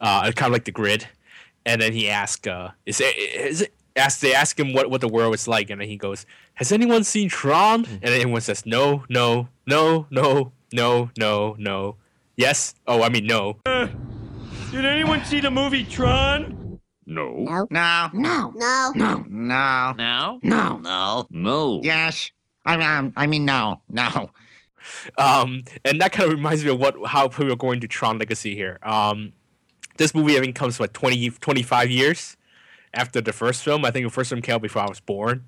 uh, 0.00 0.30
kind 0.32 0.48
of 0.48 0.52
like 0.52 0.64
the 0.64 0.72
grid, 0.72 1.08
and 1.66 1.80
then 1.80 1.92
he 1.92 2.08
asks, 2.08 2.46
uh, 2.46 2.72
"Is 2.86 3.00
it? 3.00 3.16
Is 3.16 3.62
it?" 3.62 3.74
Ask, 3.96 4.20
they 4.20 4.34
ask 4.34 4.58
him 4.58 4.72
what, 4.72 4.90
what 4.90 5.00
the 5.00 5.08
world 5.08 5.34
is 5.34 5.46
like, 5.46 5.70
and 5.70 5.80
then 5.80 5.88
he 5.88 5.96
goes, 5.96 6.26
"Has 6.54 6.72
anyone 6.72 7.04
seen 7.04 7.28
Tron?" 7.28 7.84
And 7.84 8.02
then 8.02 8.20
everyone 8.20 8.40
says, 8.40 8.66
"No, 8.66 9.04
no, 9.08 9.48
no, 9.66 10.06
no, 10.10 10.52
no, 10.72 11.10
no, 11.16 11.56
no." 11.58 11.96
Yes. 12.36 12.74
Oh, 12.86 13.02
I 13.02 13.08
mean 13.08 13.26
no. 13.26 13.58
Did 14.72 14.84
anyone 14.84 15.24
see 15.24 15.38
the 15.40 15.50
movie 15.50 15.84
Tron? 15.84 16.80
No. 17.06 17.66
No. 17.70 18.10
No. 18.12 18.12
No. 18.12 18.52
No. 18.54 18.92
No. 18.94 19.24
No. 19.28 19.92
No. 19.92 20.38
No. 20.42 20.78
No. 20.78 21.26
No. 21.30 21.80
Yes. 21.82 22.32
I 22.66 22.76
mean, 22.76 23.12
I 23.16 23.26
mean, 23.26 23.44
no. 23.44 23.80
No. 23.88 24.30
um, 25.18 25.62
and 25.84 26.00
that 26.00 26.12
kind 26.12 26.28
of 26.28 26.34
reminds 26.36 26.64
me 26.64 26.70
of 26.70 26.80
what 26.80 26.96
how 27.06 27.28
people 27.28 27.52
are 27.52 27.56
going 27.56 27.80
to 27.80 27.88
Tron 27.88 28.18
Legacy 28.18 28.54
here. 28.54 28.78
Um, 28.82 29.32
this 29.96 30.14
movie 30.14 30.36
I 30.36 30.40
think 30.40 30.56
comes 30.56 30.80
what 30.80 30.92
20, 30.92 31.30
25 31.30 31.90
years 31.90 32.36
after 32.94 33.20
the 33.20 33.32
first 33.32 33.62
film. 33.62 33.84
I 33.84 33.90
think 33.90 34.06
the 34.06 34.10
first 34.10 34.30
film 34.30 34.42
came 34.42 34.54
out 34.56 34.62
before 34.62 34.82
I 34.82 34.88
was 34.88 35.00
born, 35.00 35.44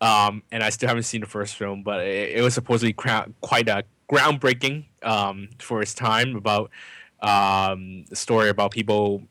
um, 0.00 0.42
and 0.52 0.62
I 0.62 0.70
still 0.70 0.88
haven't 0.88 1.04
seen 1.04 1.20
the 1.20 1.26
first 1.26 1.54
film, 1.54 1.82
but 1.82 2.04
it, 2.04 2.36
it 2.38 2.42
was 2.42 2.54
supposedly 2.54 2.92
cra- 2.92 3.28
quite 3.40 3.68
a 3.68 3.84
groundbreaking 4.10 4.86
um, 5.02 5.48
for 5.58 5.82
its 5.82 5.94
time 5.94 6.36
about 6.36 6.70
um, 7.20 8.04
the 8.08 8.16
story 8.16 8.48
about 8.48 8.70
people 8.70 9.22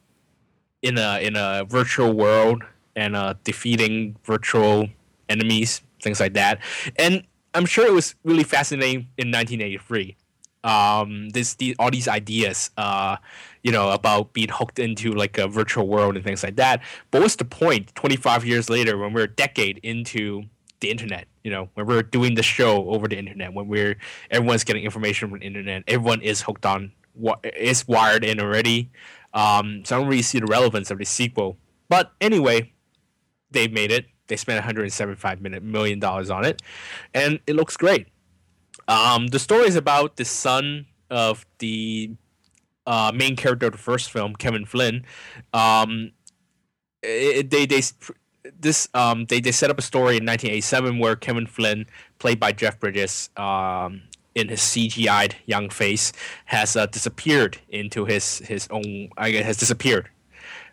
in 0.81 0.97
a 0.97 1.19
in 1.21 1.35
a 1.35 1.65
virtual 1.67 2.13
world 2.13 2.63
and 2.95 3.15
uh, 3.15 3.35
defeating 3.43 4.15
virtual 4.23 4.89
enemies, 5.29 5.81
things 6.01 6.19
like 6.19 6.33
that. 6.33 6.59
And 6.97 7.23
I'm 7.53 7.65
sure 7.65 7.85
it 7.85 7.93
was 7.93 8.15
really 8.23 8.43
fascinating 8.43 9.07
in 9.17 9.31
1983. 9.31 10.15
Um, 10.63 11.29
this 11.29 11.55
the, 11.55 11.75
all 11.79 11.91
these 11.91 12.07
ideas, 12.07 12.71
uh, 12.77 13.17
you 13.63 13.71
know, 13.71 13.91
about 13.91 14.33
being 14.33 14.49
hooked 14.49 14.79
into 14.79 15.13
like 15.13 15.37
a 15.37 15.47
virtual 15.47 15.87
world 15.87 16.15
and 16.15 16.23
things 16.23 16.43
like 16.43 16.55
that. 16.55 16.81
But 17.11 17.21
what's 17.21 17.35
the 17.35 17.45
point? 17.45 17.93
25 17.95 18.45
years 18.45 18.69
later, 18.69 18.97
when 18.97 19.13
we're 19.13 19.23
a 19.23 19.27
decade 19.27 19.79
into 19.83 20.43
the 20.79 20.91
internet, 20.91 21.27
you 21.43 21.51
know, 21.51 21.69
when 21.73 21.85
we're 21.85 22.03
doing 22.03 22.35
the 22.35 22.43
show 22.43 22.89
over 22.89 23.07
the 23.07 23.17
internet, 23.17 23.53
when 23.53 23.67
we're 23.67 23.97
everyone's 24.31 24.63
getting 24.63 24.83
information 24.83 25.29
from 25.29 25.39
the 25.39 25.45
internet, 25.45 25.83
everyone 25.87 26.21
is 26.21 26.41
hooked 26.41 26.65
on 26.65 26.91
what 27.13 27.39
is 27.55 27.87
wired 27.87 28.23
in 28.23 28.39
already. 28.39 28.91
Um, 29.33 29.83
so 29.85 29.95
I 29.95 29.99
don't 29.99 30.07
really 30.07 30.21
see 30.21 30.39
the 30.39 30.45
relevance 30.45 30.91
of 30.91 30.97
the 30.99 31.05
sequel. 31.05 31.57
But 31.89 32.11
anyway, 32.21 32.73
they 33.51 33.67
made 33.67 33.91
it. 33.91 34.05
They 34.27 34.35
spent 34.35 34.57
175 34.57 35.41
minute, 35.41 35.63
million 35.63 35.99
dollars 35.99 36.29
on 36.29 36.43
it, 36.43 36.61
and 37.13 37.39
it 37.47 37.55
looks 37.55 37.77
great. 37.77 38.07
Um, 38.87 39.27
the 39.27 39.39
story 39.39 39.67
is 39.67 39.75
about 39.75 40.17
the 40.17 40.25
son 40.25 40.85
of 41.09 41.45
the 41.59 42.11
uh, 42.87 43.11
main 43.13 43.35
character 43.35 43.67
of 43.67 43.73
the 43.73 43.77
first 43.77 44.09
film, 44.09 44.35
Kevin 44.35 44.65
Flynn. 44.65 45.05
Um, 45.53 46.11
it, 47.03 47.51
they 47.51 47.65
they 47.65 47.81
this 48.59 48.87
um, 48.93 49.25
they 49.25 49.39
they 49.39 49.51
set 49.51 49.69
up 49.69 49.77
a 49.77 49.81
story 49.83 50.17
in 50.17 50.25
1987 50.25 50.97
where 50.97 51.15
Kevin 51.15 51.45
Flynn, 51.45 51.85
played 52.17 52.39
by 52.39 52.51
Jeff 52.53 52.79
Bridges, 52.79 53.29
um, 53.37 54.01
in 54.33 54.47
his 54.47 54.61
CGI'd 54.61 55.35
young 55.45 55.69
face, 55.69 56.13
has 56.45 56.75
uh, 56.75 56.85
disappeared 56.87 57.59
into 57.69 58.05
his 58.05 58.39
his 58.39 58.67
own. 58.71 59.09
I 59.17 59.31
guess 59.31 59.45
has 59.45 59.57
disappeared, 59.57 60.09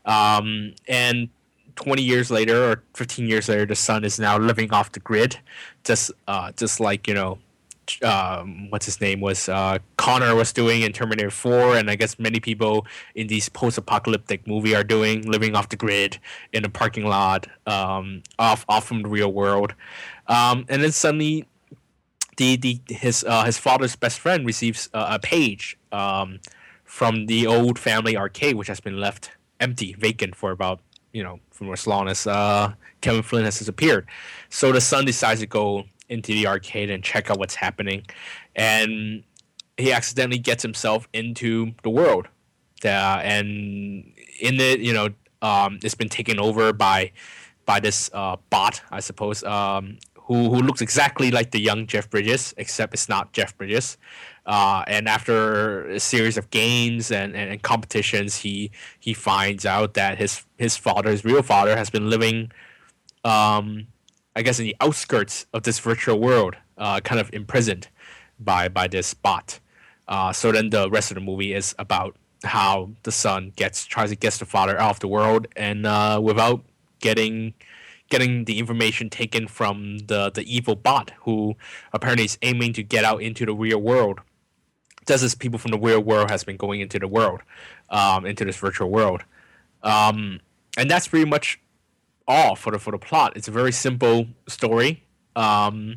um, 0.06 0.74
and 0.86 1.28
20 1.76 2.02
years 2.02 2.30
later 2.30 2.70
or 2.70 2.82
15 2.94 3.26
years 3.26 3.48
later, 3.48 3.66
the 3.66 3.74
son 3.74 4.04
is 4.04 4.20
now 4.20 4.38
living 4.38 4.72
off 4.72 4.92
the 4.92 5.00
grid, 5.00 5.38
just 5.82 6.12
uh, 6.28 6.52
just 6.52 6.78
like 6.78 7.08
you 7.08 7.14
know 7.14 7.38
um, 8.03 8.70
what's 8.70 8.87
his 8.87 9.01
name 9.01 9.20
was 9.20 9.49
uh, 9.49 9.78
Connor 9.97 10.35
was 10.35 10.53
doing 10.53 10.82
in 10.82 10.93
Terminator 10.93 11.30
4, 11.30 11.76
and 11.76 11.91
I 11.91 11.97
guess 11.97 12.18
many 12.18 12.41
people 12.41 12.87
in 13.14 13.26
these 13.26 13.49
post-apocalyptic 13.49 14.47
movie 14.47 14.74
are 14.74 14.85
doing, 14.85 15.22
living 15.22 15.55
off 15.55 15.68
the 15.68 15.76
grid 15.76 16.18
in 16.53 16.64
a 16.64 16.68
parking 16.68 17.07
lot, 17.07 17.47
um, 17.66 18.22
off 18.39 18.64
off 18.68 18.87
from 18.87 19.03
the 19.03 19.09
real 19.09 19.32
world, 19.32 19.74
um, 20.28 20.64
and 20.68 20.82
then 20.82 20.93
suddenly. 20.93 21.47
The, 22.37 22.57
the 22.57 22.80
his 22.89 23.22
uh, 23.22 23.45
his 23.45 23.59
father's 23.59 23.95
best 23.95 24.18
friend 24.18 24.45
receives 24.45 24.89
uh, 24.93 25.07
a 25.09 25.20
page 25.20 25.78
um, 25.93 26.41
from 26.82 27.26
the 27.26 27.47
old 27.47 27.78
family 27.78 28.16
arcade, 28.16 28.57
which 28.57 28.66
has 28.66 28.80
been 28.80 28.99
left 28.99 29.30
empty, 29.61 29.93
vacant 29.93 30.35
for 30.35 30.51
about 30.51 30.80
you 31.12 31.22
know 31.22 31.39
from 31.53 31.72
as 31.72 31.87
long 31.87 32.09
as 32.09 32.26
uh, 32.26 32.74
Kevin 33.01 33.22
Flynn 33.22 33.45
has 33.45 33.59
disappeared. 33.59 34.07
So 34.51 34.72
the 34.72 34.80
son 34.80 35.05
decides 35.05 35.41
to 35.41 35.47
go 35.47 35.85
into 36.09 36.32
the 36.32 36.46
arcade 36.46 36.90
and 36.90 37.02
check 37.02 37.30
out 37.30 37.38
what's 37.38 37.55
happening, 37.55 38.05
and 38.55 39.22
he 39.76 39.92
accidentally 39.92 40.38
gets 40.38 40.62
himself 40.62 41.09
into 41.12 41.72
the 41.82 41.90
world, 41.90 42.28
uh, 42.84 43.20
and 43.22 44.12
in 44.40 44.61
it, 44.61 44.80
you 44.80 44.92
know, 44.92 45.09
um, 45.42 45.78
it's 45.82 45.94
been 45.94 46.09
taken 46.09 46.38
over 46.38 46.72
by 46.72 47.12
by 47.66 47.80
this 47.80 48.11
uh, 48.12 48.36
bot, 48.50 48.82
I 48.90 49.00
suppose, 49.00 49.42
um, 49.44 49.98
who 50.14 50.50
who 50.50 50.61
looks 50.61 50.80
exactly 50.80 51.30
like 51.30 51.50
the 51.50 51.61
young 51.61 51.86
Jeff 51.86 52.09
Bridges, 52.11 52.55
except 52.57 52.94
it's 52.94 53.09
not 53.09 53.32
Jeff 53.32 53.57
Bridges. 53.57 53.98
Uh, 54.46 54.84
and 54.86 55.09
after 55.09 55.88
a 55.88 55.98
series 56.00 56.36
of 56.36 56.50
games 56.50 57.11
and, 57.11 57.34
and, 57.34 57.50
and 57.50 57.62
competitions, 57.62 58.36
he 58.36 58.70
he 59.00 59.14
finds 59.14 59.64
out 59.64 59.94
that 59.94 60.18
his 60.18 60.44
his 60.59 60.76
father, 60.76 61.11
his 61.11 61.24
real 61.24 61.42
father, 61.42 61.76
has 61.76 61.90
been 61.90 62.11
living, 62.11 62.50
um, 63.24 63.86
I 64.37 64.43
guess, 64.43 64.59
in 64.59 64.64
the 64.64 64.76
outskirts 64.80 65.47
of 65.53 65.62
this 65.62 65.78
virtual 65.78 66.20
world, 66.20 66.57
uh, 66.76 67.01
kind 67.01 67.20
of 67.20 67.30
imprisoned 67.32 67.89
by 68.39 68.68
by 68.68 68.89
this 68.89 69.14
bot. 69.14 69.61
Uh, 70.09 70.32
so 70.32 70.53
then 70.53 70.70
the 70.70 70.91
rest 70.91 71.11
of 71.11 71.14
the 71.14 71.20
movie 71.20 71.55
is 71.55 71.74
about 71.78 72.16
how 72.45 72.91
the 73.03 73.12
son 73.12 73.53
gets 73.57 73.85
tries 73.87 74.11
to 74.11 74.16
get 74.16 74.32
the 74.35 74.45
father 74.45 74.78
out 74.78 74.91
of 74.91 75.01
the 75.01 75.09
world 75.09 75.47
and 75.57 75.87
uh, 75.87 76.20
without 76.22 76.62
getting 77.01 77.55
getting 78.11 78.45
the 78.45 78.59
information 78.59 79.09
taken 79.09 79.49
from 79.49 79.99
the 79.99 80.30
the 80.30 80.43
evil 80.43 80.76
bot 80.76 81.12
who 81.22 81.55
apparently 81.93 82.24
is 82.24 82.39
aiming 82.43 82.72
to 82.72 82.82
get 82.82 83.05
out 83.05 83.22
into 83.22 83.47
the 83.47 83.55
real 83.55 83.80
world 83.80 84.20
just 85.07 85.22
as 85.22 85.35
people 85.35 85.59
from 85.59 85.70
the 85.70 85.78
real 85.78 86.01
world 86.01 86.30
has 86.30 86.45
been 86.45 86.57
going 86.57 86.80
into 86.80 86.99
the 86.99 87.09
world 87.09 87.41
um, 87.91 88.26
into 88.26 88.45
this 88.45 88.57
virtual 88.57 88.91
world 88.91 89.22
um, 89.82 90.41
and 90.76 90.91
that's 90.91 91.09
pretty 91.09 91.28
much 91.28 91.61
all 92.27 92.57
for 92.57 92.70
the 92.70 92.79
for 92.79 92.91
the 92.91 92.99
plot 92.99 93.33
it's 93.37 93.49
a 93.49 93.53
very 93.53 93.72
simple 93.72 94.27
story 94.49 95.03
Um, 95.37 95.97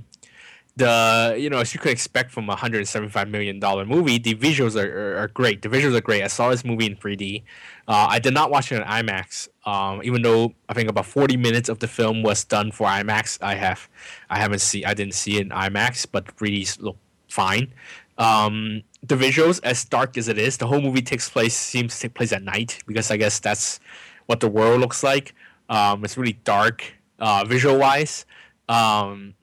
the 0.77 1.35
you 1.37 1.49
know 1.49 1.57
as 1.57 1.73
you 1.73 1.79
could 1.79 1.91
expect 1.91 2.31
from 2.31 2.49
a 2.49 2.55
hundred 2.55 2.77
and 2.77 2.87
seventy 2.87 3.11
five 3.11 3.27
million 3.27 3.59
dollar 3.59 3.83
movie, 3.83 4.19
the 4.19 4.35
visuals 4.35 4.81
are, 4.81 4.87
are, 4.87 5.17
are, 5.23 5.27
great. 5.27 5.63
The 5.63 5.69
visuals 5.69 5.95
are 5.95 6.01
great. 6.01 6.23
I 6.23 6.27
saw 6.27 6.51
this 6.51 6.63
movie 6.63 6.85
in 6.85 6.95
three 6.95 7.15
D. 7.15 7.43
Uh, 7.87 8.07
I 8.09 8.19
did 8.19 8.33
not 8.33 8.51
watch 8.51 8.71
it 8.71 8.75
in 8.75 8.83
IMAX, 8.83 9.49
um, 9.65 10.01
even 10.03 10.21
though 10.21 10.53
I 10.69 10.73
think 10.73 10.87
about 10.87 11.07
forty 11.07 11.35
minutes 11.35 11.67
of 11.67 11.79
the 11.79 11.87
film 11.87 12.21
was 12.21 12.43
done 12.43 12.71
for 12.71 12.85
IMAX. 12.87 13.39
I 13.41 13.55
have, 13.55 13.89
I 14.29 14.37
haven't 14.37 14.59
see, 14.59 14.85
I 14.85 14.93
didn't 14.93 15.15
see 15.15 15.37
it 15.37 15.41
in 15.41 15.49
IMAX, 15.49 16.05
but 16.11 16.25
3D 16.37 16.79
look 16.81 16.97
fine. 17.27 17.73
Um, 18.19 18.83
the 19.01 19.15
visuals, 19.15 19.59
as 19.63 19.83
dark 19.83 20.17
as 20.17 20.27
it 20.27 20.37
is, 20.37 20.57
the 20.57 20.67
whole 20.67 20.81
movie 20.81 21.01
takes 21.01 21.29
place 21.29 21.55
seems 21.55 21.95
to 21.95 22.01
take 22.01 22.13
place 22.13 22.31
at 22.31 22.43
night 22.43 22.79
because 22.85 23.09
I 23.09 23.17
guess 23.17 23.39
that's 23.39 23.79
what 24.27 24.41
the 24.41 24.47
world 24.49 24.79
looks 24.79 25.03
like. 25.03 25.33
Um, 25.69 26.03
it's 26.03 26.17
really 26.17 26.33
dark, 26.43 26.83
uh, 27.19 27.43
visual 27.45 27.77
wise. 27.77 28.25
Um, 28.69 29.33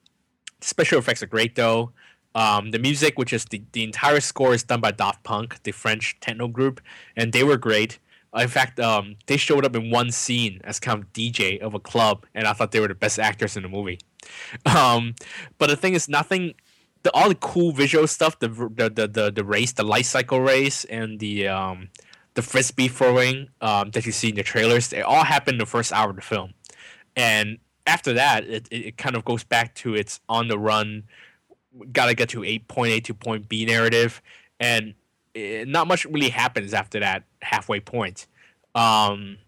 special 0.61 0.99
effects 0.99 1.23
are 1.23 1.27
great 1.27 1.55
though. 1.55 1.93
Um, 2.35 2.73
the 2.73 2.79
music, 2.79 3.17
which 3.17 3.33
is 3.33 3.45
the, 3.45 3.63
the 3.73 3.85
entire 3.85 4.21
score, 4.21 4.55
is 4.55 4.65
done 4.65 4.81
by 4.81 4.91
Daft 4.91 5.23
Punk, 5.23 5.63
the 5.63 5.71
French 5.71 6.19
techno 6.21 6.49
group, 6.49 6.81
and 7.17 7.33
they 7.33 7.45
were 7.45 7.57
great. 7.57 7.99
In 8.37 8.49
fact, 8.49 8.81
um, 8.81 9.15
they 9.27 9.37
showed 9.37 9.65
up 9.65 9.77
in 9.77 9.91
one 9.91 10.11
scene 10.11 10.61
as 10.65 10.81
kind 10.81 11.01
of 11.01 11.13
DJ 11.13 11.61
of 11.61 11.75
a 11.75 11.79
club, 11.79 12.27
and 12.35 12.49
I 12.49 12.53
thought 12.53 12.73
they 12.73 12.81
were 12.81 12.89
the 12.89 12.95
best 12.95 13.21
actors 13.21 13.57
in 13.57 13.63
the 13.63 13.69
movie. 13.69 13.99
Um, 14.65 15.15
but 15.59 15.69
the 15.69 15.77
thing 15.77 15.93
is, 15.93 16.09
nothing. 16.09 16.55
The, 17.03 17.13
all 17.13 17.29
the 17.29 17.35
cool 17.35 17.73
visual 17.73 18.07
stuff, 18.07 18.39
the 18.39 18.49
the, 18.49 18.89
the 18.89 19.07
the 19.07 19.31
the 19.31 19.45
race, 19.45 19.73
the 19.73 19.83
light 19.83 20.07
cycle 20.07 20.41
race, 20.41 20.87
and 20.87 21.21
the 21.21 21.49
um, 21.49 21.91
the 22.35 22.43
frisbee 22.43 22.89
throwing 22.89 23.49
um, 23.61 23.91
that 23.91 24.07
you 24.07 24.13
see 24.13 24.31
in 24.31 24.35
the 24.35 24.43
trailers, 24.43 24.89
they 24.89 25.03
all 25.03 25.25
happen 25.25 25.55
in 25.55 25.59
the 25.59 25.67
first 25.67 25.93
hour 25.93 26.11
of 26.11 26.17
the 26.17 26.23
film, 26.23 26.55
and 27.17 27.59
after 27.87 28.13
that, 28.15 28.45
it, 28.45 28.69
it 28.71 28.97
kind 28.97 29.15
of 29.17 29.25
goes 29.25 29.45
back 29.45 29.75
to 29.77 29.95
its 29.95 30.21
on 30.29 30.49
the 30.49 30.59
run, 30.59 31.05
gotta 31.93 32.15
get 32.15 32.29
to 32.31 32.45
eight 32.45 32.67
point 32.69 32.93
A 32.93 33.01
to 33.01 33.15
point 33.15 33.49
B 33.49 33.65
narrative, 33.65 34.23
and 34.59 34.95
it, 35.35 35.69
not 35.69 35.87
much 35.87 36.05
really 36.07 36.31
happens 36.31 36.73
after 36.73 37.01
that 37.01 37.25
halfway 37.43 37.81
point. 37.81 38.27
Um, 38.75 39.39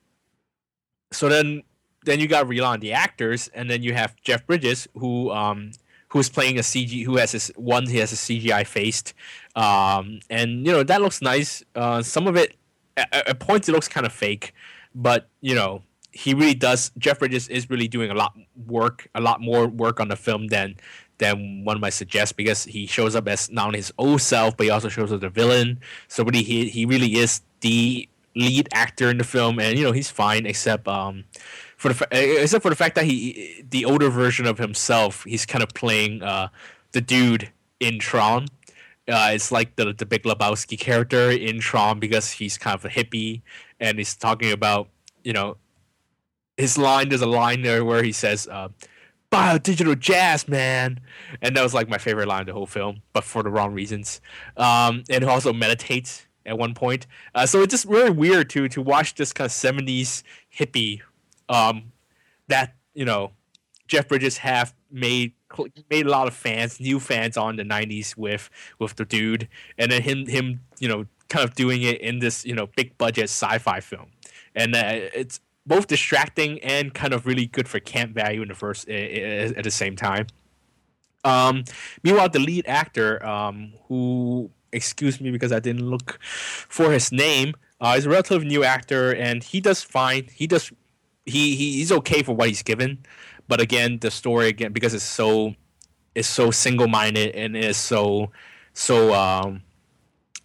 so 1.13 1.29
then 1.29 1.63
then 2.05 2.21
you 2.21 2.29
got 2.29 2.41
to 2.41 2.47
rely 2.47 2.75
on 2.75 2.81
the 2.81 2.93
actors, 2.93 3.49
and 3.49 3.69
then 3.69 3.83
you 3.83 3.95
have 3.95 4.17
Jeff 4.23 4.47
Bridges 4.47 4.89
who 4.95 5.31
um, 5.31 5.73
who's 6.09 6.29
playing 6.29 6.59
a 6.59 6.63
CG 6.63 7.05
who 7.05 7.17
has 7.17 7.33
his 7.33 7.53
one 7.57 7.87
he 7.87 7.99
has 7.99 8.13
a 8.13 8.17
CGI 8.17 8.67
faced, 8.67 9.15
um, 9.55 10.21
and 10.31 10.67
you 10.67 10.73
know 10.73 10.83
that 10.83 11.03
looks 11.03 11.23
nice. 11.23 11.65
Uh, 11.75 12.03
some 12.03 12.27
of 12.27 12.37
it 12.37 12.57
at, 12.97 13.29
at 13.29 13.41
points 13.41 13.69
it 13.69 13.73
looks 13.73 13.89
kind 13.89 14.07
of 14.07 14.13
fake, 14.13 14.53
but 14.95 15.29
you 15.41 15.55
know 15.55 15.83
he 16.17 16.33
really 16.33 16.55
does. 16.55 16.93
Jeff 16.97 17.19
Bridges 17.19 17.47
is 17.49 17.69
really 17.69 17.89
doing 17.89 18.11
a 18.11 18.15
lot 18.15 18.35
work, 18.67 19.07
a 19.15 19.21
lot 19.21 19.41
more 19.41 19.67
work 19.67 20.01
on 20.01 20.09
the 20.09 20.17
film 20.17 20.49
than 20.49 20.77
than 21.19 21.65
one 21.65 21.81
might 21.81 21.93
suggest 21.93 22.37
because 22.37 22.65
he 22.65 22.87
shows 22.87 23.15
up 23.15 23.29
as 23.29 23.51
not 23.51 23.67
only 23.67 23.79
his 23.79 23.93
old 23.99 24.21
self, 24.21 24.57
but 24.57 24.65
he 24.65 24.71
also 24.71 24.89
shows 24.89 25.13
up 25.13 25.17
as 25.17 25.21
the 25.21 25.29
villain. 25.29 25.81
So 26.09 26.25
really, 26.25 26.43
he 26.43 26.69
he 26.69 26.87
really 26.87 27.17
is 27.17 27.43
the 27.61 28.09
lead 28.35 28.69
actor 28.73 29.11
in 29.11 29.19
the 29.19 29.25
film, 29.25 29.61
and 29.61 29.79
you 29.79 29.85
know 29.85 29.93
he's 29.93 30.11
fine 30.11 30.47
except 30.47 30.89
um 30.89 31.25
for 31.77 31.93
the 31.93 32.07
except 32.43 32.63
for 32.63 32.71
the 32.71 32.77
fact 32.77 32.95
that 32.95 33.05
he 33.05 33.65
the 33.69 33.85
older 33.85 34.09
version 34.09 34.47
of 34.47 34.59
himself, 34.59 35.25
he's 35.25 35.45
kind 35.45 35.63
of 35.63 35.69
playing 35.71 36.23
uh 36.23 36.49
the 36.93 37.01
dude 37.01 37.51
in 37.81 37.99
Tron. 37.99 38.49
Uh, 39.09 39.31
it's 39.33 39.53
like 39.53 39.77
the 39.77 39.93
the 39.93 40.07
Big 40.07 40.25
Lebowski 40.25 40.79
character 40.79 41.31
in 41.31 41.61
Tron 41.61 42.01
because 42.01 42.31
he's 42.31 42.59
kind 42.59 42.75
of 42.75 42.85
a 42.85 42.89
hippie 42.89 43.43
and 43.79 43.99
he's 43.99 44.17
talking 44.17 44.51
about 44.53 44.89
you 45.23 45.33
know 45.33 45.57
his 46.57 46.77
line 46.77 47.09
there's 47.09 47.21
a 47.23 47.27
line 47.27 47.63
there 47.63 47.85
where 47.85 48.03
he 48.03 48.13
says 48.13 48.49
uh, 48.49 48.69
bio 49.31 49.59
digital 49.59 49.95
jazz 49.95 50.49
man. 50.49 51.01
And 51.43 51.57
that 51.57 51.63
was 51.63 51.75
like 51.75 51.89
my 51.89 51.99
favorite 51.99 52.29
line 52.29 52.41
of 52.41 52.47
the 52.47 52.53
whole 52.53 52.67
film 52.67 53.03
but 53.13 53.25
for 53.25 53.43
the 53.43 53.51
wrong 53.51 53.73
reasons. 53.73 54.21
Um, 54.57 55.05
and 55.11 55.23
he 55.23 55.31
also 55.31 55.53
meditates 55.53 56.27
at 56.45 56.59
one 56.59 56.75
point. 56.75 57.07
Uh, 57.35 57.47
so 57.47 57.63
it's 57.63 57.73
just 57.73 57.87
really 57.87 58.11
weird 58.11 58.51
to 58.51 58.69
to 58.69 58.83
watch 58.83 59.15
this 59.15 59.33
kind 59.33 59.47
of 59.47 59.53
70s 59.53 60.23
hippie 60.55 61.01
um, 61.49 61.93
that 62.49 62.75
you 62.95 63.05
know 63.05 63.33
jeff 63.89 64.09
bridges 64.09 64.39
have 64.39 64.75
made 64.91 65.33
made 65.91 66.07
a 66.07 66.11
lot 66.11 66.27
of 66.27 66.35
fans 66.35 66.81
new 66.81 67.01
fans 67.01 67.37
on 67.37 67.57
the 67.57 67.63
90s 67.63 68.17
with 68.17 68.51
with 68.79 68.97
the 68.97 69.05
dude 69.05 69.49
and 69.79 69.91
then 69.91 70.03
him 70.03 70.27
him 70.27 70.61
you 70.79 70.89
know 70.89 71.07
kind 71.29 71.45
of 71.45 71.55
doing 71.55 71.83
it 71.83 72.01
in 72.01 72.19
this 72.19 72.45
you 72.45 72.55
know 72.55 72.67
big 72.77 72.97
budget 72.99 73.25
sci-fi 73.25 73.81
film 73.81 74.07
and 74.55 74.75
uh, 74.75 75.09
it's 75.15 75.41
both 75.67 75.89
distracting 75.89 76.61
and 76.61 76.95
kind 76.95 77.13
of 77.13 77.27
really 77.27 77.47
good 77.47 77.69
for 77.69 77.81
camp 77.81 78.15
value 78.15 78.41
in 78.41 78.49
the 78.49 78.55
first 78.55 78.89
at 78.89 79.63
the 79.63 79.71
same 79.71 79.97
time. 79.97 80.27
Um, 81.25 81.65
meanwhile, 82.05 82.29
the 82.29 82.39
lead 82.39 82.67
actor, 82.69 83.25
um, 83.27 83.73
who 83.89 84.51
excuse 84.73 85.21
me 85.21 85.31
because 85.31 85.53
I 85.53 85.59
didn't 85.59 85.89
look 85.89 86.19
for 86.23 86.93
his 86.93 87.11
name, 87.11 87.55
uh, 87.81 87.95
is 87.99 88.07
a 88.07 88.11
relatively 88.11 88.47
new 88.47 88.63
actor, 88.63 89.13
and 89.13 89.43
he 89.43 89.61
does 89.61 89.83
fine. 89.83 90.29
He 90.33 90.47
does 90.47 90.73
he, 91.25 91.57
he 91.57 91.73
he's 91.73 91.91
okay 91.91 92.23
for 92.23 92.37
what 92.37 92.49
he's 92.49 92.63
given, 92.63 93.05
but 93.49 93.61
again, 93.61 93.99
the 94.01 94.11
story 94.11 94.49
again 94.49 94.73
because 94.73 94.95
it's 94.95 95.05
so 95.05 95.55
it's 96.15 96.29
so 96.29 96.51
single 96.51 96.89
minded 96.89 97.35
and 97.35 97.57
is 97.57 97.77
so 97.77 98.31
so 98.73 99.15
um, 99.15 99.63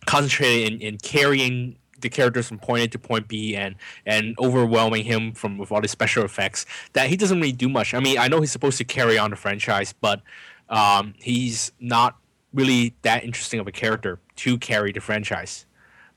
concentrated 0.05 0.73
in, 0.73 0.81
in 0.81 0.97
carrying 0.97 1.77
the 1.99 2.09
characters 2.09 2.47
from 2.47 2.57
point 2.57 2.83
A 2.83 2.87
to 2.89 2.99
point 2.99 3.27
B 3.27 3.55
and 3.55 3.75
and 4.05 4.35
overwhelming 4.39 5.05
him 5.05 5.33
from 5.33 5.57
with 5.57 5.71
all 5.71 5.81
the 5.81 5.87
special 5.87 6.23
effects 6.23 6.65
that 6.93 7.09
he 7.09 7.15
doesn't 7.15 7.39
really 7.39 7.51
do 7.51 7.69
much. 7.69 7.93
I 7.93 7.99
mean, 7.99 8.17
I 8.17 8.27
know 8.27 8.41
he's 8.41 8.51
supposed 8.51 8.77
to 8.79 8.83
carry 8.83 9.17
on 9.17 9.29
the 9.29 9.35
franchise, 9.35 9.93
but 9.93 10.21
um, 10.69 11.13
he's 11.19 11.71
not 11.79 12.17
really 12.53 12.95
that 13.03 13.23
interesting 13.23 13.59
of 13.59 13.67
a 13.67 13.71
character 13.71 14.19
to 14.37 14.57
carry 14.57 14.91
the 14.91 14.99
franchise. 14.99 15.65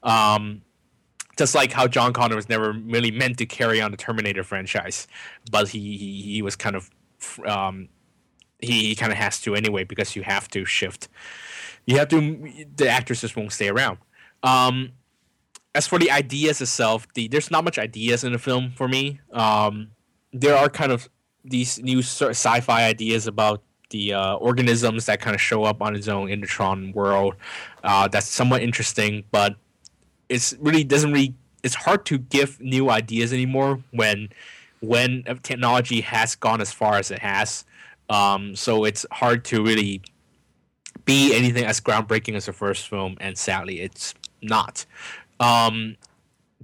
Um, 0.02 0.62
just 1.36 1.54
like 1.54 1.72
how 1.72 1.86
John 1.86 2.12
Connor 2.12 2.36
was 2.36 2.48
never 2.48 2.72
really 2.72 3.10
meant 3.10 3.38
to 3.38 3.46
carry 3.46 3.80
on 3.80 3.90
the 3.90 3.96
Terminator 3.96 4.44
franchise, 4.44 5.06
but 5.50 5.68
he 5.68 5.96
he, 5.96 6.22
he 6.22 6.42
was 6.42 6.56
kind 6.56 6.76
of 6.76 6.90
um, 7.46 7.88
he, 8.60 8.88
he 8.88 8.94
kind 8.94 9.12
of 9.12 9.18
has 9.18 9.40
to 9.42 9.54
anyway 9.54 9.84
because 9.84 10.16
you 10.16 10.22
have 10.22 10.48
to 10.48 10.64
shift. 10.64 11.08
You 11.86 11.98
have 11.98 12.08
to. 12.08 12.66
The 12.76 12.88
actresses 12.88 13.36
won't 13.36 13.52
stay 13.52 13.68
around. 13.68 13.98
Um, 14.42 14.92
as 15.74 15.86
for 15.86 15.98
the 15.98 16.10
ideas 16.10 16.60
itself, 16.60 17.06
the 17.14 17.28
there's 17.28 17.50
not 17.50 17.64
much 17.64 17.78
ideas 17.78 18.24
in 18.24 18.32
the 18.32 18.38
film 18.38 18.72
for 18.76 18.88
me. 18.88 19.20
Um, 19.32 19.88
there 20.32 20.56
are 20.56 20.68
kind 20.68 20.92
of 20.92 21.08
these 21.44 21.82
new 21.82 21.98
sci-fi 22.00 22.84
ideas 22.84 23.26
about 23.26 23.62
the 23.90 24.14
uh, 24.14 24.34
organisms 24.36 25.06
that 25.06 25.20
kind 25.20 25.34
of 25.34 25.40
show 25.40 25.64
up 25.64 25.82
on 25.82 25.94
its 25.94 26.08
own 26.08 26.30
in 26.30 26.40
the 26.40 26.46
Tron 26.46 26.92
world. 26.92 27.36
Uh, 27.82 28.08
that's 28.08 28.26
somewhat 28.26 28.62
interesting, 28.62 29.24
but 29.30 29.56
it's 30.34 30.54
really 30.60 30.84
doesn't 30.84 31.12
really. 31.12 31.34
It's 31.62 31.74
hard 31.74 32.04
to 32.06 32.18
give 32.18 32.60
new 32.60 32.90
ideas 32.90 33.32
anymore 33.32 33.80
when 33.90 34.28
when 34.80 35.24
technology 35.42 36.02
has 36.02 36.34
gone 36.34 36.60
as 36.60 36.72
far 36.72 36.96
as 36.96 37.10
it 37.10 37.20
has. 37.20 37.64
Um, 38.10 38.54
so 38.54 38.84
it's 38.84 39.06
hard 39.10 39.44
to 39.46 39.64
really 39.64 40.02
be 41.06 41.34
anything 41.34 41.64
as 41.64 41.80
groundbreaking 41.80 42.34
as 42.34 42.46
the 42.46 42.52
first 42.52 42.88
film, 42.88 43.16
and 43.20 43.38
sadly, 43.38 43.80
it's 43.80 44.14
not 44.42 44.84
um, 45.40 45.96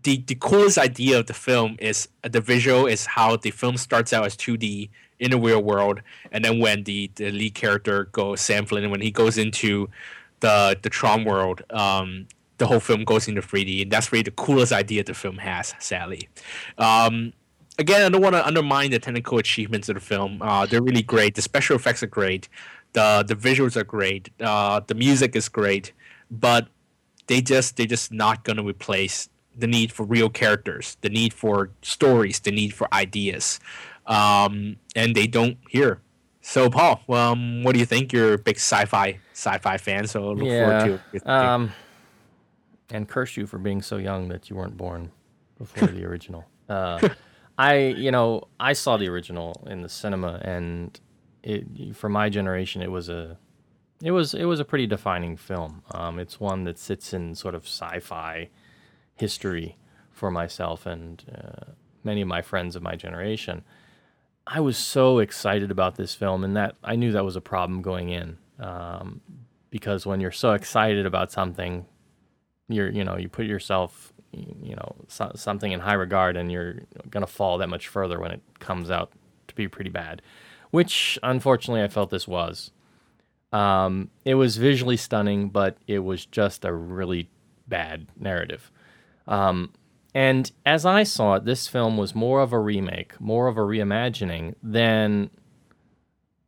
the 0.03 0.23
the 0.27 0.35
coolest 0.35 0.79
idea 0.79 1.19
of 1.19 1.27
the 1.27 1.35
film 1.35 1.77
is 1.79 2.09
the 2.23 2.41
visual 2.41 2.87
is 2.87 3.07
how 3.07 3.37
the 3.37 3.51
film 3.51 3.77
starts 3.77 4.13
out 4.13 4.27
as 4.27 4.37
2D 4.37 4.89
in 5.19 5.31
the 5.31 5.39
real 5.39 5.63
world, 5.63 6.01
and 6.33 6.45
then 6.45 6.59
when 6.59 6.85
the, 6.85 7.11
the 7.17 7.31
lead 7.31 7.55
character 7.55 8.07
goes 8.07 8.41
Sam 8.41 8.65
Flynn, 8.65 8.91
when 8.91 9.01
he 9.01 9.11
goes 9.11 9.39
into 9.39 9.89
the 10.41 10.79
the 10.81 10.91
Tron 10.91 11.25
world, 11.25 11.63
um, 11.71 12.27
the 12.61 12.67
whole 12.67 12.79
film 12.79 13.05
goes 13.05 13.27
into 13.27 13.41
3D, 13.41 13.83
and 13.83 13.91
that's 13.91 14.13
really 14.13 14.23
the 14.23 14.31
coolest 14.33 14.71
idea 14.71 15.03
the 15.03 15.15
film 15.15 15.39
has. 15.39 15.75
Sadly, 15.79 16.29
um, 16.77 17.33
again, 17.79 18.03
I 18.03 18.09
don't 18.11 18.21
want 18.21 18.35
to 18.35 18.47
undermine 18.47 18.91
the 18.91 18.99
technical 18.99 19.39
achievements 19.39 19.89
of 19.89 19.95
the 19.95 20.01
film. 20.01 20.43
Uh, 20.43 20.67
they're 20.67 20.83
really 20.83 21.03
great. 21.03 21.35
The 21.35 21.43
special 21.43 21.75
effects 21.75 22.03
are 22.03 22.07
great. 22.07 22.49
The 22.93 23.25
the 23.27 23.35
visuals 23.35 23.77
are 23.77 23.85
great. 23.85 24.29
Uh, 24.39 24.81
the 24.87 24.95
music 24.95 25.35
is 25.35 25.49
great, 25.49 25.93
but 26.31 26.69
they 27.29 27.41
just 27.41 27.77
they're 27.77 27.87
just 27.87 28.13
not 28.13 28.45
going 28.45 28.59
to 28.59 28.63
replace 28.63 29.31
the 29.57 29.67
need 29.67 29.91
for 29.91 30.05
real 30.05 30.29
characters, 30.29 30.99
the 31.01 31.09
need 31.09 31.33
for 31.33 31.71
stories, 31.81 32.41
the 32.41 32.51
need 32.51 32.75
for 32.75 32.93
ideas, 32.93 33.59
um, 34.07 34.77
and 34.95 35.15
they 35.17 35.27
don't 35.27 35.57
here. 35.69 36.01
So, 36.43 36.69
Paul, 36.69 37.01
um, 37.09 37.63
what 37.63 37.73
do 37.73 37.79
you 37.79 37.87
think? 37.87 38.13
You're 38.13 38.35
a 38.35 38.39
big 38.39 38.57
sci-fi 38.57 39.19
sci-fi 39.33 39.79
fan, 39.79 40.07
so 40.07 40.33
look 40.33 40.47
yeah, 40.47 40.65
forward 40.65 41.01
to 41.13 41.17
it. 41.17 41.27
Um, 41.27 41.73
and 42.93 43.09
curse 43.09 43.37
you 43.37 43.47
for 43.47 43.59
being 43.59 43.83
so 43.83 43.97
young 43.97 44.29
that 44.29 44.51
you 44.51 44.57
weren't 44.57 44.77
born 44.77 45.11
before 45.59 45.89
the 45.97 46.05
original. 46.05 46.45
Uh, 46.69 47.09
I, 47.59 47.77
you 47.77 48.11
know, 48.11 48.49
I 48.59 48.73
saw 48.73 48.97
the 48.97 49.09
original 49.09 49.67
in 49.69 49.83
the 49.83 49.89
cinema, 49.89 50.41
and 50.43 50.99
it, 51.43 51.95
for 51.95 52.09
my 52.09 52.29
generation, 52.29 52.83
it 52.83 52.91
was 52.91 53.09
a 53.09 53.39
it 54.03 54.13
was 54.13 54.35
it 54.35 54.45
was 54.45 54.61
a 54.61 54.65
pretty 54.65 54.87
defining 54.87 55.37
film. 55.37 55.83
Um, 55.91 56.19
it's 56.19 56.41
one 56.41 56.65
that 56.65 56.79
sits 56.79 57.13
in 57.13 57.35
sort 57.35 57.55
of 57.55 57.65
sci-fi 57.65 58.49
history 59.15 59.77
for 60.11 60.31
myself 60.31 60.87
and 60.87 61.23
uh, 61.35 61.73
many 62.03 62.23
of 62.23 62.29
my 62.29 62.43
friends 62.43 62.77
of 62.77 62.83
my 62.83 62.97
generation. 62.97 63.63
I 64.47 64.61
was 64.61 64.77
so 64.79 65.19
excited 65.19 65.71
about 65.71 65.97
this 65.97 66.15
film, 66.15 66.45
and 66.45 66.57
that 66.57 66.77
I 66.83 66.97
knew 66.97 67.13
that 67.13 67.25
was 67.25 67.37
a 67.37 67.41
problem 67.41 67.83
going 67.83 68.09
in, 68.09 68.39
um, 68.59 69.21
because 69.69 70.07
when 70.07 70.21
you're 70.21 70.33
so 70.33 70.53
excited 70.53 71.07
about 71.07 71.31
something, 71.31 71.87
you're 72.71 72.91
you 72.91 73.05
know 73.05 73.17
you 73.17 73.29
put 73.29 73.47
yourself 73.47 74.13
you 74.33 74.75
know 74.77 74.95
so, 75.09 75.33
something 75.35 75.73
in 75.73 75.81
high 75.81 75.95
regard, 75.95 76.37
and 76.37 76.51
you're 76.51 76.83
gonna 77.09 77.27
fall 77.27 77.59
that 77.59 77.69
much 77.69 77.89
further 77.89 78.19
when 78.21 78.31
it 78.31 78.41
comes 78.59 78.91
out 78.91 79.13
to 79.49 79.55
be 79.55 79.69
pretty 79.69 79.91
bad, 79.91 80.23
which 80.71 81.19
unfortunately 81.23 81.83
I 81.83 81.89
felt 81.89 82.11
this 82.11 82.29
was. 82.29 82.71
Um, 83.53 84.11
it 84.25 84.35
was 84.35 84.57
visually 84.59 84.97
stunning, 84.97 85.49
but 85.49 85.77
it 85.89 86.01
was 86.01 86.25
just 86.25 86.65
a 86.65 86.73
really 86.73 87.29
bad 87.67 88.07
narrative. 88.17 88.71
Um, 89.27 89.73
and 90.15 90.51
as 90.67 90.87
I 90.87 91.03
saw 91.03 91.35
it, 91.35 91.45
this 91.45 91.69
film 91.69 91.97
was 91.97 92.15
more 92.15 92.41
of 92.41 92.53
a 92.53 92.59
remake, 92.59 93.21
more 93.21 93.49
of 93.49 93.57
a 93.57 93.61
reimagining 93.61 94.55
than 94.63 95.31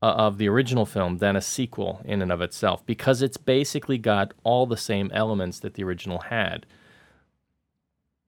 Uh, 0.02 0.14
of 0.16 0.36
the 0.36 0.48
original 0.48 0.84
film 0.84 1.18
than 1.18 1.36
a 1.36 1.40
sequel 1.40 2.00
in 2.04 2.20
and 2.22 2.32
of 2.32 2.40
itself, 2.40 2.84
because 2.86 3.22
it's 3.22 3.36
basically 3.36 3.96
got 3.96 4.34
all 4.42 4.66
the 4.66 4.76
same 4.76 5.08
elements 5.14 5.60
that 5.60 5.74
the 5.74 5.84
original 5.84 6.18
had. 6.18 6.66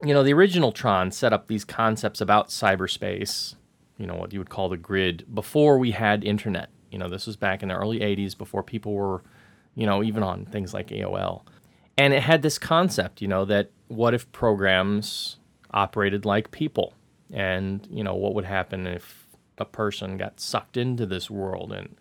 You 0.00 0.14
know, 0.14 0.22
the 0.22 0.34
original 0.34 0.70
Tron 0.70 1.10
set 1.10 1.32
up 1.32 1.48
these 1.48 1.64
concepts 1.64 2.20
about 2.20 2.50
cyberspace, 2.50 3.56
you 3.98 4.06
know, 4.06 4.14
what 4.14 4.32
you 4.32 4.38
would 4.38 4.50
call 4.50 4.68
the 4.68 4.76
grid, 4.76 5.26
before 5.34 5.76
we 5.76 5.90
had 5.90 6.22
internet. 6.22 6.68
You 6.92 6.98
know, 6.98 7.08
this 7.08 7.26
was 7.26 7.34
back 7.34 7.60
in 7.60 7.70
the 7.70 7.74
early 7.74 7.98
80s 7.98 8.38
before 8.38 8.62
people 8.62 8.92
were, 8.92 9.24
you 9.74 9.84
know, 9.84 10.04
even 10.04 10.22
on 10.22 10.44
things 10.44 10.72
like 10.72 10.90
AOL. 10.90 11.42
And 11.98 12.14
it 12.14 12.22
had 12.22 12.42
this 12.42 12.56
concept, 12.56 13.20
you 13.20 13.26
know, 13.26 13.44
that 13.46 13.72
what 13.88 14.14
if 14.14 14.30
programs 14.30 15.38
operated 15.72 16.24
like 16.24 16.52
people? 16.52 16.94
And, 17.32 17.84
you 17.90 18.04
know, 18.04 18.14
what 18.14 18.34
would 18.34 18.44
happen 18.44 18.86
if 18.86 19.23
a 19.59 19.64
person 19.64 20.16
got 20.16 20.40
sucked 20.40 20.76
into 20.76 21.07
this 21.07 21.30
world? 21.30 21.72
And 21.72 21.96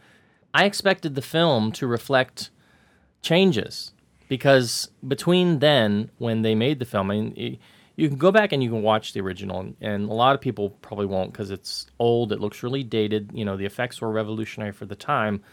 I 0.54 0.66
expected 0.66 1.16
the 1.16 1.22
film 1.22 1.72
to 1.74 1.88
reflect 1.88 2.50
changes 3.22 3.92
because 4.28 4.90
between 5.08 5.60
then, 5.60 6.10
when 6.18 6.42
they 6.42 6.56
made 6.56 6.80
the 6.80 6.86
film, 6.86 7.12
I 7.12 7.16
mean, 7.16 7.60
you 7.96 8.08
can 8.08 8.18
go 8.18 8.32
back 8.32 8.52
and 8.52 8.64
you 8.64 8.70
can 8.70 8.82
watch 8.82 9.14
the 9.14 9.22
original, 9.22 9.74
and 9.80 10.10
a 10.10 10.14
lot 10.14 10.34
of 10.34 10.42
people 10.42 10.72
probably 10.82 11.06
won't 11.06 11.32
because 11.32 11.52
it's 11.52 11.86
old. 12.00 12.32
It 12.32 12.40
looks 12.40 12.64
really 12.64 12.84
dated. 12.84 13.32
You 13.34 13.46
know, 13.46 13.58
the 13.58 13.66
effects 13.66 14.02
were 14.02 14.12
revolutionary 14.12 14.72
for 14.72 14.86
the 14.86 14.96
time, 14.96 15.44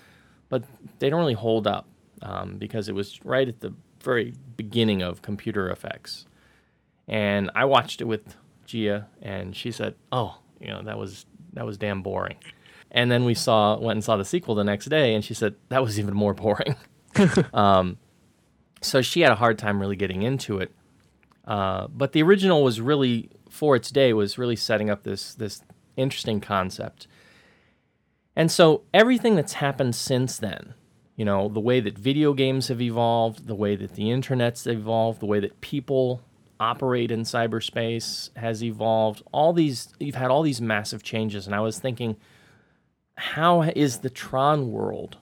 but 0.48 0.64
they 0.98 1.10
don't 1.10 1.20
really 1.20 1.34
hold 1.34 1.66
up 1.66 1.86
um, 2.22 2.56
because 2.56 2.88
it 2.88 2.94
was 2.94 3.22
right 3.24 3.46
at 3.46 3.60
the 3.60 3.74
very 4.02 4.34
beginning 4.56 5.02
of 5.02 5.20
computer 5.20 5.68
effects. 5.70 6.26
And 7.06 7.50
I 7.54 7.66
watched 7.66 8.00
it 8.00 8.04
with 8.04 8.36
Gia, 8.64 9.08
and 9.20 9.54
she 9.54 9.70
said, 9.70 9.94
"Oh, 10.10 10.38
you 10.58 10.68
know, 10.68 10.82
that 10.82 10.96
was 10.96 11.26
that 11.54 11.66
was 11.66 11.78
damn 11.78 12.02
boring." 12.02 12.36
And 12.90 13.10
then 13.10 13.24
we 13.24 13.34
saw 13.34 13.78
went 13.78 13.96
and 13.96 14.04
saw 14.04 14.16
the 14.16 14.24
sequel 14.24 14.54
the 14.54 14.64
next 14.64 14.86
day, 14.86 15.14
and 15.14 15.24
she 15.24 15.34
said 15.34 15.54
that 15.68 15.82
was 15.82 15.98
even 15.98 16.14
more 16.14 16.34
boring. 16.34 16.76
um, 17.52 17.98
so 18.82 19.02
she 19.02 19.20
had 19.20 19.32
a 19.32 19.36
hard 19.36 19.58
time 19.58 19.80
really 19.80 19.96
getting 19.96 20.22
into 20.22 20.58
it. 20.58 20.72
Uh, 21.44 21.88
but 21.88 22.12
the 22.12 22.22
original 22.22 22.62
was 22.62 22.80
really, 22.80 23.30
for 23.48 23.74
its 23.76 23.90
day, 23.90 24.12
was 24.12 24.38
really 24.38 24.56
setting 24.56 24.90
up 24.90 25.02
this 25.02 25.34
this 25.34 25.62
interesting 25.96 26.40
concept. 26.40 27.06
And 28.36 28.50
so 28.50 28.82
everything 28.94 29.34
that's 29.34 29.54
happened 29.54 29.94
since 29.94 30.38
then, 30.38 30.74
you 31.16 31.24
know, 31.24 31.48
the 31.48 31.60
way 31.60 31.80
that 31.80 31.98
video 31.98 32.32
games 32.32 32.68
have 32.68 32.80
evolved, 32.80 33.46
the 33.46 33.54
way 33.54 33.76
that 33.76 33.94
the 33.94 34.10
internet's 34.10 34.66
evolved, 34.66 35.20
the 35.20 35.26
way 35.26 35.40
that 35.40 35.60
people 35.60 36.22
operate 36.60 37.10
in 37.10 37.22
cyberspace 37.22 38.36
has 38.36 38.62
evolved. 38.62 39.22
All 39.32 39.52
these, 39.52 39.88
you've 39.98 40.14
had 40.14 40.30
all 40.30 40.42
these 40.42 40.60
massive 40.60 41.02
changes, 41.02 41.46
and 41.46 41.54
I 41.54 41.60
was 41.60 41.78
thinking, 41.78 42.16
how 43.16 43.62
is 43.62 43.98
the 43.98 44.10
Tron 44.10 44.70
world 44.70 45.16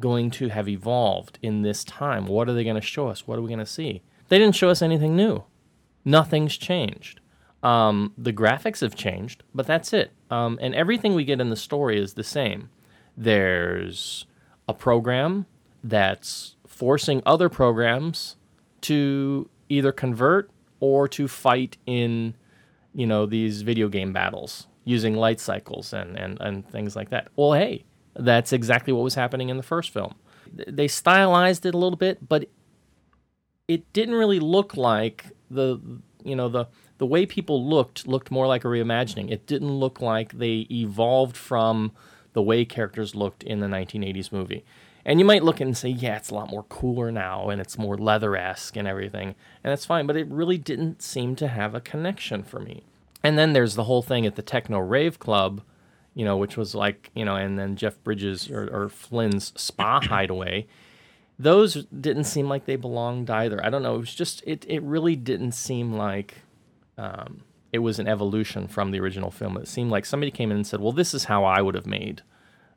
going 0.00 0.30
to 0.30 0.48
have 0.48 0.68
evolved 0.68 1.38
in 1.42 1.62
this 1.62 1.84
time? 1.84 2.26
What 2.26 2.48
are 2.48 2.54
they 2.54 2.64
going 2.64 2.76
to 2.76 2.82
show 2.82 3.08
us? 3.08 3.26
What 3.26 3.38
are 3.38 3.42
we 3.42 3.48
going 3.48 3.58
to 3.58 3.66
see? 3.66 4.02
They 4.28 4.38
didn't 4.38 4.56
show 4.56 4.70
us 4.70 4.82
anything 4.82 5.14
new. 5.14 5.44
Nothing's 6.04 6.56
changed. 6.56 7.20
Um, 7.62 8.14
the 8.16 8.32
graphics 8.32 8.80
have 8.80 8.94
changed, 8.94 9.42
but 9.54 9.66
that's 9.66 9.92
it. 9.92 10.12
Um, 10.30 10.58
and 10.62 10.74
everything 10.74 11.14
we 11.14 11.24
get 11.24 11.40
in 11.40 11.50
the 11.50 11.56
story 11.56 12.00
is 12.00 12.14
the 12.14 12.24
same. 12.24 12.70
There's 13.16 14.24
a 14.66 14.72
program 14.72 15.44
that's 15.84 16.56
forcing 16.66 17.22
other 17.26 17.50
programs 17.50 18.36
to 18.82 19.50
either 19.68 19.92
convert 19.92 20.50
or 20.80 21.06
to 21.08 21.28
fight 21.28 21.76
in, 21.86 22.34
you 22.94 23.06
know, 23.06 23.26
these 23.26 23.62
video 23.62 23.88
game 23.88 24.12
battles 24.12 24.66
using 24.84 25.14
light 25.14 25.38
cycles 25.38 25.92
and, 25.92 26.16
and, 26.16 26.40
and 26.40 26.68
things 26.68 26.96
like 26.96 27.10
that. 27.10 27.28
Well, 27.36 27.52
hey, 27.52 27.84
that's 28.14 28.52
exactly 28.52 28.92
what 28.92 29.04
was 29.04 29.14
happening 29.14 29.48
in 29.48 29.56
the 29.56 29.62
first 29.62 29.90
film. 29.90 30.14
They 30.52 30.88
stylized 30.88 31.64
it 31.64 31.74
a 31.74 31.78
little 31.78 31.96
bit, 31.96 32.28
but 32.28 32.48
it 33.68 33.92
didn't 33.92 34.16
really 34.16 34.40
look 34.40 34.76
like 34.76 35.26
the 35.48 35.78
you 36.24 36.34
know 36.34 36.48
the 36.48 36.66
the 36.98 37.06
way 37.06 37.24
people 37.24 37.64
looked 37.64 38.06
looked 38.06 38.30
more 38.30 38.46
like 38.48 38.64
a 38.64 38.68
reimagining. 38.68 39.30
It 39.30 39.46
didn't 39.46 39.70
look 39.70 40.00
like 40.00 40.38
they 40.38 40.66
evolved 40.70 41.36
from 41.36 41.92
the 42.32 42.42
way 42.42 42.64
characters 42.64 43.14
looked 43.14 43.42
in 43.42 43.60
the 43.60 43.66
1980s 43.66 44.32
movie. 44.32 44.64
And 45.04 45.18
you 45.18 45.24
might 45.24 45.42
look 45.42 45.60
and 45.60 45.76
say, 45.76 45.88
yeah, 45.88 46.16
it's 46.16 46.30
a 46.30 46.34
lot 46.34 46.50
more 46.50 46.64
cooler 46.64 47.10
now 47.10 47.48
and 47.48 47.60
it's 47.60 47.78
more 47.78 47.96
leather 47.96 48.36
esque 48.36 48.76
and 48.76 48.86
everything. 48.86 49.34
And 49.64 49.70
that's 49.70 49.86
fine, 49.86 50.06
but 50.06 50.16
it 50.16 50.28
really 50.28 50.58
didn't 50.58 51.02
seem 51.02 51.36
to 51.36 51.48
have 51.48 51.74
a 51.74 51.80
connection 51.80 52.42
for 52.42 52.60
me. 52.60 52.82
And 53.22 53.38
then 53.38 53.52
there's 53.52 53.74
the 53.74 53.84
whole 53.84 54.02
thing 54.02 54.26
at 54.26 54.36
the 54.36 54.42
Techno 54.42 54.78
Rave 54.78 55.18
Club, 55.18 55.62
you 56.14 56.24
know, 56.24 56.36
which 56.36 56.56
was 56.56 56.74
like, 56.74 57.10
you 57.14 57.24
know, 57.24 57.36
and 57.36 57.58
then 57.58 57.76
Jeff 57.76 58.02
Bridges 58.02 58.50
or, 58.50 58.68
or 58.68 58.88
Flynn's 58.88 59.52
spa 59.56 60.00
hideaway. 60.02 60.66
Those 61.38 61.86
didn't 61.86 62.24
seem 62.24 62.48
like 62.48 62.66
they 62.66 62.76
belonged 62.76 63.30
either. 63.30 63.64
I 63.64 63.70
don't 63.70 63.82
know. 63.82 63.94
It 63.94 64.00
was 64.00 64.14
just, 64.14 64.42
it, 64.46 64.66
it 64.68 64.82
really 64.82 65.16
didn't 65.16 65.52
seem 65.52 65.94
like 65.94 66.34
um, 66.98 67.42
it 67.72 67.78
was 67.78 67.98
an 67.98 68.06
evolution 68.06 68.68
from 68.68 68.90
the 68.90 69.00
original 69.00 69.30
film. 69.30 69.56
It 69.56 69.68
seemed 69.68 69.90
like 69.90 70.04
somebody 70.04 70.30
came 70.30 70.50
in 70.50 70.58
and 70.58 70.66
said, 70.66 70.80
well, 70.80 70.92
this 70.92 71.14
is 71.14 71.24
how 71.24 71.44
I 71.44 71.62
would 71.62 71.74
have 71.74 71.86
made 71.86 72.22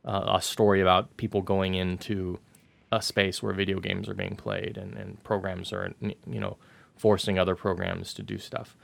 uh, 0.05 0.33
a 0.35 0.41
story 0.41 0.81
about 0.81 1.15
people 1.17 1.41
going 1.41 1.75
into 1.75 2.39
a 2.91 3.01
space 3.01 3.41
where 3.41 3.53
video 3.53 3.79
games 3.79 4.07
are 4.07 4.13
being 4.13 4.35
played 4.35 4.77
and, 4.77 4.95
and 4.95 5.23
programs 5.23 5.73
are, 5.73 5.93
you 6.01 6.39
know, 6.39 6.57
forcing 6.95 7.39
other 7.39 7.55
programs 7.55 8.13
to 8.13 8.21
do 8.21 8.37
stuff. 8.37 8.75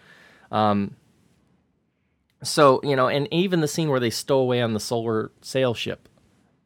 Um, 0.51 0.95
so, 2.41 2.79
you 2.83 2.95
know, 2.95 3.07
and 3.07 3.27
even 3.31 3.61
the 3.61 3.67
scene 3.67 3.89
where 3.89 3.99
they 3.99 4.09
stow 4.09 4.39
away 4.39 4.61
on 4.61 4.73
the 4.73 4.79
solar 4.79 5.31
sail 5.41 5.73
ship, 5.73 6.07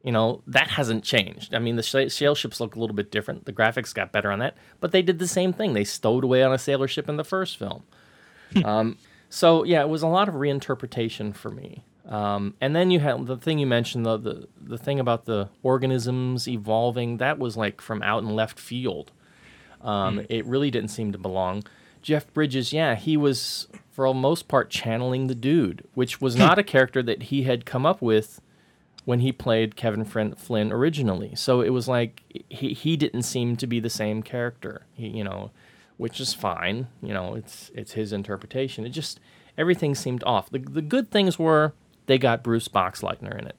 you 0.02 0.12
know, 0.12 0.42
that 0.46 0.68
hasn't 0.68 1.02
changed. 1.02 1.54
I 1.54 1.58
mean, 1.58 1.76
the 1.76 1.82
sail 1.82 2.34
ships 2.34 2.60
look 2.60 2.76
a 2.76 2.78
little 2.78 2.94
bit 2.94 3.10
different. 3.10 3.46
The 3.46 3.52
graphics 3.52 3.94
got 3.94 4.12
better 4.12 4.30
on 4.30 4.38
that, 4.38 4.56
but 4.80 4.92
they 4.92 5.02
did 5.02 5.18
the 5.18 5.26
same 5.26 5.52
thing. 5.52 5.72
They 5.72 5.84
stowed 5.84 6.24
away 6.24 6.42
on 6.42 6.52
a 6.52 6.58
sailor 6.58 6.88
ship 6.88 7.08
in 7.08 7.16
the 7.16 7.24
first 7.24 7.56
film. 7.56 7.82
um, 8.64 8.98
so, 9.28 9.64
yeah, 9.64 9.80
it 9.80 9.88
was 9.88 10.02
a 10.02 10.06
lot 10.06 10.28
of 10.28 10.34
reinterpretation 10.34 11.34
for 11.34 11.50
me. 11.50 11.84
Um, 12.06 12.54
and 12.60 12.76
then 12.76 12.90
you 12.90 13.00
had 13.00 13.26
the 13.26 13.36
thing 13.36 13.58
you 13.58 13.66
mentioned, 13.66 14.04
the, 14.04 14.18
the 14.18 14.48
the 14.60 14.78
thing 14.78 15.00
about 15.00 15.24
the 15.24 15.48
organisms 15.62 16.46
evolving. 16.46 17.16
That 17.16 17.38
was 17.38 17.56
like 17.56 17.80
from 17.80 18.02
out 18.02 18.22
in 18.22 18.30
left 18.30 18.58
field. 18.58 19.10
Um, 19.80 20.18
mm. 20.18 20.26
It 20.28 20.44
really 20.46 20.70
didn't 20.70 20.90
seem 20.90 21.12
to 21.12 21.18
belong. 21.18 21.64
Jeff 22.02 22.30
Bridges, 22.34 22.72
yeah, 22.72 22.94
he 22.94 23.16
was 23.16 23.68
for 23.90 24.06
the 24.08 24.14
most 24.14 24.48
part 24.48 24.68
channeling 24.68 25.28
the 25.28 25.34
dude, 25.34 25.86
which 25.94 26.20
was 26.20 26.36
not 26.36 26.58
a 26.58 26.62
character 26.62 27.02
that 27.02 27.24
he 27.24 27.44
had 27.44 27.64
come 27.64 27.86
up 27.86 28.02
with 28.02 28.40
when 29.06 29.20
he 29.20 29.32
played 29.32 29.76
Kevin 29.76 30.04
Flynn 30.04 30.72
originally. 30.72 31.34
So 31.34 31.62
it 31.62 31.70
was 31.70 31.88
like 31.88 32.22
he 32.50 32.74
he 32.74 32.96
didn't 32.96 33.22
seem 33.22 33.56
to 33.56 33.66
be 33.66 33.80
the 33.80 33.90
same 33.90 34.22
character. 34.22 34.84
He, 34.92 35.08
you 35.08 35.24
know, 35.24 35.52
which 35.96 36.20
is 36.20 36.34
fine. 36.34 36.88
You 37.02 37.14
know, 37.14 37.34
it's 37.34 37.70
it's 37.74 37.92
his 37.92 38.12
interpretation. 38.12 38.84
It 38.84 38.90
just 38.90 39.20
everything 39.56 39.94
seemed 39.94 40.22
off. 40.24 40.50
The 40.50 40.58
the 40.58 40.82
good 40.82 41.10
things 41.10 41.38
were 41.38 41.72
they 42.06 42.18
got 42.18 42.42
Bruce 42.42 42.68
Boxleitner 42.68 43.38
in 43.38 43.46
it. 43.46 43.56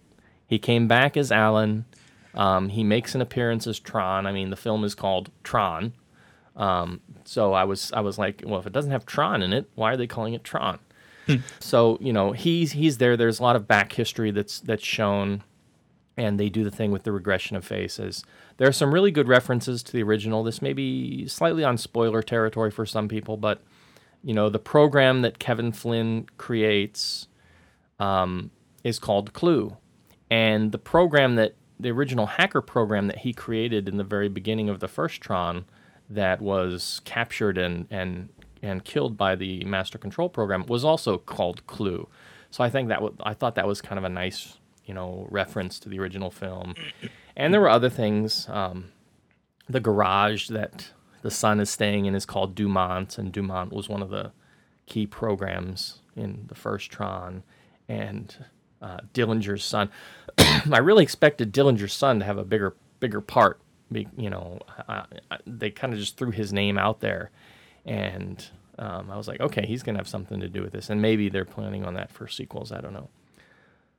He 0.47 0.59
came 0.59 0.87
back 0.87 1.17
as 1.17 1.31
Alan. 1.31 1.85
Um, 2.33 2.69
he 2.69 2.83
makes 2.83 3.15
an 3.15 3.21
appearance 3.21 3.65
as 3.65 3.79
Tron. 3.79 4.25
I 4.25 4.31
mean, 4.31 4.49
the 4.49 4.55
film 4.55 4.83
is 4.83 4.93
called 4.93 5.31
Tron. 5.43 5.93
Um, 6.55 7.01
so 7.25 7.53
I 7.53 7.63
was 7.63 7.91
I 7.93 8.01
was 8.01 8.17
like, 8.17 8.43
well, 8.45 8.59
if 8.59 8.67
it 8.67 8.73
doesn't 8.73 8.91
have 8.91 9.05
Tron 9.05 9.41
in 9.41 9.53
it, 9.53 9.69
why 9.75 9.91
are 9.91 9.97
they 9.97 10.07
calling 10.07 10.33
it 10.33 10.43
Tron? 10.43 10.79
Hmm. 11.27 11.35
So 11.59 11.97
you 11.99 12.13
know 12.13 12.31
he's 12.31 12.73
he's 12.73 12.97
there. 12.97 13.17
There's 13.17 13.39
a 13.39 13.43
lot 13.43 13.55
of 13.55 13.67
back 13.67 13.93
history 13.93 14.31
that's 14.31 14.59
that's 14.59 14.83
shown, 14.83 15.43
and 16.15 16.39
they 16.39 16.49
do 16.49 16.63
the 16.63 16.71
thing 16.71 16.91
with 16.91 17.03
the 17.03 17.11
regression 17.11 17.57
of 17.57 17.65
faces. 17.65 18.23
There 18.57 18.67
are 18.67 18.73
some 18.73 18.93
really 18.93 19.11
good 19.11 19.27
references 19.27 19.83
to 19.83 19.91
the 19.91 20.03
original. 20.03 20.43
This 20.43 20.61
may 20.61 20.73
be 20.73 21.27
slightly 21.27 21.63
on 21.63 21.77
spoiler 21.77 22.21
territory 22.21 22.71
for 22.71 22.85
some 22.85 23.07
people, 23.07 23.37
but 23.37 23.61
you 24.23 24.33
know 24.33 24.49
the 24.49 24.59
program 24.59 25.23
that 25.23 25.39
Kevin 25.39 25.71
Flynn 25.71 26.27
creates 26.37 27.27
um, 27.99 28.51
is 28.83 28.99
called 28.99 29.33
CLU. 29.33 29.77
And 30.29 30.71
the 30.71 30.77
program 30.77 31.35
that 31.35 31.55
the 31.79 31.91
original 31.91 32.25
hacker 32.25 32.61
program 32.61 33.07
that 33.07 33.19
he 33.19 33.33
created 33.33 33.87
in 33.89 33.97
the 33.97 34.03
very 34.03 34.29
beginning 34.29 34.69
of 34.69 34.79
the 34.79 34.87
first 34.87 35.21
Tron 35.21 35.65
that 36.09 36.41
was 36.41 37.01
captured 37.03 37.57
and, 37.57 37.87
and, 37.89 38.29
and 38.61 38.85
killed 38.85 39.17
by 39.17 39.35
the 39.35 39.63
master 39.65 39.97
control 39.97 40.29
program 40.29 40.65
was 40.67 40.85
also 40.85 41.17
called 41.17 41.65
CLU. 41.67 42.07
So 42.49 42.63
I 42.63 42.69
think 42.69 42.87
that 42.89 42.99
w- 42.99 43.15
I 43.23 43.33
thought 43.33 43.55
that 43.55 43.67
was 43.67 43.81
kind 43.81 43.97
of 43.97 44.05
a 44.05 44.09
nice, 44.09 44.57
you 44.85 44.93
know, 44.93 45.27
reference 45.29 45.79
to 45.79 45.89
the 45.89 45.99
original 45.99 46.31
film. 46.31 46.75
And 47.35 47.53
there 47.53 47.59
were 47.59 47.69
other 47.69 47.89
things. 47.89 48.47
Um, 48.49 48.91
the 49.67 49.79
garage 49.79 50.47
that 50.49 50.91
the 51.21 51.31
son 51.31 51.59
is 51.59 51.69
staying 51.69 52.05
in 52.05 52.15
is 52.15 52.25
called 52.25 52.55
Dumont, 52.55 53.17
and 53.17 53.31
Dumont 53.31 53.73
was 53.73 53.89
one 53.89 54.01
of 54.01 54.09
the 54.09 54.31
key 54.85 55.07
programs 55.07 55.99
in 56.15 56.45
the 56.47 56.55
first 56.55 56.91
Tron. 56.91 57.43
And 57.88 58.36
uh, 58.81 58.99
Dillinger's 59.13 59.63
son, 59.63 59.89
I 60.38 60.79
really 60.79 61.03
expected 61.03 61.51
Dillinger's 61.51 61.93
son 61.93 62.19
to 62.19 62.25
have 62.25 62.38
a 62.38 62.43
bigger 62.43 62.75
bigger 62.99 63.21
part. 63.21 63.59
Be, 63.91 64.07
you 64.17 64.31
know, 64.31 64.59
they 65.45 65.69
kind 65.69 65.93
of 65.93 65.99
just 65.99 66.17
threw 66.17 66.31
his 66.31 66.51
name 66.51 66.77
out 66.77 67.01
there, 67.01 67.29
and 67.86 68.43
um, 68.79 69.11
I 69.11 69.17
was 69.17 69.27
like, 69.27 69.39
okay, 69.39 69.65
he's 69.65 69.83
gonna 69.83 69.99
have 69.99 70.07
something 70.07 70.39
to 70.39 70.49
do 70.49 70.63
with 70.63 70.73
this, 70.73 70.89
and 70.89 71.01
maybe 71.01 71.29
they're 71.29 71.45
planning 71.45 71.86
on 71.86 71.93
that 71.93 72.11
for 72.11 72.27
sequels. 72.27 72.71
I 72.71 72.81
don't 72.81 72.93
know. 72.93 73.09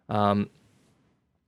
Um, 0.08 0.50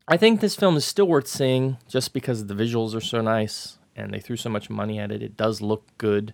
I 0.07 0.16
think 0.16 0.41
this 0.41 0.57
film 0.57 0.76
is 0.76 0.86
still 0.86 1.07
worth 1.07 1.28
seeing 1.28 1.76
just 1.86 2.14
because 2.14 2.47
the 2.47 2.55
visuals 2.55 2.95
are 2.95 3.01
so 3.01 3.20
nice 3.20 3.78
and 3.95 4.12
they 4.12 4.20
threw 4.20 4.36
so 4.36 4.49
much 4.49 4.70
money 4.70 4.99
at 4.99 5.12
it. 5.12 5.22
It 5.22 5.36
does 5.36 5.61
look 5.61 5.86
good. 5.99 6.32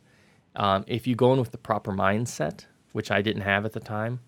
Um, 0.54 0.84
if 0.86 1.06
you 1.08 1.16
go 1.16 1.32
in 1.32 1.40
with 1.40 1.50
the 1.50 1.58
proper 1.58 1.90
mindset, 1.90 2.66
which 2.92 3.10
I 3.10 3.20
didn't 3.20 3.42
have 3.42 3.64
at 3.64 3.72
the 3.72 3.80
time, 3.80 4.20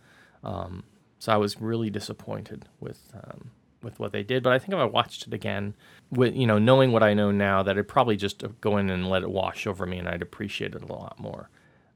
um, 0.43 0.83
so 1.19 1.33
I 1.33 1.37
was 1.37 1.61
really 1.61 1.91
disappointed 1.91 2.69
with 2.81 3.13
um, 3.15 3.51
with 3.83 3.99
what 3.99 4.13
they 4.13 4.23
did. 4.23 4.43
But 4.43 4.53
I 4.53 4.59
think 4.59 4.73
if 4.73 4.79
I 4.79 4.85
watched 4.85 5.27
it 5.27 5.35
again, 5.35 5.75
with 6.11 6.35
you 6.35 6.47
know 6.47 6.59
knowing 6.59 6.93
what 6.93 7.03
I 7.03 7.15
know 7.15 7.31
now, 7.31 7.63
that 7.63 7.79
I'd 7.79 7.89
probably 7.89 8.17
just 8.17 8.45
go 8.61 8.77
in 8.77 8.91
and 8.91 9.09
let 9.09 9.23
it 9.23 9.31
wash 9.31 9.67
over 9.67 9.87
me, 9.87 9.99
and 9.99 10.09
I'd 10.09 10.23
appreciate 10.23 10.75
it 10.75 10.83
a 10.83 10.93
lot 10.93 11.19
more. 11.19 11.49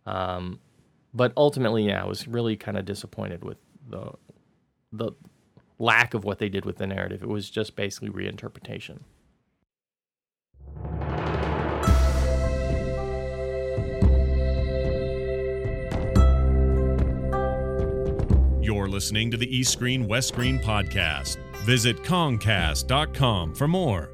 Um, 0.07 0.61
but 1.13 1.33
ultimately, 1.37 1.87
yeah, 1.87 2.03
I 2.03 2.07
was 2.07 2.27
really 2.27 2.57
kind 2.57 2.79
of 2.79 2.85
disappointed 2.85 3.45
with 3.45 3.59
the 3.89 4.13
the 4.93 5.13
lack 5.79 6.15
of 6.15 6.25
what 6.25 6.39
they 6.39 6.49
did 6.49 6.65
with 6.65 6.77
the 6.77 6.87
narrative. 6.87 7.23
It 7.23 7.29
was 7.29 7.51
just 7.51 7.77
basically 7.77 8.11
reinterpretation. 8.11 9.01
Listening 18.91 19.31
to 19.31 19.37
the 19.37 19.57
East 19.57 19.73
Screen 19.73 20.07
West 20.07 20.29
Screen 20.29 20.59
podcast. 20.59 21.37
Visit 21.65 22.03
Comcast.com 22.03 23.55
for 23.55 23.69
more. 23.69 24.11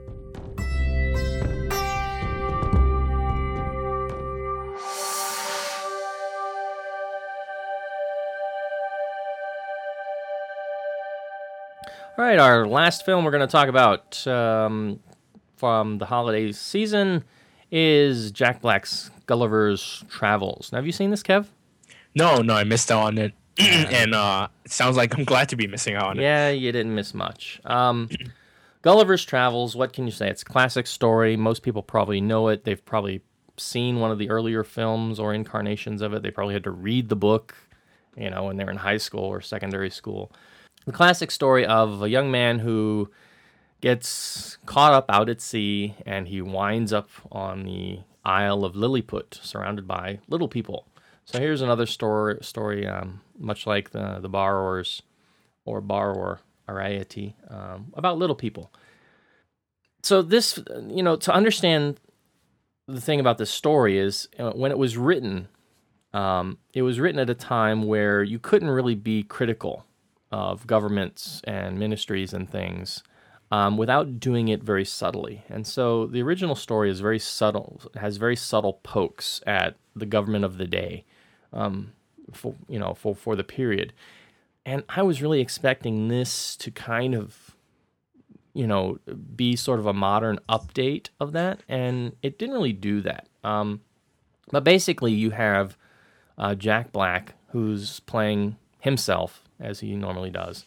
All 12.18 12.24
right, 12.24 12.38
our 12.38 12.66
last 12.66 13.04
film 13.04 13.24
we're 13.24 13.30
going 13.30 13.46
to 13.46 13.46
talk 13.46 13.68
about 13.68 14.26
um, 14.26 15.00
from 15.56 15.98
the 15.98 16.06
holiday 16.06 16.50
season 16.50 17.24
is 17.70 18.30
Jack 18.32 18.62
Black's 18.62 19.10
Gulliver's 19.26 20.02
Travels. 20.08 20.70
Now, 20.72 20.78
have 20.78 20.86
you 20.86 20.92
seen 20.92 21.10
this, 21.10 21.22
Kev? 21.22 21.46
No, 22.14 22.40
no, 22.40 22.54
I 22.54 22.64
missed 22.64 22.90
out 22.90 23.02
on 23.02 23.18
it, 23.18 23.34
and 23.58 24.14
uh, 24.14 24.48
it 24.64 24.72
sounds 24.72 24.96
like 24.96 25.16
I'm 25.16 25.24
glad 25.24 25.48
to 25.50 25.56
be 25.56 25.66
missing 25.66 25.94
out 25.94 26.04
on 26.04 26.18
it. 26.18 26.22
Yeah, 26.22 26.50
you 26.50 26.72
didn't 26.72 26.94
miss 26.94 27.14
much. 27.14 27.60
Um, 27.64 28.08
Gulliver's 28.82 29.24
Travels, 29.24 29.74
what 29.74 29.92
can 29.92 30.04
you 30.04 30.12
say? 30.12 30.28
It's 30.28 30.42
a 30.42 30.46
classic 30.46 30.86
story. 30.86 31.36
Most 31.36 31.62
people 31.62 31.82
probably 31.82 32.20
know 32.20 32.48
it. 32.48 32.64
They've 32.64 32.84
probably 32.84 33.22
seen 33.56 34.00
one 34.00 34.10
of 34.10 34.18
the 34.18 34.30
earlier 34.30 34.62
films 34.62 35.18
or 35.18 35.32
incarnations 35.32 36.02
of 36.02 36.12
it. 36.12 36.22
They 36.22 36.30
probably 36.30 36.54
had 36.54 36.64
to 36.64 36.70
read 36.70 37.08
the 37.08 37.16
book, 37.16 37.54
you 38.16 38.30
know, 38.30 38.44
when 38.44 38.56
they're 38.56 38.70
in 38.70 38.76
high 38.76 38.98
school 38.98 39.24
or 39.24 39.40
secondary 39.40 39.90
school. 39.90 40.30
The 40.84 40.92
classic 40.92 41.30
story 41.30 41.66
of 41.66 42.02
a 42.02 42.08
young 42.08 42.30
man 42.30 42.60
who 42.60 43.10
gets 43.80 44.58
caught 44.66 44.92
up 44.92 45.06
out 45.08 45.28
at 45.28 45.40
sea 45.40 45.94
and 46.04 46.28
he 46.28 46.40
winds 46.40 46.92
up 46.92 47.08
on 47.32 47.64
the 47.64 48.00
Isle 48.24 48.64
of 48.64 48.74
Lilliput, 48.74 49.38
surrounded 49.42 49.86
by 49.86 50.18
little 50.28 50.48
people. 50.48 50.86
So 51.26 51.40
here's 51.40 51.60
another 51.60 51.86
story, 51.86 52.38
story 52.42 52.86
um, 52.86 53.20
much 53.38 53.66
like 53.66 53.90
the 53.90 54.18
the 54.20 54.28
borrowers 54.28 55.02
or 55.64 55.80
borrower 55.80 56.40
Arrietty, 56.68 57.34
um, 57.48 57.92
about 57.94 58.18
little 58.18 58.36
people. 58.36 58.72
So 60.02 60.22
this, 60.22 60.60
you 60.88 61.02
know, 61.02 61.16
to 61.16 61.32
understand 61.32 62.00
the 62.86 63.00
thing 63.00 63.18
about 63.18 63.38
this 63.38 63.50
story 63.50 63.98
is 63.98 64.28
uh, 64.38 64.52
when 64.52 64.70
it 64.70 64.78
was 64.78 64.96
written, 64.96 65.48
um, 66.12 66.58
it 66.72 66.82
was 66.82 67.00
written 67.00 67.18
at 67.18 67.28
a 67.28 67.34
time 67.34 67.82
where 67.82 68.22
you 68.22 68.38
couldn't 68.38 68.70
really 68.70 68.94
be 68.94 69.24
critical 69.24 69.84
of 70.30 70.66
governments 70.66 71.40
and 71.44 71.78
ministries 71.78 72.32
and 72.32 72.48
things 72.48 73.02
um, 73.50 73.76
without 73.76 74.20
doing 74.20 74.48
it 74.48 74.62
very 74.62 74.84
subtly. 74.84 75.42
And 75.48 75.66
so 75.66 76.06
the 76.06 76.22
original 76.22 76.54
story 76.54 76.90
is 76.90 77.00
very 77.00 77.18
subtle, 77.18 77.80
has 77.96 78.16
very 78.16 78.36
subtle 78.36 78.74
pokes 78.84 79.40
at 79.46 79.76
the 79.94 80.06
government 80.06 80.44
of 80.44 80.58
the 80.58 80.66
day, 80.66 81.04
um, 81.56 81.92
for 82.32 82.54
you 82.68 82.78
know, 82.78 82.94
for 82.94 83.14
for 83.14 83.34
the 83.34 83.44
period. 83.44 83.92
And 84.64 84.82
I 84.88 85.02
was 85.02 85.22
really 85.22 85.40
expecting 85.40 86.08
this 86.08 86.56
to 86.56 86.70
kind 86.72 87.14
of, 87.14 87.56
you 88.52 88.66
know, 88.66 88.98
be 89.36 89.54
sort 89.54 89.78
of 89.78 89.86
a 89.86 89.92
modern 89.92 90.40
update 90.48 91.08
of 91.20 91.32
that, 91.32 91.60
and 91.68 92.16
it 92.22 92.38
didn't 92.38 92.54
really 92.54 92.72
do 92.72 93.00
that. 93.02 93.28
Um, 93.42 93.80
but 94.50 94.64
basically, 94.64 95.12
you 95.12 95.30
have 95.30 95.76
uh, 96.38 96.54
Jack 96.54 96.92
Black 96.92 97.34
who's 97.50 98.00
playing 98.00 98.56
himself 98.80 99.42
as 99.58 99.80
he 99.80 99.94
normally 99.94 100.30
does. 100.30 100.66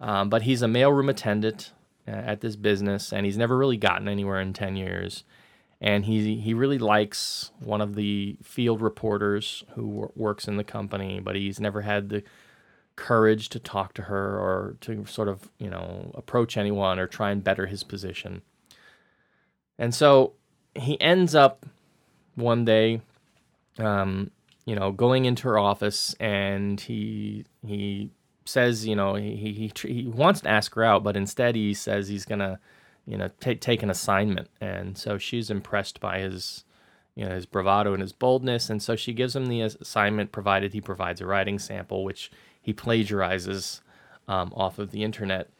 Um, 0.00 0.28
but 0.28 0.42
he's 0.42 0.62
a 0.62 0.66
mailroom 0.66 1.08
attendant 1.08 1.72
uh, 2.06 2.10
at 2.10 2.40
this 2.40 2.56
business, 2.56 3.12
and 3.12 3.24
he's 3.24 3.38
never 3.38 3.56
really 3.56 3.76
gotten 3.76 4.08
anywhere 4.08 4.40
in 4.40 4.52
10 4.52 4.76
years. 4.76 5.24
And 5.80 6.06
he, 6.06 6.36
he 6.36 6.54
really 6.54 6.78
likes 6.78 7.50
one 7.60 7.80
of 7.80 7.94
the 7.94 8.36
field 8.42 8.80
reporters 8.80 9.64
who 9.74 9.86
wor- 9.86 10.12
works 10.16 10.48
in 10.48 10.56
the 10.56 10.64
company, 10.64 11.20
but 11.20 11.36
he's 11.36 11.60
never 11.60 11.82
had 11.82 12.08
the 12.08 12.22
courage 12.96 13.50
to 13.50 13.58
talk 13.58 13.92
to 13.94 14.02
her 14.02 14.38
or 14.38 14.76
to 14.80 15.04
sort 15.04 15.28
of, 15.28 15.50
you 15.58 15.68
know, 15.68 16.10
approach 16.14 16.56
anyone 16.56 16.98
or 16.98 17.06
try 17.06 17.30
and 17.30 17.44
better 17.44 17.66
his 17.66 17.84
position. 17.84 18.40
And 19.78 19.94
so 19.94 20.32
he 20.74 20.98
ends 21.00 21.34
up 21.34 21.66
one 22.34 22.64
day 22.64 23.02
um, 23.78 24.30
you 24.64 24.74
know, 24.74 24.90
going 24.92 25.24
into 25.24 25.44
her 25.44 25.58
office, 25.58 26.14
and 26.18 26.80
he 26.80 27.44
he 27.64 28.10
says, 28.44 28.86
you 28.86 28.96
know, 28.96 29.14
he 29.14 29.36
he 29.36 29.72
he 29.88 30.06
wants 30.06 30.40
to 30.40 30.48
ask 30.48 30.74
her 30.74 30.84
out, 30.84 31.02
but 31.04 31.16
instead 31.16 31.54
he 31.54 31.74
says 31.74 32.08
he's 32.08 32.24
gonna, 32.24 32.58
you 33.06 33.16
know, 33.16 33.30
take 33.40 33.60
take 33.60 33.82
an 33.82 33.90
assignment, 33.90 34.48
and 34.60 34.96
so 34.96 35.18
she's 35.18 35.50
impressed 35.50 36.00
by 36.00 36.20
his, 36.20 36.64
you 37.14 37.24
know, 37.24 37.34
his 37.34 37.46
bravado 37.46 37.92
and 37.92 38.02
his 38.02 38.12
boldness, 38.12 38.70
and 38.70 38.82
so 38.82 38.96
she 38.96 39.12
gives 39.12 39.36
him 39.36 39.46
the 39.46 39.62
assignment, 39.62 40.32
provided 40.32 40.72
he 40.72 40.80
provides 40.80 41.20
a 41.20 41.26
writing 41.26 41.58
sample, 41.58 42.04
which 42.04 42.30
he 42.60 42.72
plagiarizes 42.72 43.80
um, 44.28 44.52
off 44.56 44.78
of 44.78 44.90
the 44.90 45.04
internet, 45.04 45.50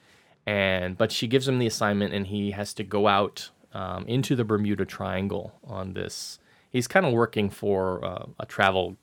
and 0.44 0.98
but 0.98 1.12
she 1.12 1.26
gives 1.26 1.46
him 1.46 1.58
the 1.58 1.66
assignment, 1.66 2.12
and 2.12 2.26
he 2.28 2.50
has 2.52 2.74
to 2.74 2.84
go 2.84 3.06
out 3.06 3.50
um, 3.72 4.04
into 4.06 4.34
the 4.34 4.44
Bermuda 4.44 4.84
Triangle 4.84 5.54
on 5.64 5.92
this. 5.92 6.38
He's 6.70 6.88
kind 6.88 7.06
of 7.06 7.12
working 7.12 7.48
for 7.48 8.04
uh, 8.04 8.26
a 8.40 8.46
travel 8.46 8.96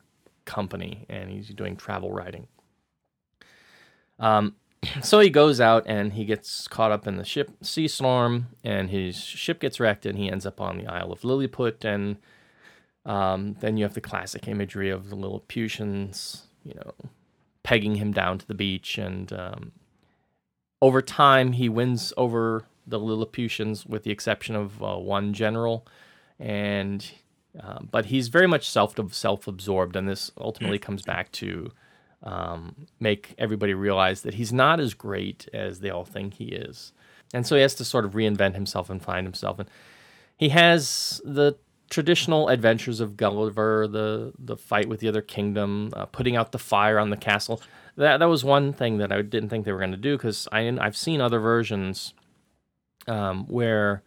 company 0.46 1.06
and 1.10 1.30
he's 1.30 1.50
doing 1.50 1.76
travel 1.76 2.12
writing. 2.12 2.48
Um, 4.20 4.56
so 5.04 5.20
he 5.20 5.30
goes 5.30 5.60
out 5.60 5.84
and 5.86 6.14
he 6.14 6.26
gets 6.26 6.68
caught 6.68 6.92
up 6.92 7.08
in 7.08 7.18
the 7.18 7.26
ship 7.26 7.52
sea 7.62 7.88
storm 7.88 8.48
and 8.64 8.90
his 8.90 9.18
ship 9.18 9.60
gets 9.60 9.80
wrecked 9.80 10.06
and 10.06 10.18
he 10.18 10.30
ends 10.30 10.46
up 10.46 10.60
on 10.62 10.78
the 10.78 10.88
Isle 10.88 11.12
of 11.12 11.24
Lilliput. 11.24 11.84
And 11.86 12.18
um, 13.06 13.56
then 13.60 13.78
you 13.78 13.84
have 13.84 13.94
the 13.94 14.02
classic 14.02 14.48
imagery 14.48 14.90
of 14.90 15.10
the 15.10 15.16
Lilliputians, 15.16 16.48
you 16.64 16.74
know, 16.76 16.94
pegging 17.64 17.96
him 17.96 18.12
down 18.12 18.38
to 18.38 18.48
the 18.48 18.54
beach. 18.54 18.98
And 18.98 19.32
um, 19.34 19.72
over 20.82 21.02
time 21.02 21.54
he 21.54 21.70
wins 21.70 22.14
over 22.18 22.66
the 22.86 23.00
Lilliputians 23.00 23.86
with 23.86 24.04
the 24.04 24.12
exception 24.12 24.56
of 24.56 24.84
uh, 24.84 24.96
one 24.96 25.34
general. 25.34 25.88
And 26.40 27.10
um, 27.60 27.88
but 27.92 28.06
he's 28.06 28.30
very 28.30 28.48
much 28.48 28.68
self 28.68 28.96
self 29.12 29.48
absorbed, 29.48 29.96
and 29.96 30.10
this 30.10 30.32
ultimately 30.38 30.80
comes 30.80 31.04
back 31.04 31.32
to 31.34 31.72
um, 32.24 32.88
make 33.00 33.36
everybody 33.38 33.74
realize 33.74 34.22
that 34.22 34.36
he's 34.36 34.54
not 34.54 34.80
as 34.80 34.94
great 34.94 35.48
as 35.54 35.80
they 35.80 35.90
all 35.90 36.06
think 36.06 36.36
he 36.36 36.46
is, 36.46 36.94
and 37.34 37.46
so 37.46 37.56
he 37.56 37.62
has 37.62 37.76
to 37.76 37.86
sort 37.86 38.06
of 38.06 38.14
reinvent 38.14 38.56
himself 38.56 38.90
and 38.90 39.02
find 39.02 39.26
himself. 39.26 39.60
And 39.60 39.70
he 40.38 40.50
has 40.50 41.22
the 41.24 41.58
traditional 41.90 42.50
adventures 42.50 43.00
of 43.00 43.18
Gulliver, 43.18 43.88
the 43.88 44.34
the 44.40 44.58
fight 44.58 44.88
with 44.88 45.00
the 45.00 45.08
other 45.08 45.22
kingdom, 45.22 45.92
uh, 45.96 46.06
putting 46.06 46.36
out 46.36 46.52
the 46.52 46.60
fire 46.60 47.00
on 47.00 47.10
the 47.10 47.18
castle. 47.18 47.62
That 47.96 48.18
that 48.18 48.30
was 48.30 48.44
one 48.44 48.74
thing 48.74 48.98
that 48.98 49.12
I 49.12 49.22
didn't 49.22 49.50
think 49.50 49.66
they 49.66 49.72
were 49.72 49.80
going 49.80 49.92
to 49.92 49.98
do 49.98 50.18
because 50.18 50.48
I 50.52 50.62
I've 50.80 50.98
seen 50.98 51.22
other 51.22 51.40
versions 51.40 52.14
um, 53.08 53.46
where 53.48 54.04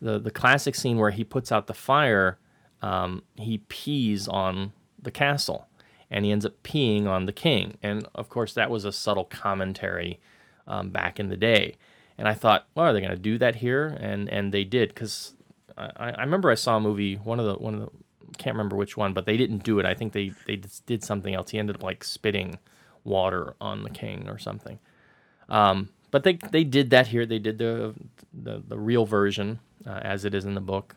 the 0.00 0.18
the 0.18 0.30
classic 0.30 0.74
scene 0.74 0.98
where 0.98 1.10
he 1.10 1.24
puts 1.24 1.52
out 1.52 1.66
the 1.66 1.74
fire 1.74 2.38
um, 2.82 3.22
he 3.36 3.58
pees 3.58 4.28
on 4.28 4.72
the 5.00 5.10
castle. 5.10 5.68
And 6.12 6.24
he 6.24 6.30
ends 6.30 6.44
up 6.44 6.62
peeing 6.62 7.06
on 7.06 7.24
the 7.26 7.32
king. 7.32 7.78
And 7.82 8.06
of 8.14 8.28
course, 8.28 8.52
that 8.54 8.70
was 8.70 8.84
a 8.84 8.92
subtle 8.92 9.24
commentary 9.24 10.20
um, 10.66 10.90
back 10.90 11.18
in 11.18 11.28
the 11.28 11.36
day. 11.36 11.76
And 12.18 12.28
I 12.28 12.34
thought, 12.34 12.66
well, 12.74 12.86
are 12.86 12.92
they 12.92 13.00
going 13.00 13.10
to 13.10 13.16
do 13.16 13.38
that 13.38 13.56
here? 13.56 13.96
And 13.98 14.28
and 14.28 14.52
they 14.52 14.62
did 14.62 14.90
because 14.90 15.34
I, 15.76 16.10
I 16.10 16.20
remember 16.20 16.50
I 16.50 16.54
saw 16.54 16.76
a 16.76 16.80
movie, 16.80 17.16
one 17.16 17.40
of 17.40 17.46
the 17.46 17.54
one 17.54 17.74
of 17.74 17.80
the 17.80 17.88
can't 18.38 18.54
remember 18.54 18.76
which 18.76 18.96
one, 18.96 19.12
but 19.12 19.26
they 19.26 19.36
didn't 19.36 19.64
do 19.64 19.78
it. 19.78 19.86
I 19.86 19.94
think 19.94 20.12
they 20.12 20.32
they 20.46 20.60
did 20.86 21.02
something 21.02 21.34
else. 21.34 21.50
He 21.50 21.58
ended 21.58 21.76
up 21.76 21.82
like 21.82 22.04
spitting 22.04 22.58
water 23.04 23.54
on 23.60 23.82
the 23.82 23.90
king 23.90 24.28
or 24.28 24.38
something. 24.38 24.78
Um, 25.48 25.88
but 26.10 26.24
they 26.24 26.34
they 26.50 26.64
did 26.64 26.90
that 26.90 27.08
here. 27.08 27.24
They 27.24 27.38
did 27.38 27.58
the 27.58 27.94
the, 28.32 28.62
the 28.66 28.78
real 28.78 29.06
version 29.06 29.60
uh, 29.86 30.00
as 30.02 30.24
it 30.24 30.34
is 30.34 30.44
in 30.44 30.54
the 30.54 30.60
book, 30.60 30.94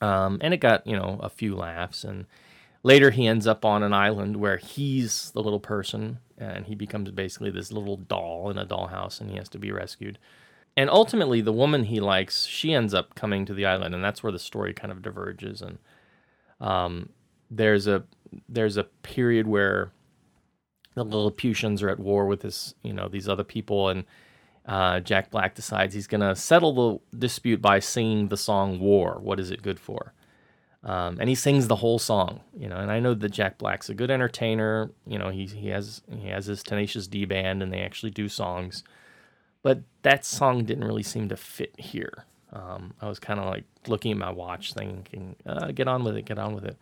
um, 0.00 0.38
and 0.40 0.54
it 0.54 0.58
got 0.58 0.86
you 0.86 0.96
know 0.96 1.18
a 1.20 1.28
few 1.28 1.56
laughs. 1.56 2.04
And 2.04 2.26
later 2.82 3.10
he 3.10 3.26
ends 3.26 3.46
up 3.46 3.64
on 3.64 3.82
an 3.82 3.92
island 3.92 4.36
where 4.36 4.56
he's 4.56 5.30
the 5.32 5.42
little 5.42 5.60
person, 5.60 6.18
and 6.38 6.66
he 6.66 6.74
becomes 6.74 7.10
basically 7.10 7.50
this 7.50 7.72
little 7.72 7.96
doll 7.96 8.50
in 8.50 8.58
a 8.58 8.66
dollhouse, 8.66 9.20
and 9.20 9.30
he 9.30 9.36
has 9.36 9.48
to 9.50 9.58
be 9.58 9.70
rescued. 9.70 10.18
And 10.76 10.88
ultimately, 10.88 11.40
the 11.40 11.52
woman 11.52 11.84
he 11.84 12.00
likes, 12.00 12.46
she 12.46 12.72
ends 12.72 12.94
up 12.94 13.14
coming 13.14 13.44
to 13.46 13.54
the 13.54 13.66
island, 13.66 13.94
and 13.94 14.02
that's 14.02 14.22
where 14.22 14.32
the 14.32 14.38
story 14.38 14.72
kind 14.72 14.90
of 14.90 15.02
diverges. 15.02 15.60
And 15.60 15.78
um, 16.60 17.10
there's 17.50 17.86
a 17.86 18.04
there's 18.48 18.78
a 18.78 18.84
period 18.84 19.46
where 19.46 19.92
the 20.94 21.04
Lilliputians 21.04 21.82
are 21.82 21.90
at 21.90 22.00
war 22.00 22.26
with 22.26 22.40
this, 22.40 22.74
you 22.82 22.92
know, 22.92 23.08
these 23.08 23.28
other 23.28 23.44
people, 23.44 23.88
and 23.88 24.04
uh, 24.64 25.00
Jack 25.00 25.30
Black 25.30 25.54
decides 25.54 25.94
he's 25.94 26.06
going 26.06 26.20
to 26.22 26.34
settle 26.34 27.00
the 27.10 27.18
dispute 27.18 27.60
by 27.60 27.78
singing 27.78 28.28
the 28.28 28.36
song 28.36 28.78
"War." 28.78 29.18
What 29.20 29.38
is 29.38 29.50
it 29.50 29.62
good 29.62 29.78
for? 29.78 30.14
Um, 30.84 31.18
and 31.20 31.28
he 31.28 31.34
sings 31.36 31.68
the 31.68 31.76
whole 31.76 31.98
song, 31.98 32.40
you 32.58 32.68
know. 32.68 32.76
And 32.76 32.90
I 32.90 32.98
know 32.98 33.14
that 33.14 33.28
Jack 33.28 33.58
Black's 33.58 33.88
a 33.88 33.94
good 33.94 34.10
entertainer. 34.10 34.90
You 35.06 35.18
know, 35.18 35.28
he 35.28 35.46
he 35.46 35.68
has 35.68 36.02
he 36.10 36.28
has 36.28 36.46
his 36.46 36.62
Tenacious 36.62 37.06
D 37.06 37.24
band, 37.24 37.62
and 37.62 37.72
they 37.72 37.80
actually 37.80 38.10
do 38.10 38.28
songs. 38.28 38.82
But 39.62 39.82
that 40.02 40.24
song 40.24 40.64
didn't 40.64 40.84
really 40.84 41.04
seem 41.04 41.28
to 41.28 41.36
fit 41.36 41.78
here. 41.78 42.24
Um, 42.52 42.94
I 43.00 43.08
was 43.08 43.20
kind 43.20 43.38
of 43.38 43.46
like 43.46 43.64
looking 43.86 44.10
at 44.10 44.18
my 44.18 44.32
watch, 44.32 44.74
thinking, 44.74 45.36
uh, 45.46 45.70
"Get 45.70 45.86
on 45.86 46.02
with 46.02 46.16
it, 46.16 46.24
get 46.24 46.38
on 46.38 46.54
with 46.54 46.64
it." 46.64 46.76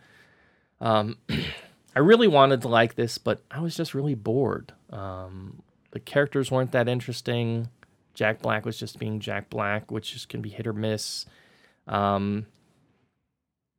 Um, 0.79 1.17
I 1.95 1.99
really 1.99 2.27
wanted 2.27 2.61
to 2.61 2.69
like 2.69 2.95
this, 2.95 3.19
but 3.19 3.43
I 3.51 3.59
was 3.59 3.77
just 3.77 3.93
really 3.93 4.15
bored. 4.15 4.73
Um, 4.89 5.61
the 5.91 5.99
characters 5.99 6.49
weren't 6.49 6.71
that 6.71 6.87
interesting. 6.87 7.69
Jack 8.13 8.41
Black 8.41 8.65
was 8.65 8.79
just 8.79 8.97
being 8.97 9.19
Jack 9.19 9.49
Black, 9.49 9.91
which 9.91 10.13
just 10.13 10.27
can 10.27 10.41
be 10.41 10.49
hit 10.49 10.65
or 10.65 10.73
miss. 10.73 11.25
Um, 11.87 12.47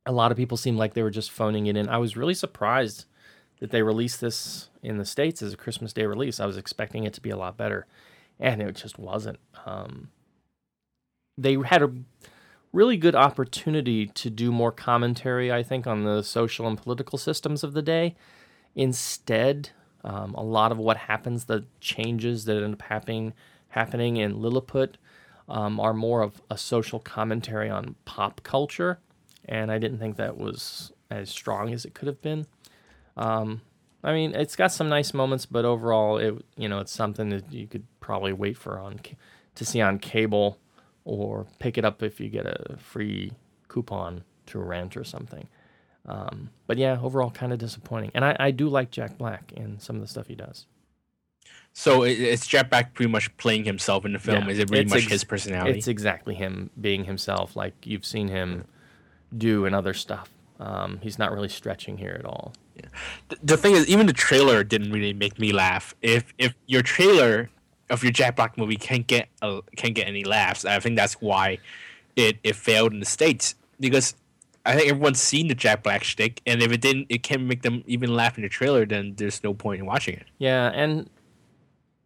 a 0.05 0.11
lot 0.11 0.31
of 0.31 0.37
people 0.37 0.57
seemed 0.57 0.77
like 0.77 0.93
they 0.93 1.03
were 1.03 1.11
just 1.11 1.31
phoning 1.31 1.67
it 1.67 1.77
in. 1.77 1.89
I 1.89 1.97
was 1.97 2.17
really 2.17 2.33
surprised 2.33 3.05
that 3.59 3.71
they 3.71 3.81
released 3.81 4.19
this 4.19 4.69
in 4.81 4.97
the 4.97 5.05
states 5.05 5.41
as 5.41 5.53
a 5.53 5.57
Christmas 5.57 5.93
Day 5.93 6.05
release. 6.05 6.39
I 6.39 6.45
was 6.45 6.57
expecting 6.57 7.05
it 7.05 7.13
to 7.13 7.21
be 7.21 7.29
a 7.29 7.37
lot 7.37 7.55
better, 7.55 7.85
and 8.39 8.61
it 8.61 8.75
just 8.75 8.99
wasn't. 8.99 9.39
Um, 9.65 10.09
they 11.37 11.57
had 11.65 11.81
a 11.81 11.93
really 12.73 12.97
good 12.97 13.15
opportunity 13.15 14.07
to 14.07 14.29
do 14.29 14.51
more 14.51 14.71
commentary, 14.71 15.51
I 15.51 15.63
think, 15.63 15.87
on 15.87 16.03
the 16.03 16.23
social 16.23 16.67
and 16.67 16.77
political 16.77 17.17
systems 17.17 17.63
of 17.63 17.73
the 17.73 17.81
day. 17.81 18.15
Instead, 18.75 19.69
um, 20.03 20.33
a 20.33 20.43
lot 20.43 20.71
of 20.71 20.77
what 20.77 20.97
happens, 20.97 21.45
the 21.45 21.65
changes 21.79 22.45
that 22.45 22.61
end 22.61 22.73
up 22.73 22.81
happening, 22.81 23.33
happening 23.69 24.17
in 24.17 24.41
Lilliput, 24.41 24.97
um, 25.47 25.79
are 25.79 25.93
more 25.93 26.21
of 26.21 26.41
a 26.49 26.57
social 26.57 26.99
commentary 26.99 27.69
on 27.69 27.95
pop 28.05 28.41
culture, 28.43 28.99
and 29.45 29.71
I 29.71 29.77
didn't 29.77 29.99
think 29.99 30.17
that 30.17 30.37
was 30.37 30.91
as 31.09 31.29
strong 31.29 31.73
as 31.73 31.85
it 31.85 31.93
could 31.93 32.07
have 32.07 32.21
been. 32.21 32.45
Um, 33.17 33.61
I 34.03 34.13
mean, 34.13 34.35
it's 34.35 34.55
got 34.55 34.71
some 34.71 34.89
nice 34.89 35.13
moments, 35.13 35.45
but 35.45 35.65
overall, 35.65 36.17
it 36.17 36.43
you 36.57 36.67
know, 36.67 36.79
it's 36.79 36.91
something 36.91 37.29
that 37.29 37.51
you 37.51 37.67
could 37.67 37.85
probably 37.99 38.33
wait 38.33 38.57
for 38.57 38.79
on 38.79 38.99
to 39.55 39.65
see 39.65 39.81
on 39.81 39.99
cable 39.99 40.57
or 41.05 41.45
pick 41.59 41.77
it 41.77 41.85
up 41.85 42.01
if 42.03 42.19
you 42.19 42.29
get 42.29 42.45
a 42.45 42.77
free 42.77 43.31
coupon 43.67 44.23
to 44.47 44.59
rent 44.59 44.97
or 44.97 45.03
something. 45.03 45.47
Um, 46.05 46.49
but 46.67 46.77
yeah, 46.77 46.99
overall, 47.01 47.31
kind 47.31 47.53
of 47.53 47.59
disappointing. 47.59 48.11
And 48.13 48.25
I, 48.25 48.35
I 48.39 48.51
do 48.51 48.67
like 48.67 48.91
Jack 48.91 49.17
Black 49.17 49.53
in 49.53 49.79
some 49.79 49.95
of 49.95 50.01
the 50.01 50.07
stuff 50.07 50.27
he 50.27 50.35
does. 50.35 50.65
So 51.71 52.03
it's 52.03 52.45
Jack 52.45 52.69
Black 52.69 52.93
pretty 52.93 53.11
much 53.11 53.35
playing 53.37 53.63
himself 53.63 54.05
in 54.05 54.13
the 54.13 54.19
film. 54.19 54.45
Yeah. 54.45 54.51
Is 54.51 54.59
it 54.59 54.69
really 54.69 54.85
much 54.85 55.03
ex- 55.03 55.11
his 55.11 55.23
personality? 55.23 55.77
It's 55.77 55.87
exactly 55.87 56.35
him 56.35 56.69
being 56.79 57.05
himself, 57.05 57.55
like 57.55 57.73
you've 57.85 58.05
seen 58.05 58.27
him 58.27 58.65
do 59.37 59.65
in 59.65 59.73
other 59.73 59.93
stuff. 59.93 60.29
Um, 60.59 60.99
he's 61.01 61.19
not 61.19 61.31
really 61.31 61.49
stretching 61.49 61.97
here 61.97 62.15
at 62.17 62.25
all. 62.25 62.53
Th- 63.29 63.41
the 63.43 63.57
thing 63.57 63.73
is, 63.73 63.87
even 63.87 64.05
the 64.05 64.13
trailer 64.13 64.63
didn't 64.63 64.91
really 64.91 65.13
make 65.13 65.39
me 65.39 65.51
laugh. 65.51 65.93
If 66.01 66.33
if 66.37 66.53
your 66.67 66.81
trailer 66.81 67.49
of 67.89 68.03
your 68.03 68.11
Jack 68.11 68.35
Black 68.35 68.57
movie 68.57 68.75
can't 68.75 69.05
get 69.05 69.29
a, 69.41 69.61
can't 69.75 69.93
get 69.93 70.07
any 70.07 70.23
laughs, 70.23 70.65
I 70.65 70.79
think 70.79 70.95
that's 70.95 71.15
why 71.15 71.59
it, 72.15 72.37
it 72.43 72.55
failed 72.55 72.93
in 72.93 72.99
the 72.99 73.05
states 73.05 73.55
because 73.79 74.15
I 74.65 74.75
think 74.75 74.89
everyone's 74.89 75.21
seen 75.21 75.47
the 75.49 75.55
Jack 75.55 75.83
Black 75.83 76.03
shtick, 76.03 76.41
and 76.45 76.61
if 76.61 76.71
it 76.71 76.81
didn't, 76.81 77.07
it 77.09 77.23
can't 77.23 77.43
make 77.43 77.63
them 77.63 77.83
even 77.85 78.15
laugh 78.15 78.37
in 78.37 78.43
the 78.43 78.49
trailer. 78.49 78.85
Then 78.85 79.15
there's 79.17 79.43
no 79.43 79.53
point 79.53 79.79
in 79.79 79.85
watching 79.85 80.15
it. 80.15 80.27
Yeah, 80.37 80.71
and 80.73 81.09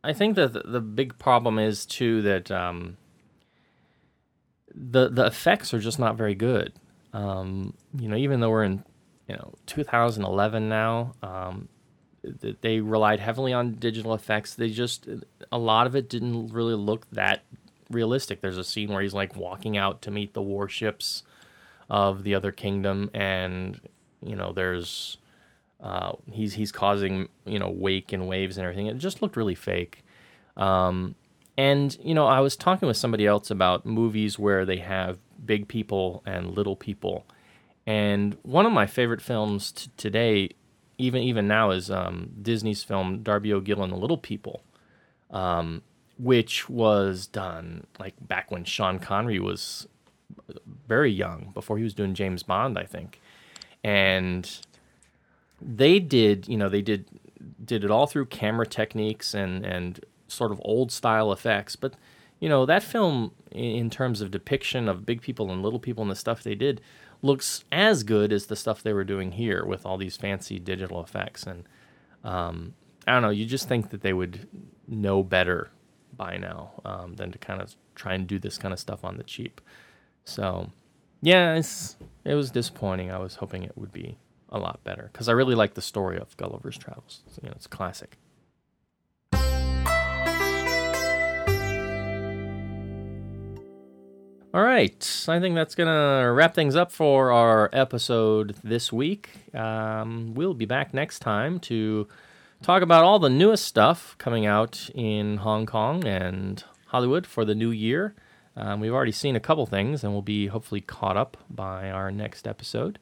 I 0.04 0.14
think 0.14 0.36
that 0.36 0.54
the, 0.54 0.62
the 0.62 0.82
big 0.82 1.20
problem 1.20 1.60
is 1.60 1.86
too 1.86 2.22
that 2.24 2.50
um, 2.50 2.98
the 4.74 5.10
the 5.10 5.26
effects 5.26 5.74
are 5.74 5.80
just 5.80 6.00
not 6.00 6.16
very 6.16 6.36
good. 6.36 6.74
Um, 7.14 7.74
you 7.98 8.08
know, 8.10 8.16
even 8.16 8.40
though 8.40 8.50
we're 8.50 8.64
in 8.64 8.84
you 9.28 9.36
know 9.36 9.54
2011 9.66 10.70
now, 10.70 11.14
um, 11.24 11.68
th- 12.42 12.58
they 12.62 12.80
relied 12.80 13.20
heavily 13.20 13.54
on 13.54 13.74
digital 13.74 14.14
effects. 14.14 14.56
They 14.56 14.70
just 14.70 15.08
a 15.52 15.58
lot 15.58 15.88
of 15.88 15.96
it 15.96 16.10
didn't 16.10 16.50
really 16.50 16.76
look 16.76 17.10
that 17.12 17.44
realistic. 17.90 18.42
There's 18.42 18.58
a 18.58 18.64
scene 18.64 18.90
where 18.90 19.02
he's 19.02 19.14
like 19.14 19.36
walking 19.36 19.78
out 19.78 20.02
to 20.04 20.12
meet 20.12 20.34
the 20.34 20.42
warships 20.42 21.24
of 21.90 22.24
the 22.24 22.36
other 22.36 22.52
kingdom, 22.52 23.10
and 23.14 23.80
you 24.22 24.36
know, 24.36 24.52
there's 24.52 25.18
uh, 25.82 26.14
he's 26.32 26.54
he's 26.54 26.72
causing 26.72 27.30
you 27.46 27.60
know 27.60 27.70
wake 27.70 28.12
and 28.14 28.28
waves 28.28 28.58
and 28.58 28.66
everything. 28.66 28.88
It 28.88 28.98
just 28.98 29.22
looked 29.22 29.38
really 29.38 29.56
fake. 29.56 30.04
Um, 30.56 31.16
and 31.58 31.98
you 32.02 32.14
know, 32.14 32.28
I 32.28 32.40
was 32.40 32.56
talking 32.56 32.88
with 32.88 32.98
somebody 32.98 33.26
else 33.26 33.50
about 33.52 33.86
movies 33.86 34.38
where 34.38 34.66
they 34.66 34.78
have 34.78 35.20
big 35.46 35.68
people 35.68 36.24
and 36.26 36.56
little 36.56 36.76
people. 36.76 37.26
And 37.86 38.38
one 38.44 38.66
of 38.66 38.72
my 38.72 38.86
favorite 38.86 39.22
films 39.22 39.72
t- 39.72 39.92
today, 39.96 40.50
even 40.98 41.24
even 41.24 41.48
now, 41.48 41.72
is 41.72 41.90
um, 41.90 42.32
Disney's 42.42 42.84
film 42.84 43.24
Darby 43.24 43.54
O'Gill 43.54 43.82
and 43.82 43.94
the 43.94 43.98
Little 43.98 44.18
People, 44.18 44.62
um, 45.32 45.82
which 46.20 46.70
was 46.70 47.28
done 47.28 47.86
like 47.98 48.16
back 48.20 48.52
when 48.52 48.66
Sean 48.66 49.00
Connery 49.00 49.40
was 49.40 49.88
very 50.88 51.12
young, 51.12 51.52
before 51.54 51.78
he 51.78 51.84
was 51.84 51.94
doing 51.94 52.14
James 52.14 52.44
Bond, 52.44 52.78
I 52.78 52.84
think. 52.84 53.22
And 53.84 54.50
they 55.62 56.00
did, 56.00 56.48
you 56.48 56.58
know, 56.58 56.70
they 56.70 56.82
did 56.82 57.06
did 57.64 57.84
it 57.84 57.92
all 57.92 58.08
through 58.08 58.26
camera 58.26 58.68
techniques 58.68 59.34
and 59.34 59.66
and 59.66 60.04
sort 60.28 60.52
of 60.52 60.62
old 60.64 60.92
style 60.92 61.32
effects. 61.32 61.76
But 61.76 61.94
you 62.40 62.50
know, 62.50 62.66
that 62.66 62.84
film, 62.84 63.32
in, 63.52 63.90
terms 63.90 64.22
of 64.22 64.32
depiction 64.32 64.88
of 64.88 65.06
big 65.06 65.22
people 65.22 65.52
and 65.52 65.64
little 65.64 65.80
people 65.80 66.04
and 66.04 66.12
the 66.12 66.16
stuff 66.16 66.44
they 66.44 66.56
did, 66.56 66.82
looks 67.22 67.64
as 67.72 68.04
good 68.04 68.32
as 68.32 68.46
the 68.46 68.56
stuff 68.56 68.84
they 68.84 68.94
were 68.94 69.04
doing 69.04 69.32
here 69.32 69.66
with 69.66 69.86
all 69.86 69.98
these 69.98 70.18
fancy 70.18 70.60
digital 70.60 71.02
effects. 71.04 71.44
And 71.44 71.64
um, 72.24 72.74
I 73.08 73.14
don't 73.14 73.24
know, 73.24 73.30
you 73.30 73.46
just 73.46 73.68
think 73.68 73.90
that 73.90 74.02
they 74.02 74.14
would 74.14 74.48
know 74.88 75.24
better 75.24 75.72
by 76.16 76.38
now 76.38 76.74
um, 76.86 77.16
than 77.16 77.32
to 77.32 77.38
kind 77.38 77.62
of 77.62 77.76
try 77.96 78.14
and 78.14 78.28
do 78.28 78.38
this 78.38 78.58
kind 78.58 78.74
of 78.74 78.80
stuff 78.80 79.04
on 79.04 79.18
the 79.18 79.24
cheap. 79.24 79.62
So, 80.26 80.70
yeah, 81.22 81.60
it 82.24 82.36
was 82.36 82.52
disappointing. 82.52 83.12
I 83.12 83.18
was 83.18 83.36
hoping 83.36 83.64
it 83.64 83.78
would 83.78 83.92
be 83.92 84.18
a 84.50 84.60
lot 84.60 84.84
better 84.84 85.10
because 85.12 85.28
I 85.28 85.34
really 85.34 85.56
like 85.56 85.74
the 85.74 85.82
story 85.82 86.18
of 86.18 86.36
Gulliver's 86.38 86.78
Travels. 86.78 87.22
You 87.42 87.50
know, 87.50 87.54
it's 87.56 87.68
classic. 87.68 88.18
All 94.58 94.64
right, 94.64 95.26
I 95.30 95.40
think 95.40 95.54
that's 95.54 95.76
gonna 95.76 96.34
wrap 96.34 96.56
things 96.56 96.76
up 96.76 96.92
for 96.92 97.32
our 97.32 97.70
episode 97.74 98.56
this 98.64 98.92
week. 98.92 99.54
Um, 99.54 100.34
we'll 100.34 100.56
be 100.56 100.66
back 100.66 100.96
next 100.96 101.20
time 101.20 101.60
to 101.60 102.08
talk 102.64 102.82
about 102.82 103.04
all 103.04 103.20
the 103.20 103.30
newest 103.30 103.66
stuff 103.66 104.16
coming 104.18 104.48
out 104.48 104.90
in 104.96 105.38
Hong 105.38 105.68
Kong 105.68 106.08
and 106.08 106.64
Hollywood 106.88 107.28
for 107.28 107.46
the 107.46 107.54
new 107.54 107.70
year. 107.70 108.16
Um, 108.56 108.80
we've 108.80 108.96
already 108.96 109.12
seen 109.12 109.36
a 109.36 109.40
couple 109.40 109.68
things, 109.68 110.04
and 110.04 110.12
we'll 110.12 110.24
be 110.24 110.48
hopefully 110.48 110.82
caught 110.82 111.18
up 111.18 111.38
by 111.52 111.92
our 111.92 112.10
next 112.10 112.48
episode. 112.48 112.98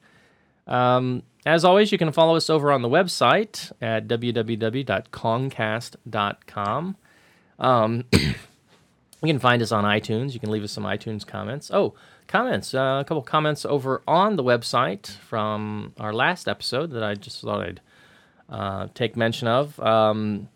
Um, 0.68 1.24
as 1.46 1.64
always, 1.64 1.90
you 1.90 1.98
can 1.98 2.12
follow 2.12 2.36
us 2.36 2.50
over 2.50 2.70
on 2.70 2.82
the 2.82 2.90
website 2.90 3.72
at 3.82 4.10
www.kongcast.com. 4.10 6.98
Um, 7.58 8.04
you 9.22 9.28
can 9.28 9.40
find 9.40 9.62
us 9.62 9.72
on 9.72 9.84
iTunes. 9.84 10.34
You 10.34 10.40
can 10.40 10.52
leave 10.52 10.64
us 10.64 10.72
some 10.72 10.84
iTunes 10.84 11.26
comments. 11.26 11.72
Oh, 11.74 11.94
comments. 12.28 12.74
Uh, 12.74 13.00
a 13.02 13.06
couple 13.06 13.22
comments 13.22 13.66
over 13.66 14.02
on 14.08 14.36
the 14.36 14.44
website 14.44 15.08
from 15.18 15.94
our 16.00 16.14
last 16.14 16.48
episode 16.48 16.92
that 16.92 17.04
I 17.04 17.16
just 17.16 17.42
thought 17.42 17.62
I'd 17.62 17.82
uh, 18.50 18.88
take 18.94 19.16
mention 19.16 19.48
of. 19.48 19.80
Um, 19.80 20.50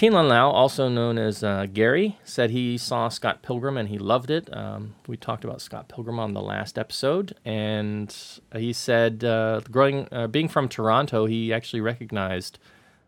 Lun 0.00 0.28
Lao, 0.28 0.50
also 0.50 0.88
known 0.88 1.18
as 1.18 1.42
uh, 1.42 1.66
Gary, 1.72 2.18
said 2.22 2.50
he 2.50 2.78
saw 2.78 3.08
Scott 3.08 3.42
Pilgrim 3.42 3.76
and 3.76 3.88
he 3.88 3.98
loved 3.98 4.30
it. 4.30 4.48
Um, 4.56 4.94
we 5.08 5.16
talked 5.16 5.44
about 5.44 5.60
Scott 5.60 5.88
Pilgrim 5.88 6.20
on 6.20 6.34
the 6.34 6.40
last 6.40 6.78
episode, 6.78 7.34
and 7.44 8.14
he 8.54 8.72
said, 8.72 9.24
uh, 9.24 9.60
growing, 9.70 10.06
uh, 10.12 10.28
being 10.28 10.48
from 10.48 10.68
Toronto, 10.68 11.26
he 11.26 11.52
actually 11.52 11.80
recognized 11.80 12.60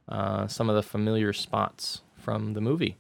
uh, 0.09 0.49
some 0.49 0.69
of 0.69 0.75
the 0.75 0.83
familiar 0.83 1.33
spots 1.33 2.01
from 2.17 2.55
the 2.55 2.61
movie. 2.61 2.97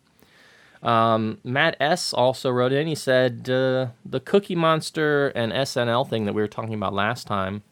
Um, 0.83 1.39
Matt 1.45 1.76
S. 1.78 2.12
also 2.12 2.51
wrote 2.51 2.72
in. 2.72 2.87
He 2.87 2.95
said 2.95 3.51
uh, 3.51 3.89
the 4.05 4.20
Cookie 4.20 4.55
Monster 4.55 5.28
and 5.28 5.53
SNL 5.53 6.09
thing 6.09 6.24
that 6.24 6.33
we 6.33 6.41
were 6.41 6.49
talking 6.49 6.74
about 6.74 6.95
last 6.95 7.26
time 7.26 7.62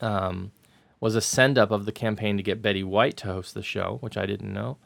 um, 0.00 0.52
was 1.00 1.14
a 1.14 1.20
send 1.20 1.58
up 1.58 1.70
of 1.70 1.84
the 1.84 1.92
campaign 1.92 2.36
to 2.36 2.42
get 2.42 2.62
Betty 2.62 2.82
White 2.82 3.16
to 3.18 3.26
host 3.26 3.54
the 3.54 3.62
show, 3.62 3.98
which 4.00 4.16
I 4.16 4.26
didn't 4.26 4.52
know. 4.52 4.78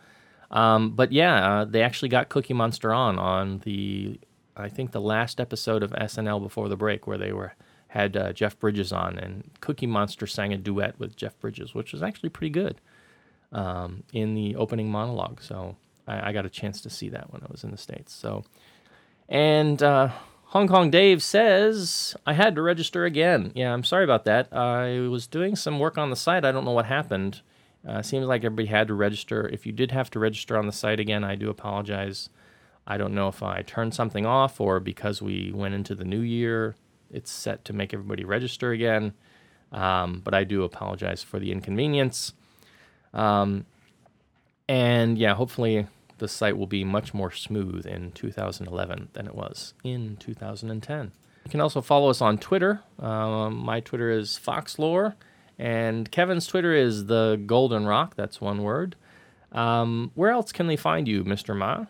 Um, 0.50 0.90
but 0.90 1.12
yeah, 1.12 1.60
uh, 1.60 1.64
they 1.64 1.82
actually 1.82 2.08
got 2.08 2.28
Cookie 2.28 2.54
Monster 2.54 2.92
on 2.92 3.18
on 3.18 3.58
the 3.60 4.18
I 4.56 4.68
think 4.68 4.90
the 4.90 5.00
last 5.00 5.40
episode 5.40 5.84
of 5.84 5.92
SNL 5.92 6.42
before 6.42 6.68
the 6.68 6.76
break, 6.76 7.06
where 7.06 7.18
they 7.18 7.32
were 7.32 7.52
had 7.88 8.16
uh, 8.16 8.32
Jeff 8.32 8.58
Bridges 8.58 8.92
on, 8.92 9.18
and 9.18 9.50
Cookie 9.60 9.86
Monster 9.86 10.26
sang 10.26 10.52
a 10.52 10.58
duet 10.58 10.98
with 10.98 11.16
Jeff 11.16 11.38
Bridges, 11.38 11.74
which 11.74 11.92
was 11.92 12.02
actually 12.02 12.28
pretty 12.28 12.50
good 12.50 12.80
um, 13.52 14.02
in 14.12 14.34
the 14.34 14.56
opening 14.56 14.90
monologue. 14.90 15.40
So 15.40 15.76
I, 16.08 16.30
I, 16.30 16.32
got 16.32 16.46
a 16.46 16.50
chance 16.50 16.80
to 16.80 16.90
see 16.90 17.08
that 17.10 17.32
when 17.32 17.42
I 17.42 17.46
was 17.50 17.62
in 17.62 17.70
the 17.70 17.76
states. 17.76 18.12
So, 18.12 18.44
and 19.28 19.82
uh, 19.82 20.10
Hong 20.46 20.66
Kong 20.66 20.90
Dave 20.90 21.22
says 21.22 22.16
I 22.26 22.32
had 22.32 22.54
to 22.54 22.62
register 22.62 23.04
again. 23.04 23.52
Yeah, 23.54 23.72
I'm 23.72 23.84
sorry 23.84 24.04
about 24.04 24.24
that. 24.24 24.52
I 24.52 25.00
was 25.08 25.26
doing 25.26 25.56
some 25.56 25.78
work 25.78 25.98
on 25.98 26.10
the 26.10 26.16
site. 26.16 26.44
I 26.44 26.52
don't 26.52 26.64
know 26.64 26.72
what 26.72 26.86
happened. 26.86 27.42
Uh, 27.86 28.02
seems 28.02 28.26
like 28.26 28.44
everybody 28.44 28.68
had 28.68 28.88
to 28.88 28.94
register. 28.94 29.48
If 29.48 29.66
you 29.66 29.72
did 29.72 29.92
have 29.92 30.10
to 30.10 30.18
register 30.18 30.56
on 30.56 30.66
the 30.66 30.72
site 30.72 31.00
again, 31.00 31.22
I 31.22 31.36
do 31.36 31.50
apologize. 31.50 32.30
I 32.86 32.96
don't 32.96 33.14
know 33.14 33.28
if 33.28 33.42
I 33.42 33.62
turned 33.62 33.94
something 33.94 34.24
off 34.24 34.60
or 34.60 34.80
because 34.80 35.20
we 35.20 35.52
went 35.54 35.74
into 35.74 35.94
the 35.94 36.04
new 36.04 36.20
year, 36.20 36.74
it's 37.10 37.30
set 37.30 37.64
to 37.66 37.72
make 37.72 37.92
everybody 37.92 38.24
register 38.24 38.72
again. 38.72 39.12
Um, 39.70 40.22
but 40.24 40.32
I 40.32 40.44
do 40.44 40.64
apologize 40.64 41.22
for 41.22 41.38
the 41.38 41.52
inconvenience. 41.52 42.32
Um, 43.12 43.66
and 44.68 45.18
yeah, 45.18 45.34
hopefully 45.34 45.86
the 46.18 46.28
site 46.28 46.56
will 46.56 46.66
be 46.66 46.84
much 46.84 47.14
more 47.14 47.30
smooth 47.30 47.86
in 47.86 48.12
2011 48.12 49.08
than 49.12 49.26
it 49.26 49.34
was 49.34 49.74
in 49.84 50.16
2010. 50.18 51.12
You 51.44 51.50
can 51.50 51.60
also 51.60 51.80
follow 51.80 52.10
us 52.10 52.20
on 52.20 52.38
Twitter. 52.38 52.80
Um, 52.98 53.56
my 53.56 53.80
Twitter 53.80 54.10
is 54.10 54.38
Foxlore, 54.42 55.14
and 55.58 56.10
Kevin's 56.10 56.46
Twitter 56.46 56.74
is 56.74 57.06
the 57.06 57.40
Golden 57.46 57.86
Rock. 57.86 58.16
That's 58.16 58.40
one 58.40 58.62
word. 58.62 58.96
Um, 59.52 60.10
where 60.14 60.30
else 60.30 60.52
can 60.52 60.66
they 60.66 60.76
find 60.76 61.08
you, 61.08 61.24
Mr. 61.24 61.56
Ma? 61.56 61.86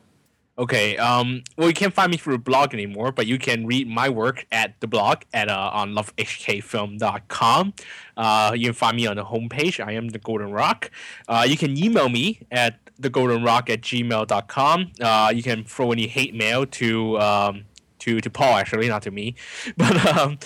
Okay. 0.58 0.96
Um. 0.96 1.44
Well, 1.56 1.68
you 1.68 1.74
can't 1.74 1.94
find 1.94 2.10
me 2.10 2.16
through 2.16 2.34
a 2.34 2.38
blog 2.38 2.74
anymore, 2.74 3.12
but 3.12 3.26
you 3.26 3.38
can 3.38 3.64
read 3.66 3.88
my 3.88 4.08
work 4.08 4.44
at 4.50 4.78
the 4.80 4.88
blog 4.88 5.22
at 5.32 5.48
uh, 5.48 5.70
on 5.72 5.92
lovehkfilm.com. 5.92 7.74
Uh, 8.16 8.52
you 8.56 8.66
can 8.66 8.74
find 8.74 8.96
me 8.96 9.06
on 9.06 9.16
the 9.16 9.24
homepage. 9.24 9.84
I 9.84 9.92
am 9.92 10.08
the 10.08 10.18
Golden 10.18 10.50
Rock. 10.50 10.90
Uh, 11.28 11.46
you 11.48 11.56
can 11.56 11.78
email 11.78 12.08
me 12.08 12.40
at 12.50 12.87
the 12.98 13.10
Golden 13.10 13.42
Rock 13.44 13.70
at 13.70 13.80
gmail.com. 13.82 14.92
Uh, 15.00 15.32
you 15.34 15.42
can 15.42 15.64
throw 15.64 15.92
any 15.92 16.06
hate 16.06 16.34
mail 16.34 16.66
to 16.66 17.18
um, 17.20 17.64
to 18.00 18.20
to 18.20 18.30
Paul 18.30 18.54
actually, 18.54 18.88
not 18.88 19.02
to 19.02 19.10
me. 19.10 19.34
But 19.76 20.06
um, 20.16 20.38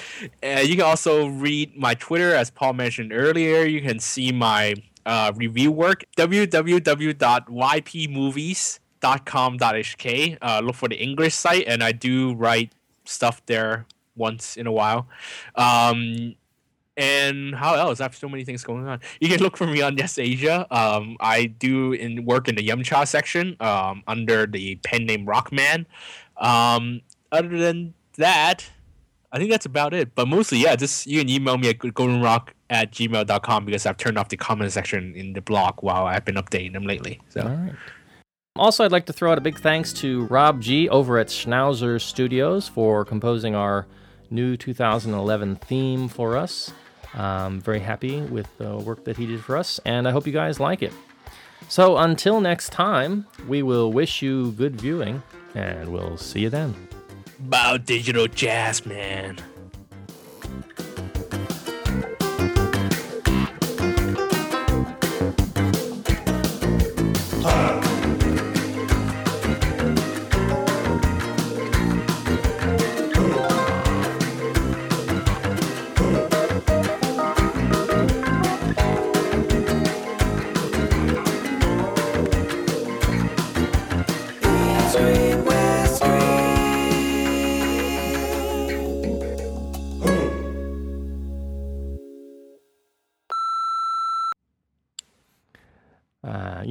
you 0.42 0.76
can 0.76 0.84
also 0.84 1.26
read 1.26 1.76
my 1.76 1.94
Twitter 1.94 2.34
as 2.34 2.50
Paul 2.50 2.74
mentioned 2.74 3.12
earlier. 3.12 3.64
You 3.64 3.80
can 3.80 3.98
see 3.98 4.32
my 4.32 4.74
uh, 5.06 5.32
review 5.34 5.72
work 5.72 6.04
www.ypmovies 6.16 6.78
com.hk. 9.02 10.38
Uh, 10.40 10.60
look 10.64 10.76
for 10.76 10.88
the 10.88 10.96
English 10.96 11.34
site, 11.34 11.64
and 11.66 11.82
I 11.82 11.92
do 11.92 12.34
write 12.34 12.72
stuff 13.04 13.44
there 13.46 13.86
once 14.16 14.56
in 14.56 14.66
a 14.66 14.72
while. 14.72 15.08
Um, 15.56 16.34
and 16.96 17.54
how 17.54 17.74
else? 17.74 18.00
I 18.00 18.04
have 18.04 18.16
so 18.16 18.28
many 18.28 18.44
things 18.44 18.64
going 18.64 18.86
on. 18.86 19.00
You 19.20 19.28
can 19.28 19.40
look 19.40 19.56
for 19.56 19.66
me 19.66 19.80
on 19.82 19.96
Yes 19.96 20.18
Asia. 20.18 20.66
Um, 20.70 21.16
I 21.20 21.46
do 21.46 21.92
in 21.92 22.24
work 22.24 22.48
in 22.48 22.54
the 22.54 22.66
Yumcha 22.66 23.06
section 23.06 23.56
um, 23.60 24.02
under 24.06 24.46
the 24.46 24.76
pen 24.76 25.06
name 25.06 25.26
Rockman. 25.26 25.86
Um, 26.36 27.00
other 27.30 27.56
than 27.56 27.94
that, 28.18 28.68
I 29.32 29.38
think 29.38 29.50
that's 29.50 29.66
about 29.66 29.94
it. 29.94 30.14
But 30.14 30.28
mostly, 30.28 30.58
yeah, 30.58 30.76
just 30.76 31.06
you 31.06 31.20
can 31.20 31.28
email 31.30 31.56
me 31.56 31.70
at 31.70 31.78
goldenrock 31.78 32.48
at 32.68 32.92
gmail.com 32.92 33.64
because 33.64 33.86
I've 33.86 33.96
turned 33.96 34.18
off 34.18 34.28
the 34.28 34.36
comment 34.36 34.72
section 34.72 35.14
in 35.14 35.32
the 35.32 35.40
blog 35.40 35.82
while 35.82 36.06
I've 36.06 36.24
been 36.24 36.36
updating 36.36 36.74
them 36.74 36.84
lately. 36.84 37.20
So. 37.30 37.42
All 37.42 37.48
right. 37.48 37.72
Also, 38.56 38.84
I'd 38.84 38.92
like 38.92 39.06
to 39.06 39.14
throw 39.14 39.32
out 39.32 39.38
a 39.38 39.40
big 39.40 39.58
thanks 39.58 39.94
to 39.94 40.26
Rob 40.26 40.60
G 40.60 40.86
over 40.90 41.18
at 41.18 41.28
Schnauzer 41.28 41.98
Studios 41.98 42.68
for 42.68 43.02
composing 43.02 43.54
our 43.54 43.86
new 44.30 44.58
2011 44.58 45.56
theme 45.56 46.08
for 46.08 46.36
us. 46.36 46.72
I'm 47.14 47.60
very 47.60 47.80
happy 47.80 48.20
with 48.20 48.46
the 48.58 48.76
work 48.76 49.04
that 49.04 49.16
he 49.16 49.26
did 49.26 49.44
for 49.44 49.56
us, 49.56 49.80
and 49.84 50.08
I 50.08 50.10
hope 50.10 50.26
you 50.26 50.32
guys 50.32 50.58
like 50.58 50.82
it. 50.82 50.92
So, 51.68 51.96
until 51.96 52.40
next 52.40 52.70
time, 52.70 53.26
we 53.46 53.62
will 53.62 53.92
wish 53.92 54.22
you 54.22 54.52
good 54.52 54.80
viewing, 54.80 55.22
and 55.54 55.92
we'll 55.92 56.16
see 56.16 56.40
you 56.40 56.50
then. 56.50 56.74
Bio-Digital 57.40 58.28
Jazz 58.28 58.84
Man. 58.86 59.38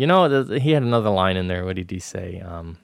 You 0.02 0.08
know, 0.08 0.44
he 0.46 0.72
had 0.72 0.82
another 0.82 1.12
line 1.12 1.38
in 1.38 1.48
there. 1.48 1.64
What 1.64 1.76
did 1.76 1.92
he 1.92 2.00
say? 2.00 2.40
Um, 2.40 2.80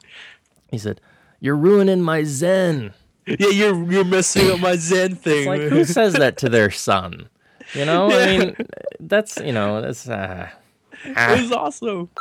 he 0.70 0.78
said, 0.78 1.02
"You're 1.40 1.56
ruining 1.56 2.04
my 2.04 2.22
zen." 2.22 2.94
Yeah, 3.26 3.48
you're 3.48 3.92
you're 3.92 4.06
messing 4.06 4.52
up 4.52 4.60
my 4.60 4.76
zen 4.76 5.16
thing. 5.16 5.40
It's 5.40 5.48
like 5.48 5.62
who 5.62 5.84
says 5.84 6.14
that 6.14 6.38
to 6.42 6.48
their 6.48 6.70
son? 6.70 7.28
You 7.74 7.86
know, 7.86 8.12
yeah. 8.12 8.18
I 8.18 8.38
mean, 8.38 8.56
that's 9.00 9.38
you 9.38 9.52
know, 9.52 9.82
that's 9.82 10.08
uh, 10.08 10.48
ah. 11.16 11.34
it 11.34 11.42
was 11.42 11.52
awesome. 11.52 12.12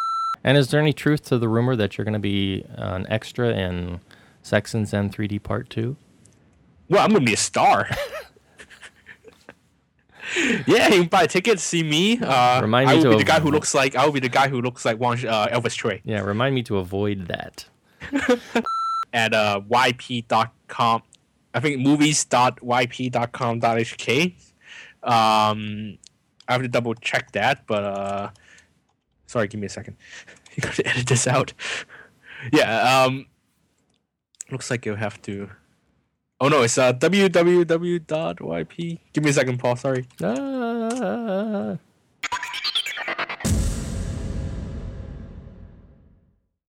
And 0.43 0.57
is 0.57 0.71
there 0.71 0.81
any 0.81 0.95
truth 0.95 1.25
to 1.25 1.37
the 1.37 1.47
rumor 1.47 1.77
that 1.77 1.99
you're 1.99 2.07
going 2.07 2.15
to 2.15 2.19
be 2.19 2.65
an 2.71 3.07
extra 3.11 3.51
in 3.51 4.01
Sex 4.43 4.73
and 4.73 4.89
Zen 4.89 5.11
3D 5.11 5.43
Part 5.43 5.69
Two? 5.69 5.97
Well, 6.89 7.05
I'm 7.05 7.11
going 7.11 7.21
to 7.21 7.27
be 7.27 7.35
a 7.35 7.37
star. 7.37 7.91
yeah, 10.67 10.89
you 10.89 11.01
can 11.01 11.09
buy 11.09 11.25
a 11.25 11.27
ticket, 11.27 11.61
see 11.61 11.83
me. 11.83 12.19
Uh, 12.21 12.63
remind 12.63 12.91
I 12.91 12.97
will 12.97 13.11
be 13.11 13.17
the 13.17 13.25
guy 13.25 13.41
who 13.41 13.51
looks 13.51 13.75
like 13.75 13.97
I 13.97 14.05
will 14.05 14.13
be 14.13 14.21
the 14.21 14.29
guy 14.29 14.49
who 14.49 14.61
looks 14.61 14.85
like 14.85 14.99
one 14.99 15.19
uh, 15.27 15.47
Elvis 15.49 15.77
Tsui. 15.77 16.01
Yeah, 16.05 16.21
remind 16.21 16.55
me 16.55 16.63
to 16.65 16.77
avoid 16.79 17.29
that. 17.29 17.67
At 19.13 19.33
uh, 19.33 19.61
yp.com, 19.61 21.03
I 21.55 21.61
think 21.61 21.81
movies.yp.com.hk. 21.81 24.35
Um, 25.03 25.99
I 26.49 26.53
have 26.53 26.63
to 26.63 26.69
double 26.69 26.95
check 26.95 27.33
that, 27.33 27.67
but 27.67 27.85
uh, 27.85 28.31
sorry, 29.27 29.49
give 29.49 29.61
me 29.61 29.67
a 29.67 29.71
second. 29.71 29.97
you 30.57 30.63
got 30.63 30.75
to 30.75 30.87
edit 30.87 31.07
this 31.07 31.27
out. 31.27 31.53
yeah, 32.53 33.05
um, 33.05 33.27
looks 34.51 34.71
like 34.71 34.85
you'll 34.85 34.97
have 34.97 35.23
to. 35.23 35.51
Oh 36.39 36.49
no, 36.49 36.63
it's 36.63 36.77
uh, 36.77 36.93
www.yp. 36.93 38.77
Give 39.13 39.25
me 39.25 39.31
a 39.31 39.33
second, 39.33 39.59
Paul. 39.59 39.77
Sorry. 39.77 40.07
Ah. 40.23 41.79